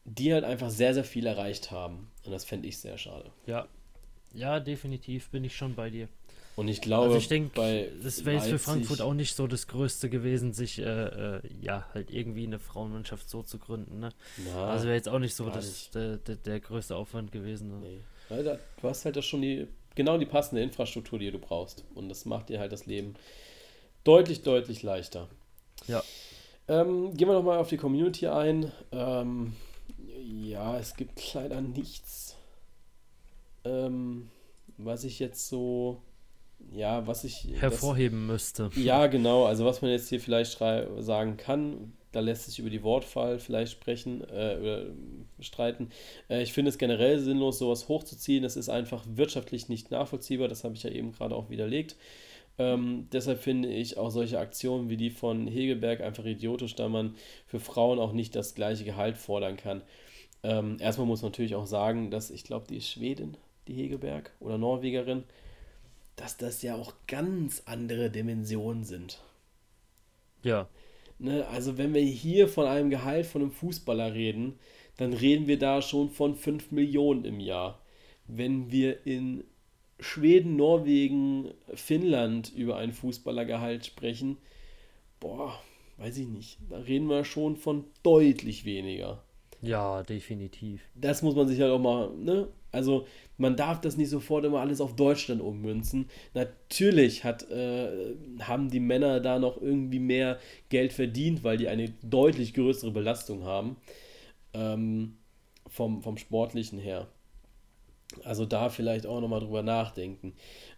die 0.06 0.34
halt 0.34 0.43
einfach 0.43 0.70
sehr, 0.70 0.93
sehr 0.93 1.04
viel 1.04 1.26
erreicht 1.26 1.72
haben. 1.72 2.12
Und 2.26 2.32
das 2.32 2.46
fände 2.46 2.68
ich 2.68 2.78
sehr 2.78 2.98
schade. 2.98 3.32
Ja. 3.46 3.68
Ja, 4.34 4.60
definitiv 4.60 5.30
bin 5.30 5.43
ich 5.43 5.56
schon 5.56 5.76
bei 5.76 5.89
dir. 5.89 6.10
Und 6.56 6.70
ich 6.70 6.82
glaube, 6.82 7.08
also 7.08 7.18
ich 7.18 7.28
denke, 7.28 7.91
das 8.02 8.24
wäre 8.24 8.38
jetzt 8.38 8.48
für 8.48 8.60
Frankfurt 8.60 9.02
auch 9.02 9.14
nicht 9.14 9.36
so 9.36 9.46
das 9.46 9.68
Größte 9.68 10.10
gewesen, 10.10 10.54
sich 10.54 10.80
äh, 10.80 10.84
äh, 10.84 11.41
ja 11.62 11.86
halt 11.93 12.12
irgendwie 12.12 12.46
eine 12.46 12.60
Frauenmannschaft 12.60 13.30
so 13.30 13.43
zu 13.43 13.60
gründen. 13.60 14.00
Ne? 14.00 14.10
Na, 14.46 14.70
also 14.70 14.86
wäre 14.86 14.96
jetzt 14.96 15.10
auch 15.10 15.20
nicht 15.20 15.36
so 15.36 15.50
das. 15.50 15.89
Der, 15.91 16.18
der, 16.18 16.36
der, 16.38 16.60
größte 16.62 16.96
Aufwand 16.96 17.34
gewesen. 17.34 17.82
Ne? 17.82 18.02
Nee. 18.30 18.43
Da, 18.43 18.58
du 18.82 18.88
hast 18.88 19.04
halt 19.04 19.22
schon 19.24 19.41
die, 19.41 19.68
genau 19.96 20.18
die 20.18 20.26
passende 20.26 20.62
Infrastruktur, 20.62 21.20
die 21.20 21.30
du 21.30 21.39
brauchst. 21.39 21.84
Und 21.93 22.08
das 22.08 22.24
macht 22.24 22.48
dir 22.48 22.60
halt 22.60 22.72
das 22.72 22.86
Leben 22.86 23.16
deutlich, 24.06 24.41
deutlich 24.43 24.82
leichter. 24.82 25.28
Ja. 25.88 26.04
Ähm, 26.68 27.13
gehen 27.16 27.28
wir 27.28 27.36
nochmal 27.36 27.59
auf 27.59 27.70
die 27.70 27.78
Community 27.78 28.28
ein. 28.28 28.72
Ähm, 28.91 29.53
ja, 30.24 30.78
es 30.78 30.95
gibt 30.95 31.34
leider 31.34 31.61
nichts, 31.61 32.36
ähm, 33.63 34.30
was 34.78 35.03
ich 35.03 35.20
jetzt 35.20 35.47
so, 35.47 36.01
ja, 36.72 37.05
was 37.05 37.24
ich 37.24 37.47
hervorheben 37.59 38.28
das, 38.28 38.34
müsste. 38.34 38.70
Ja, 38.76 39.07
genau. 39.07 39.45
Also 39.45 39.66
was 39.66 39.82
man 39.82 39.91
jetzt 39.91 40.09
hier 40.09 40.20
vielleicht 40.20 40.57
sagen 40.99 41.38
kann, 41.38 41.93
da 42.16 42.22
lässt 42.22 42.45
sich 42.45 42.59
über 42.59 42.70
die 42.70 42.82
Wortwahl 42.82 43.39
vielleicht 43.39 43.74
sprechen 43.74 44.22
äh, 44.30 44.57
oder 44.59 44.86
streiten. 45.41 45.89
Äh, 46.30 46.43
ich 46.43 46.53
finde 46.53 46.70
es 46.70 46.78
generell 46.78 47.20
sinnlos, 47.20 47.59
sowas 47.59 47.89
hochzuziehen. 47.89 48.41
Das 48.41 48.55
ist 48.55 48.70
einfach 48.70 49.03
wirtschaftlich 49.07 49.68
nicht 49.68 49.91
nachvollziehbar. 49.91 50.47
Das 50.47 50.63
habe 50.63 50.76
ich 50.76 50.84
ja 50.84 50.89
eben 50.89 51.11
gerade 51.11 51.36
auch 51.36 51.49
widerlegt. 51.49 51.97
Ähm, 52.58 53.08
deshalb 53.12 53.39
finde 53.39 53.70
ich 53.70 53.97
auch 53.97 54.10
solche 54.10 54.39
Aktionen 54.39 54.89
wie 54.89 54.97
die 54.97 55.10
von 55.10 55.47
Hegelberg 55.47 56.01
einfach 56.01 56.26
idiotisch, 56.26 56.76
da 56.76 56.88
man 56.88 57.16
für 57.47 57.60
Frauen 57.60 57.99
auch 57.99 58.14
nicht 58.14 58.36
das 58.36 58.56
gleiche 58.56 58.86
Gehalt 58.86 59.18
fordern 59.18 59.58
kann. 59.58 59.82
Ähm, 60.43 60.78
erstmal 60.80 61.08
muss 61.08 61.22
man 61.22 61.32
natürlich 61.32 61.56
auch 61.56 61.68
sagen, 61.68 62.12
dass 62.12 62.30
ich 62.30 62.43
glaube, 62.43 62.68
die 62.70 62.82
Schwedin, 62.82 63.36
die 63.68 63.74
Hegelberg 63.74 64.32
oder 64.39 64.58
Norwegerin, 64.58 65.24
dass 66.16 66.38
das 66.38 66.62
ja 66.62 66.76
auch 66.76 66.93
ganz 67.08 67.64
andere 67.66 68.10
Dimensionen 68.10 68.84
sind. 68.84 69.22
Ja. 70.43 70.70
Ne, 71.18 71.47
also 71.47 71.78
wenn 71.78 71.93
wir 71.93 72.01
hier 72.01 72.47
von 72.47 72.68
einem 72.68 72.89
Gehalt 72.89 73.26
von 73.26 73.41
einem 73.41 73.51
Fußballer 73.51 74.14
reden, 74.14 74.60
dann 74.97 75.14
reden 75.14 75.47
wir 75.47 75.60
da 75.60 75.82
schon 75.82 76.10
von 76.10 76.36
5 76.36 76.72
Millionen 76.72 77.26
im 77.26 77.39
Jahr. 77.39 77.82
Wenn 78.28 78.72
wir 78.72 79.06
in 79.06 79.43
Schweden, 80.00 80.56
Norwegen, 80.56 81.52
Finnland 81.74 82.52
über 82.54 82.78
ein 82.78 82.91
Fußballergehalt 82.91 83.86
sprechen, 83.86 84.38
boah, 85.20 85.60
weiß 85.98 86.18
ich 86.18 86.28
nicht, 86.28 86.60
da 86.70 86.78
reden 86.78 87.08
wir 87.08 87.24
schon 87.24 87.56
von 87.56 87.86
deutlich 88.04 88.66
weniger. 88.66 89.24
Ja, 89.62 90.04
definitiv. 90.04 90.82
Das 90.93 91.22
muss 91.22 91.36
man 91.36 91.48
sich 91.48 91.60
halt 91.62 91.72
auch 91.72 91.80
mal, 91.80 92.12
ne? 92.18 92.50
Also 92.72 93.08
man 93.38 93.56
darf 93.56 93.80
das 93.80 93.96
nicht 93.96 94.10
sofort 94.10 94.43
immer 94.43 94.60
alles 94.60 94.82
auf 94.82 94.96
Deutschland 94.98 95.41
ummünzen. 95.41 96.10
Natürlich 96.34 97.24
hat, 97.24 97.50
äh, 97.50 98.16
haben 98.41 98.70
die 98.70 98.82
Männer 98.82 99.22
da 99.22 99.39
noch 99.39 99.62
irgendwie 99.62 100.00
mehr 100.00 100.39
Geld 100.68 100.91
verdient, 100.91 101.43
weil 101.43 101.58
die 101.58 101.70
eine 101.70 101.93
deutlich 102.04 102.54
größere 102.54 102.91
Belastung 102.91 103.46
haben. 103.46 103.78
Ähm, 104.54 105.16
vom, 105.68 106.02
vom 106.04 106.18
Sportlichen 106.18 106.78
her. 106.80 107.08
Also 108.24 108.45
da 108.45 108.70
vielleicht 108.70 109.05
auch 109.05 109.22
nochmal 109.22 109.41
drüber 109.41 109.63
nachdenken. 109.63 110.34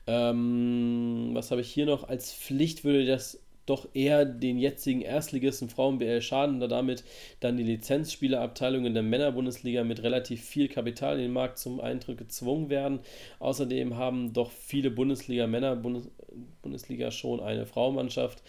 Ähm, 0.08 1.30
was 1.34 1.52
habe 1.52 1.62
ich 1.62 1.72
hier 1.72 1.86
noch? 1.86 2.08
Als 2.08 2.34
Pflicht 2.34 2.84
würde 2.84 3.06
das 3.06 3.40
doch 3.68 3.88
eher 3.94 4.26
den 4.26 4.58
jetzigen 4.58 5.02
Erstligisten 5.02 5.70
Frauen-BL 5.70 6.22
schaden, 6.22 6.60
da 6.60 6.68
damit 6.68 7.04
dann 7.42 7.58
die 7.58 7.64
Lizenzspielerabteilung 7.64 8.86
in 8.86 8.94
der 8.94 9.04
Männerbundesliga 9.04 9.84
mit 9.84 10.04
relativ 10.04 10.44
viel 10.44 10.70
Kapital 10.70 11.18
in 11.18 11.24
den 11.24 11.34
Markt 11.34 11.60
zum 11.60 11.80
Eintritt 11.80 12.18
gezwungen 12.18 12.70
werden. 12.70 13.00
Außerdem 13.40 13.98
haben 13.98 14.34
doch 14.34 14.52
viele 14.52 14.90
Bundesliga-Männer-Bundesliga 14.90 17.12
schon 17.12 17.42
eine 17.42 17.66
Frauenmannschaft, 17.66 18.42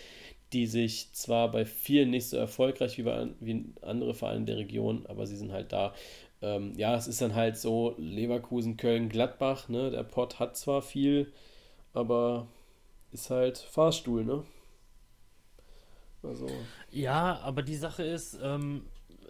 die 0.53 0.67
sich 0.67 1.13
zwar 1.13 1.51
bei 1.51 1.67
vielen 1.67 2.11
nicht 2.11 2.29
so 2.29 2.37
erfolgreich 2.37 2.97
wie, 2.97 3.03
bei, 3.03 3.27
wie 3.41 3.65
andere 3.83 4.15
Vereine 4.15 4.45
der 4.45 4.57
Region, 4.57 5.05
aber 5.07 5.27
sie 5.27 5.37
sind 5.37 5.53
halt 5.53 5.73
da. 5.73 5.93
Ähm, 6.41 6.73
ja, 6.77 6.95
es 6.95 7.09
ist 7.09 7.21
dann 7.21 7.35
halt 7.35 7.57
so 7.57 7.95
Leverkusen, 7.99 8.77
Köln, 8.77 9.09
Gladbach. 9.09 9.69
Ne? 9.69 9.91
Der 9.91 10.05
Pott 10.05 10.39
hat 10.39 10.57
zwar 10.57 10.83
viel, 10.83 11.33
aber 11.93 12.47
ist 13.13 13.31
halt 13.31 13.59
Fahrstuhl, 13.59 14.25
ne? 14.25 14.45
Also. 16.23 16.49
Ja, 16.91 17.39
aber 17.43 17.63
die 17.63 17.77
Sache 17.77 18.03
ist, 18.03 18.39
ähm, 18.43 18.83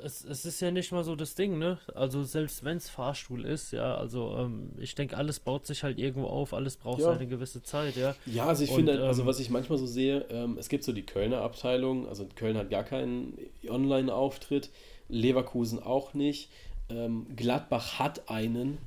es, 0.02 0.24
es 0.24 0.44
ist 0.44 0.60
ja 0.60 0.70
nicht 0.70 0.92
mal 0.92 1.04
so 1.04 1.16
das 1.16 1.34
Ding, 1.34 1.58
ne? 1.58 1.78
Also 1.94 2.22
selbst 2.22 2.64
wenn 2.64 2.76
es 2.76 2.88
Fahrstuhl 2.88 3.44
ist, 3.44 3.72
ja, 3.72 3.96
also 3.96 4.36
ähm, 4.36 4.70
ich 4.78 4.94
denke, 4.94 5.16
alles 5.16 5.40
baut 5.40 5.66
sich 5.66 5.82
halt 5.82 5.98
irgendwo 5.98 6.28
auf, 6.28 6.54
alles 6.54 6.76
braucht 6.76 7.00
ja. 7.00 7.10
eine 7.10 7.26
gewisse 7.26 7.62
Zeit, 7.62 7.96
ja. 7.96 8.14
Ja, 8.26 8.46
also 8.46 8.64
ich 8.64 8.70
Und, 8.70 8.76
finde, 8.76 9.04
also 9.04 9.22
ähm, 9.22 9.28
was 9.28 9.40
ich 9.40 9.50
manchmal 9.50 9.78
so 9.78 9.86
sehe, 9.86 10.24
ähm, 10.30 10.56
es 10.58 10.68
gibt 10.68 10.84
so 10.84 10.92
die 10.92 11.04
Kölner 11.04 11.42
Abteilung, 11.42 12.08
also 12.08 12.26
Köln 12.34 12.56
hat 12.56 12.70
gar 12.70 12.84
keinen 12.84 13.36
Online-Auftritt, 13.68 14.70
Leverkusen 15.08 15.82
auch 15.82 16.14
nicht, 16.14 16.50
ähm, 16.90 17.26
Gladbach 17.36 17.98
hat 17.98 18.28
einen, 18.30 18.78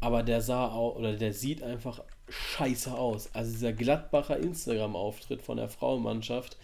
aber 0.00 0.22
der 0.22 0.40
sah 0.40 0.68
auch, 0.68 0.96
oder 0.96 1.14
der 1.14 1.32
sieht 1.32 1.62
einfach 1.62 2.02
scheiße 2.28 2.96
aus. 2.96 3.30
Also 3.34 3.52
dieser 3.52 3.72
Gladbacher 3.72 4.38
Instagram-Auftritt 4.38 5.42
von 5.42 5.56
der 5.56 5.68
Frauenmannschaft, 5.68 6.56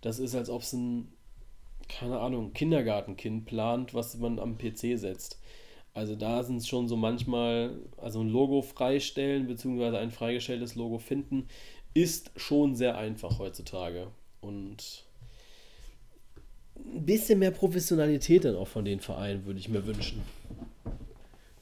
das 0.00 0.18
ist, 0.18 0.34
als 0.34 0.50
ob 0.50 0.62
es 0.62 0.72
ein, 0.72 1.12
keine 1.88 2.18
Ahnung, 2.18 2.52
Kindergartenkind 2.52 3.44
plant, 3.44 3.94
was 3.94 4.16
man 4.16 4.38
am 4.38 4.58
PC 4.58 4.98
setzt. 4.98 5.38
Also 5.92 6.14
da 6.14 6.42
sind 6.42 6.58
es 6.58 6.68
schon 6.68 6.88
so 6.88 6.96
manchmal, 6.96 7.76
also 7.96 8.20
ein 8.20 8.28
Logo 8.28 8.62
freistellen, 8.62 9.46
beziehungsweise 9.46 9.98
ein 9.98 10.10
freigestelltes 10.10 10.74
Logo 10.74 10.98
finden, 10.98 11.48
ist 11.94 12.30
schon 12.36 12.76
sehr 12.76 12.96
einfach 12.96 13.38
heutzutage. 13.38 14.08
Und 14.40 15.04
ein 16.94 17.04
bisschen 17.04 17.38
mehr 17.38 17.50
Professionalität 17.50 18.44
dann 18.44 18.56
auch 18.56 18.68
von 18.68 18.84
den 18.84 19.00
Vereinen 19.00 19.44
würde 19.46 19.58
ich 19.58 19.68
mir 19.68 19.86
wünschen. 19.86 20.22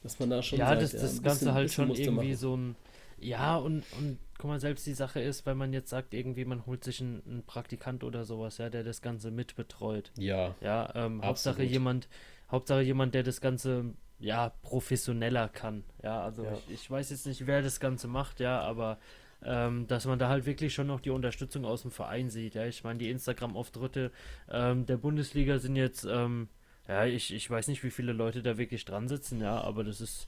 Dass 0.03 0.19
man 0.19 0.29
da 0.29 0.41
schon 0.41 0.59
ja, 0.59 0.69
sagt, 0.69 0.81
das, 0.81 0.91
das 0.91 1.17
ja, 1.17 1.23
Ganze 1.23 1.39
bisschen, 1.39 1.53
halt 1.53 1.71
schon 1.71 1.93
irgendwie 1.93 2.33
so 2.33 2.55
ein 2.55 2.75
ja, 3.21 3.57
und, 3.57 3.83
und 3.97 4.17
guck 4.37 4.49
mal, 4.49 4.59
selbst 4.59 4.85
die 4.85 4.93
Sache 4.93 5.19
ist, 5.19 5.45
wenn 5.45 5.57
man 5.57 5.73
jetzt 5.73 5.89
sagt, 5.89 6.13
irgendwie 6.13 6.45
man 6.45 6.65
holt 6.65 6.83
sich 6.83 7.01
einen, 7.01 7.21
einen 7.27 7.43
Praktikant 7.43 8.03
oder 8.03 8.25
sowas, 8.25 8.57
ja, 8.57 8.69
der 8.69 8.83
das 8.83 9.01
Ganze 9.01 9.31
mitbetreut. 9.31 10.11
Ja. 10.17 10.55
Ja, 10.61 10.91
ähm, 10.95 11.23
Hauptsache 11.23 11.63
jemand, 11.63 12.07
Hauptsache 12.49 12.81
jemand, 12.81 13.13
der 13.15 13.23
das 13.23 13.41
Ganze 13.41 13.93
ja 14.19 14.49
professioneller 14.61 15.49
kann. 15.49 15.83
Ja, 16.03 16.21
also 16.21 16.43
ja. 16.43 16.53
Ich, 16.67 16.73
ich, 16.73 16.91
weiß 16.91 17.09
jetzt 17.09 17.25
nicht, 17.25 17.47
wer 17.47 17.61
das 17.61 17.79
Ganze 17.79 18.07
macht, 18.07 18.39
ja, 18.39 18.59
aber 18.59 18.97
ähm, 19.43 19.87
dass 19.87 20.05
man 20.05 20.19
da 20.19 20.29
halt 20.29 20.45
wirklich 20.45 20.73
schon 20.73 20.87
noch 20.87 20.99
die 20.99 21.11
Unterstützung 21.11 21.65
aus 21.65 21.83
dem 21.83 21.91
Verein 21.91 22.29
sieht. 22.29 22.55
Ja, 22.55 22.65
ich 22.65 22.83
meine, 22.83 22.99
die 22.99 23.09
Instagram-Auftritte 23.09 24.11
ähm, 24.49 24.85
der 24.85 24.97
Bundesliga 24.97 25.59
sind 25.59 25.75
jetzt, 25.75 26.05
ähm, 26.05 26.49
ja, 26.87 27.05
ich, 27.05 27.33
ich 27.33 27.49
weiß 27.49 27.67
nicht, 27.67 27.83
wie 27.83 27.91
viele 27.91 28.13
Leute 28.13 28.41
da 28.41 28.57
wirklich 28.57 28.85
dran 28.85 29.07
sitzen, 29.07 29.41
ja, 29.41 29.61
aber 29.61 29.83
das 29.83 30.01
ist 30.01 30.27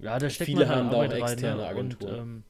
ja, 0.00 0.18
da 0.18 0.28
steckt 0.28 0.50
Viele 0.50 0.66
man 0.66 0.76
haben 0.76 0.90
da 0.90 0.96
auch 0.96 1.12
externe 1.12 1.62
rein? 1.62 1.70
Agenturen. 1.70 2.14
Und, 2.14 2.18
ähm, 2.18 2.44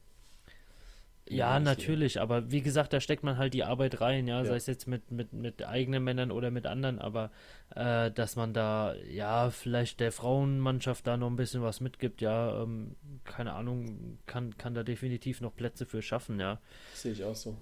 Ja, 1.29 1.59
natürlich, 1.59 2.21
aber 2.21 2.51
wie 2.51 2.61
gesagt, 2.61 2.93
da 2.93 3.01
steckt 3.01 3.23
man 3.23 3.39
halt 3.39 3.55
die 3.55 3.65
Arbeit 3.65 4.01
rein, 4.03 4.27
ja, 4.27 4.43
ja. 4.43 4.45
sei 4.45 4.57
es 4.57 4.67
jetzt 4.67 4.87
mit, 4.87 5.11
mit, 5.11 5.33
mit 5.33 5.67
eigenen 5.67 6.05
Männern 6.05 6.31
oder 6.31 6.51
mit 6.51 6.67
anderen, 6.67 6.99
aber 6.99 7.31
äh, 7.75 8.11
dass 8.11 8.37
man 8.37 8.53
da, 8.53 8.95
ja, 9.11 9.51
vielleicht 9.51 10.01
der 10.01 10.13
Frauenmannschaft 10.13 11.07
da 11.07 11.17
noch 11.17 11.31
ein 11.31 11.37
bisschen 11.37 11.63
was 11.63 11.81
mitgibt, 11.81 12.21
ja, 12.21 12.63
ähm, 12.63 12.97
keine 13.25 13.55
Ahnung, 13.55 14.19
kann, 14.27 14.57
kann 14.59 14.75
da 14.75 14.83
definitiv 14.83 15.41
noch 15.41 15.57
Plätze 15.57 15.87
für 15.87 16.03
schaffen, 16.03 16.39
ja. 16.41 16.61
Sehe 16.93 17.13
ich 17.13 17.25
auch 17.25 17.37
so. 17.37 17.57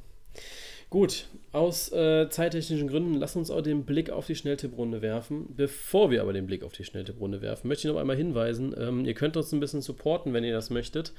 Gut, 0.90 1.28
aus 1.52 1.90
äh, 1.92 2.28
zeittechnischen 2.28 2.88
Gründen, 2.88 3.14
lass 3.14 3.36
uns 3.36 3.50
auch 3.50 3.62
den 3.62 3.84
Blick 3.84 4.10
auf 4.10 4.26
die 4.26 4.34
Schnelltipprunde 4.34 5.00
werfen. 5.00 5.46
Bevor 5.56 6.10
wir 6.10 6.20
aber 6.20 6.34
den 6.34 6.46
Blick 6.46 6.62
auf 6.64 6.72
die 6.72 6.84
Schnelltipprunde 6.84 7.40
werfen, 7.40 7.68
möchte 7.68 7.88
ich 7.88 7.94
noch 7.94 8.00
einmal 8.00 8.16
hinweisen, 8.16 8.74
ähm, 8.76 9.06
ihr 9.06 9.14
könnt 9.14 9.36
uns 9.36 9.52
ein 9.52 9.60
bisschen 9.60 9.80
supporten, 9.80 10.34
wenn 10.34 10.44
ihr 10.44 10.52
das 10.52 10.68
möchtet. 10.68 11.14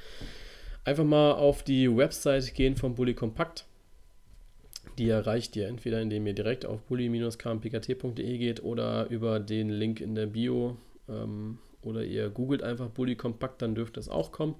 Einfach 0.86 1.05
mal 1.05 1.34
auf 1.34 1.63
die 1.63 1.95
Website 1.95 2.53
gehen 2.53 2.75
von 2.75 2.95
Bully 2.95 3.13
Kompakt. 3.13 3.65
Die 4.97 5.09
erreicht 5.09 5.55
ihr 5.55 5.67
entweder, 5.67 6.01
indem 6.01 6.27
ihr 6.27 6.34
direkt 6.34 6.65
auf 6.65 6.81
bully-kmpkt.de 6.84 8.38
geht 8.38 8.63
oder 8.63 9.09
über 9.09 9.39
den 9.39 9.69
Link 9.69 10.01
in 10.01 10.13
der 10.13 10.27
Bio 10.27 10.77
ähm, 11.09 11.57
oder 11.81 12.03
ihr 12.03 12.29
googelt 12.29 12.61
einfach 12.61 12.89
Bully 12.89 13.15
Kompakt, 13.15 13.61
dann 13.61 13.75
dürfte 13.75 13.99
es 13.99 14.09
auch 14.09 14.31
kommen. 14.31 14.55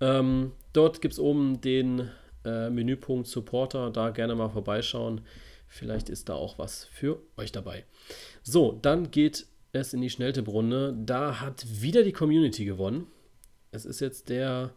Ähm, 0.00 0.52
dort 0.72 1.00
gibt 1.00 1.14
es 1.14 1.20
oben 1.20 1.60
den 1.60 2.10
äh, 2.44 2.68
Menüpunkt 2.68 3.26
Supporter, 3.26 3.90
da 3.90 4.10
gerne 4.10 4.34
mal 4.34 4.50
vorbeischauen. 4.50 5.22
Vielleicht 5.68 6.08
ist 6.08 6.28
da 6.28 6.34
auch 6.34 6.58
was 6.58 6.84
für 6.84 7.20
euch 7.36 7.52
dabei. 7.52 7.84
So, 8.42 8.78
dann 8.82 9.10
geht 9.10 9.46
es 9.72 9.94
in 9.94 10.02
die 10.02 10.10
Schnelltipprunde. 10.10 10.96
Da 11.04 11.40
hat 11.40 11.64
wieder 11.80 12.02
die 12.02 12.12
Community 12.12 12.64
gewonnen. 12.64 13.06
Es 13.72 13.84
ist 13.84 14.00
jetzt 14.00 14.28
der, 14.28 14.72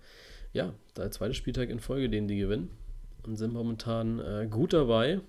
ja, 0.53 0.73
der 0.95 1.11
zweite 1.11 1.33
Spieltag 1.33 1.69
in 1.69 1.79
Folge, 1.79 2.09
den 2.09 2.27
die 2.27 2.37
gewinnen. 2.37 2.69
Und 3.23 3.35
sind 3.35 3.53
momentan 3.53 4.19
äh, 4.19 4.47
gut 4.49 4.73
dabei. 4.73 5.19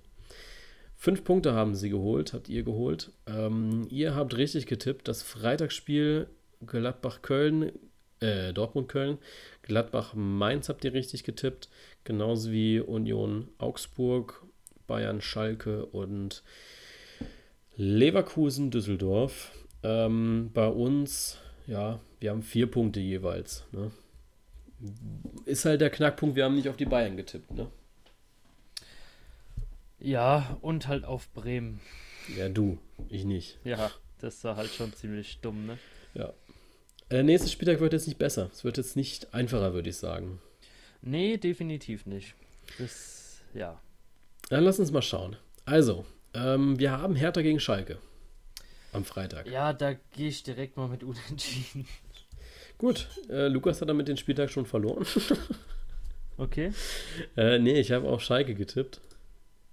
Fünf 0.94 1.24
Punkte 1.24 1.52
haben 1.52 1.74
sie 1.74 1.90
geholt, 1.90 2.32
habt 2.32 2.48
ihr 2.48 2.62
geholt. 2.62 3.12
Ähm, 3.26 3.86
ihr 3.90 4.14
habt 4.14 4.36
richtig 4.36 4.66
getippt. 4.66 5.08
Das 5.08 5.22
Freitagsspiel 5.22 6.28
Gladbach-Köln, 6.66 7.72
äh, 8.20 8.52
Dortmund-Köln, 8.52 9.18
Gladbach-Mainz 9.62 10.68
habt 10.68 10.84
ihr 10.84 10.92
richtig 10.92 11.24
getippt 11.24 11.68
genauso 12.08 12.50
wie 12.50 12.80
Union 12.80 13.48
Augsburg, 13.58 14.42
Bayern 14.86 15.20
Schalke 15.20 15.84
und 15.84 16.42
Leverkusen 17.76 18.70
Düsseldorf. 18.70 19.52
Ähm, 19.82 20.50
bei 20.54 20.66
uns, 20.66 21.38
ja, 21.66 22.00
wir 22.18 22.30
haben 22.30 22.42
vier 22.42 22.66
Punkte 22.66 22.98
jeweils. 22.98 23.66
Ne? 23.72 23.90
Ist 25.44 25.64
halt 25.64 25.80
der 25.80 25.90
Knackpunkt, 25.90 26.36
wir 26.36 26.44
haben 26.44 26.54
nicht 26.54 26.68
auf 26.68 26.76
die 26.76 26.84
Bayern 26.84 27.16
getippt, 27.16 27.50
ne? 27.52 27.70
Ja, 29.98 30.56
und 30.60 30.86
halt 30.86 31.04
auf 31.04 31.32
Bremen. 31.32 31.80
Ja, 32.36 32.48
du, 32.48 32.78
ich 33.08 33.24
nicht. 33.24 33.58
Ja, 33.64 33.90
das 34.20 34.44
war 34.44 34.56
halt 34.56 34.70
schon 34.70 34.92
ziemlich 34.92 35.40
dumm, 35.40 35.66
ne? 35.66 35.78
Ja. 36.14 36.32
Der 37.10 37.22
nächste 37.22 37.48
Spieltag 37.48 37.80
wird 37.80 37.92
jetzt 37.94 38.06
nicht 38.06 38.18
besser. 38.18 38.50
Es 38.52 38.64
wird 38.64 38.76
jetzt 38.76 38.94
nicht 38.94 39.32
einfacher, 39.34 39.72
würde 39.72 39.88
ich 39.90 39.96
sagen. 39.96 40.40
Nee, 41.00 41.38
definitiv 41.38 42.06
nicht. 42.06 42.34
Das, 42.78 43.40
ja. 43.54 43.80
Dann 44.50 44.64
lass 44.64 44.78
uns 44.78 44.92
mal 44.92 45.02
schauen. 45.02 45.36
Also, 45.64 46.04
ähm, 46.34 46.78
wir 46.78 46.92
haben 46.92 47.16
Hertha 47.16 47.40
gegen 47.40 47.60
Schalke 47.60 47.98
am 48.92 49.04
Freitag. 49.04 49.46
Ja, 49.46 49.72
da 49.72 49.94
gehe 49.94 50.28
ich 50.28 50.42
direkt 50.42 50.76
mal 50.76 50.88
mit 50.88 51.02
Unentschieden. 51.04 51.86
Gut, 52.78 53.08
äh, 53.28 53.48
Lukas 53.48 53.80
hat 53.80 53.88
damit 53.88 54.08
den 54.08 54.16
Spieltag 54.16 54.50
schon 54.50 54.64
verloren. 54.64 55.04
okay. 56.36 56.72
Äh, 57.36 57.58
nee, 57.58 57.80
ich 57.80 57.90
habe 57.90 58.08
auf 58.08 58.22
Schalke 58.22 58.54
getippt. 58.54 59.00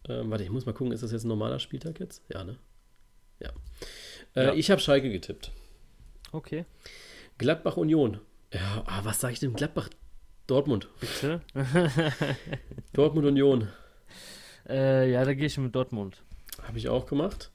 Ähm, 0.09 0.29
warte, 0.31 0.43
ich 0.43 0.49
muss 0.49 0.65
mal 0.65 0.73
gucken, 0.73 0.91
ist 0.91 1.03
das 1.03 1.11
jetzt 1.11 1.23
ein 1.23 1.29
normaler 1.29 1.59
Spieltag 1.59 1.99
jetzt? 1.99 2.23
Ja, 2.33 2.43
ne? 2.43 2.57
Ja. 3.39 3.51
Äh, 4.35 4.45
ja. 4.45 4.53
Ich 4.53 4.71
habe 4.71 4.81
Schalke 4.81 5.11
getippt. 5.11 5.51
Okay. 6.31 6.65
Gladbach 7.37 7.77
Union. 7.77 8.19
Ja, 8.51 8.83
ah, 8.85 9.01
was 9.03 9.19
sage 9.19 9.33
ich 9.33 9.39
denn? 9.39 9.53
Gladbach 9.53 9.89
Dortmund. 10.47 10.89
Bitte? 10.99 11.41
Dortmund 12.93 13.27
Union. 13.27 13.67
Äh, 14.67 15.11
ja, 15.11 15.23
da 15.25 15.33
gehe 15.33 15.45
ich 15.45 15.57
mit 15.57 15.75
Dortmund. 15.75 16.23
Habe 16.63 16.77
ich 16.77 16.89
auch 16.89 17.05
gemacht. 17.05 17.51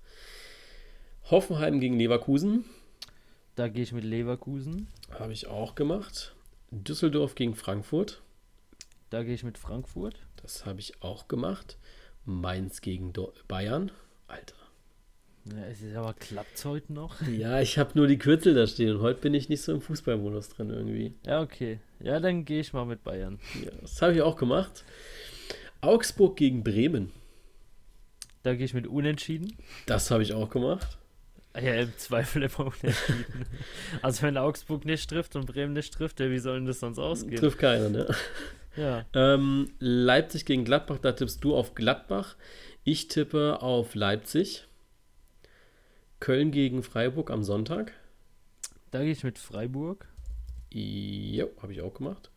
Hoffenheim 1.30 1.80
gegen 1.80 1.98
Leverkusen. 1.98 2.64
Da 3.56 3.68
gehe 3.68 3.82
ich 3.82 3.92
mit 3.92 4.04
Leverkusen. 4.04 4.88
Habe 5.18 5.32
ich 5.32 5.46
auch 5.46 5.74
gemacht. 5.74 6.34
Düsseldorf 6.70 7.34
gegen 7.34 7.54
Frankfurt. 7.54 8.22
Da 9.10 9.22
gehe 9.24 9.34
ich 9.34 9.42
mit 9.42 9.58
Frankfurt. 9.58 10.14
Das 10.42 10.64
habe 10.66 10.80
ich 10.80 11.02
auch 11.02 11.28
gemacht. 11.28 11.78
Mainz 12.24 12.80
gegen 12.80 13.12
Do 13.12 13.32
Bayern. 13.48 13.90
Alter. 14.28 14.54
Ja, 15.46 15.64
es 15.66 15.82
ist 15.82 15.96
aber 15.96 16.14
klappt 16.14 16.64
heute 16.64 16.92
noch? 16.92 17.20
Ja, 17.28 17.60
ich 17.60 17.78
habe 17.78 17.92
nur 17.94 18.06
die 18.06 18.18
Kürzel 18.18 18.54
da 18.54 18.66
stehen 18.66 18.96
und 18.96 19.02
heute 19.02 19.20
bin 19.20 19.34
ich 19.34 19.48
nicht 19.48 19.62
so 19.62 19.72
im 19.72 19.80
Fußballmodus 19.80 20.50
drin 20.50 20.70
irgendwie. 20.70 21.14
Ja, 21.26 21.40
okay. 21.40 21.80
Ja, 21.98 22.20
dann 22.20 22.44
gehe 22.44 22.60
ich 22.60 22.72
mal 22.72 22.84
mit 22.84 23.02
Bayern. 23.02 23.40
Ja, 23.64 23.72
das 23.80 24.00
habe 24.00 24.14
ich 24.14 24.22
auch 24.22 24.36
gemacht. 24.36 24.84
Augsburg 25.80 26.36
gegen 26.36 26.62
Bremen. 26.62 27.10
Da 28.42 28.54
gehe 28.54 28.64
ich 28.64 28.74
mit 28.74 28.86
Unentschieden. 28.86 29.56
Das 29.86 30.10
habe 30.10 30.22
ich 30.22 30.34
auch 30.34 30.50
gemacht. 30.50 30.98
Ja, 31.54 31.74
im 31.74 31.96
Zweifel 31.96 32.44
immer 32.44 32.60
unentschieden. 32.60 33.46
also 34.02 34.22
wenn 34.22 34.36
Augsburg 34.36 34.84
nicht 34.84 35.10
trifft 35.10 35.34
und 35.34 35.46
Bremen 35.46 35.72
nicht 35.72 35.92
trifft, 35.92 36.20
ja, 36.20 36.30
wie 36.30 36.38
soll 36.38 36.58
denn 36.58 36.66
das 36.66 36.80
sonst 36.80 36.98
ausgehen? 36.98 37.36
Trifft 37.36 37.58
keiner, 37.58 37.88
ne? 37.88 38.14
Ja. 38.76 39.04
Ähm, 39.14 39.72
Leipzig 39.80 40.44
gegen 40.44 40.64
Gladbach, 40.64 40.98
da 41.02 41.12
tippst 41.12 41.42
du 41.42 41.56
auf 41.56 41.74
Gladbach. 41.74 42.36
Ich 42.84 43.08
tippe 43.08 43.60
auf 43.62 43.94
Leipzig. 43.94 44.66
Köln 46.20 46.52
gegen 46.52 46.82
Freiburg 46.82 47.30
am 47.30 47.42
Sonntag. 47.42 47.92
Da 48.90 49.02
gehe 49.02 49.12
ich 49.12 49.24
mit 49.24 49.38
Freiburg. 49.38 50.06
Ja, 50.70 51.46
habe 51.60 51.72
ich 51.72 51.82
auch 51.82 51.94
gemacht. 51.94 52.30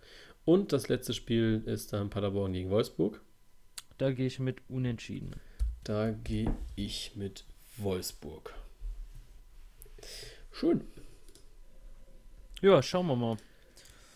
Und 0.45 0.73
das 0.73 0.89
letzte 0.89 1.13
Spiel 1.13 1.63
ist 1.65 1.93
dann 1.93 2.09
Paderborn 2.09 2.53
gegen 2.53 2.69
Wolfsburg. 2.69 3.21
Da 3.97 4.11
gehe 4.11 4.27
ich 4.27 4.39
mit 4.39 4.57
Unentschieden. 4.69 5.35
Da 5.83 6.11
gehe 6.11 6.53
ich 6.75 7.13
mit 7.15 7.45
Wolfsburg. 7.77 8.53
Schön. 10.51 10.81
Ja, 12.61 12.81
schauen 12.81 13.07
wir 13.07 13.15
mal. 13.15 13.37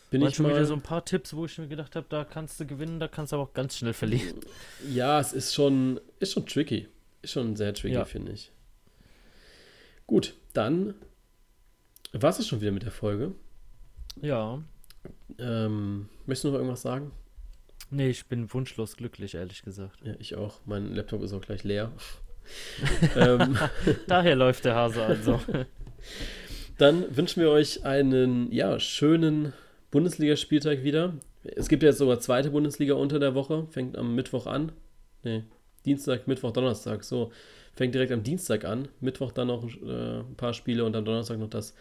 Bin 0.09 0.21
War 0.21 0.29
ich 0.29 0.35
schon 0.35 0.45
mal... 0.45 0.53
wieder 0.53 0.65
so 0.65 0.73
ein 0.73 0.81
paar 0.81 1.03
Tipps, 1.03 1.33
wo 1.33 1.45
ich 1.45 1.57
mir 1.57 1.67
gedacht 1.67 1.95
habe, 1.95 2.05
da 2.09 2.23
kannst 2.23 2.59
du 2.59 2.65
gewinnen, 2.65 2.99
da 2.99 3.07
kannst 3.07 3.33
du 3.33 3.35
aber 3.35 3.43
auch 3.43 3.53
ganz 3.53 3.77
schnell 3.77 3.93
verlieren. 3.93 4.39
Ja, 4.89 5.19
es 5.19 5.33
ist 5.33 5.53
schon, 5.53 5.99
ist 6.19 6.33
schon 6.33 6.45
tricky. 6.45 6.87
Ist 7.21 7.31
schon 7.31 7.55
sehr 7.57 7.73
tricky, 7.73 7.95
ja. 7.95 8.05
finde 8.05 8.31
ich. 8.31 8.51
Gut, 10.05 10.35
dann 10.53 10.95
war 12.13 12.29
es 12.29 12.47
schon 12.47 12.61
wieder 12.61 12.71
mit 12.71 12.83
der 12.83 12.91
Folge. 12.91 13.33
Ja. 14.21 14.63
Ähm, 15.37 16.07
möchtest 16.25 16.45
du 16.45 16.47
noch 16.49 16.55
irgendwas 16.55 16.81
sagen? 16.81 17.11
Nee, 17.89 18.09
ich 18.09 18.27
bin 18.27 18.53
wunschlos 18.53 18.95
glücklich, 18.95 19.35
ehrlich 19.35 19.63
gesagt. 19.63 19.99
Ja, 20.03 20.13
ich 20.19 20.35
auch. 20.35 20.59
Mein 20.65 20.93
Laptop 20.93 21.21
ist 21.21 21.33
auch 21.33 21.41
gleich 21.41 21.63
leer. 21.65 21.91
ähm. 23.15 23.57
Daher 24.07 24.35
läuft 24.35 24.63
der 24.63 24.75
Hase 24.75 25.03
also. 25.03 25.41
Dann 26.77 27.15
wünschen 27.15 27.41
wir 27.41 27.49
euch 27.49 27.85
einen 27.85 28.51
ja, 28.51 28.79
schönen 28.79 29.53
Bundesligaspieltag 29.91 30.83
wieder. 30.83 31.13
Es 31.43 31.69
gibt 31.69 31.83
ja 31.83 31.89
jetzt 31.89 31.99
sogar 31.99 32.19
zweite 32.19 32.51
Bundesliga 32.51 32.93
unter 32.93 33.19
der 33.19 33.35
Woche. 33.35 33.67
Fängt 33.71 33.97
am 33.97 34.15
Mittwoch 34.15 34.47
an. 34.47 34.71
Nee, 35.23 35.43
Dienstag, 35.85 36.27
Mittwoch, 36.27 36.51
Donnerstag. 36.51 37.03
So, 37.03 37.31
Fängt 37.77 37.93
direkt 37.93 38.11
am 38.11 38.23
Dienstag 38.23 38.65
an, 38.65 38.87
Mittwoch 39.01 39.31
dann 39.31 39.49
noch 39.49 39.63
äh, 39.63 40.21
ein 40.21 40.35
paar 40.35 40.55
Spiele 40.55 40.83
und 40.83 40.95
am 40.95 41.05
Donnerstag 41.05 41.37
noch 41.37 41.51
das, 41.51 41.75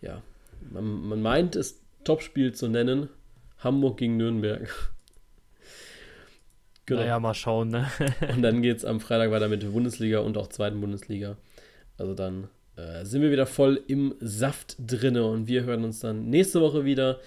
ja, 0.00 0.22
man, 0.70 1.08
man 1.08 1.20
meint 1.20 1.56
es 1.56 1.78
Topspiel 2.04 2.54
zu 2.54 2.68
nennen, 2.68 3.10
Hamburg 3.58 3.98
gegen 3.98 4.16
Nürnberg. 4.16 4.66
genau. 6.86 7.02
Naja, 7.02 7.20
mal 7.20 7.34
schauen, 7.34 7.68
ne? 7.68 7.90
und 8.34 8.40
dann 8.40 8.62
geht 8.62 8.78
es 8.78 8.86
am 8.86 8.98
Freitag 8.98 9.30
weiter 9.30 9.48
mit 9.48 9.62
der 9.62 9.68
Bundesliga 9.68 10.20
und 10.20 10.38
auch 10.38 10.46
zweiten 10.46 10.80
Bundesliga. 10.80 11.36
Also 11.98 12.14
dann 12.14 12.48
äh, 12.76 13.04
sind 13.04 13.22
wir 13.22 13.30
wieder 13.30 13.46
voll 13.46 13.82
im 13.86 14.14
Saft 14.20 14.76
drinne 14.78 15.24
und 15.24 15.48
wir 15.48 15.64
hören 15.64 15.84
uns 15.84 16.00
dann 16.00 16.28
nächste 16.28 16.60
Woche 16.60 16.84
wieder 16.84 17.20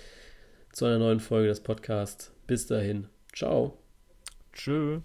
zu 0.71 0.85
einer 0.85 0.99
neuen 0.99 1.19
Folge 1.19 1.47
des 1.47 1.61
Podcasts. 1.61 2.31
Bis 2.47 2.67
dahin. 2.67 3.07
Ciao. 3.33 3.77
Tschö. 4.53 5.01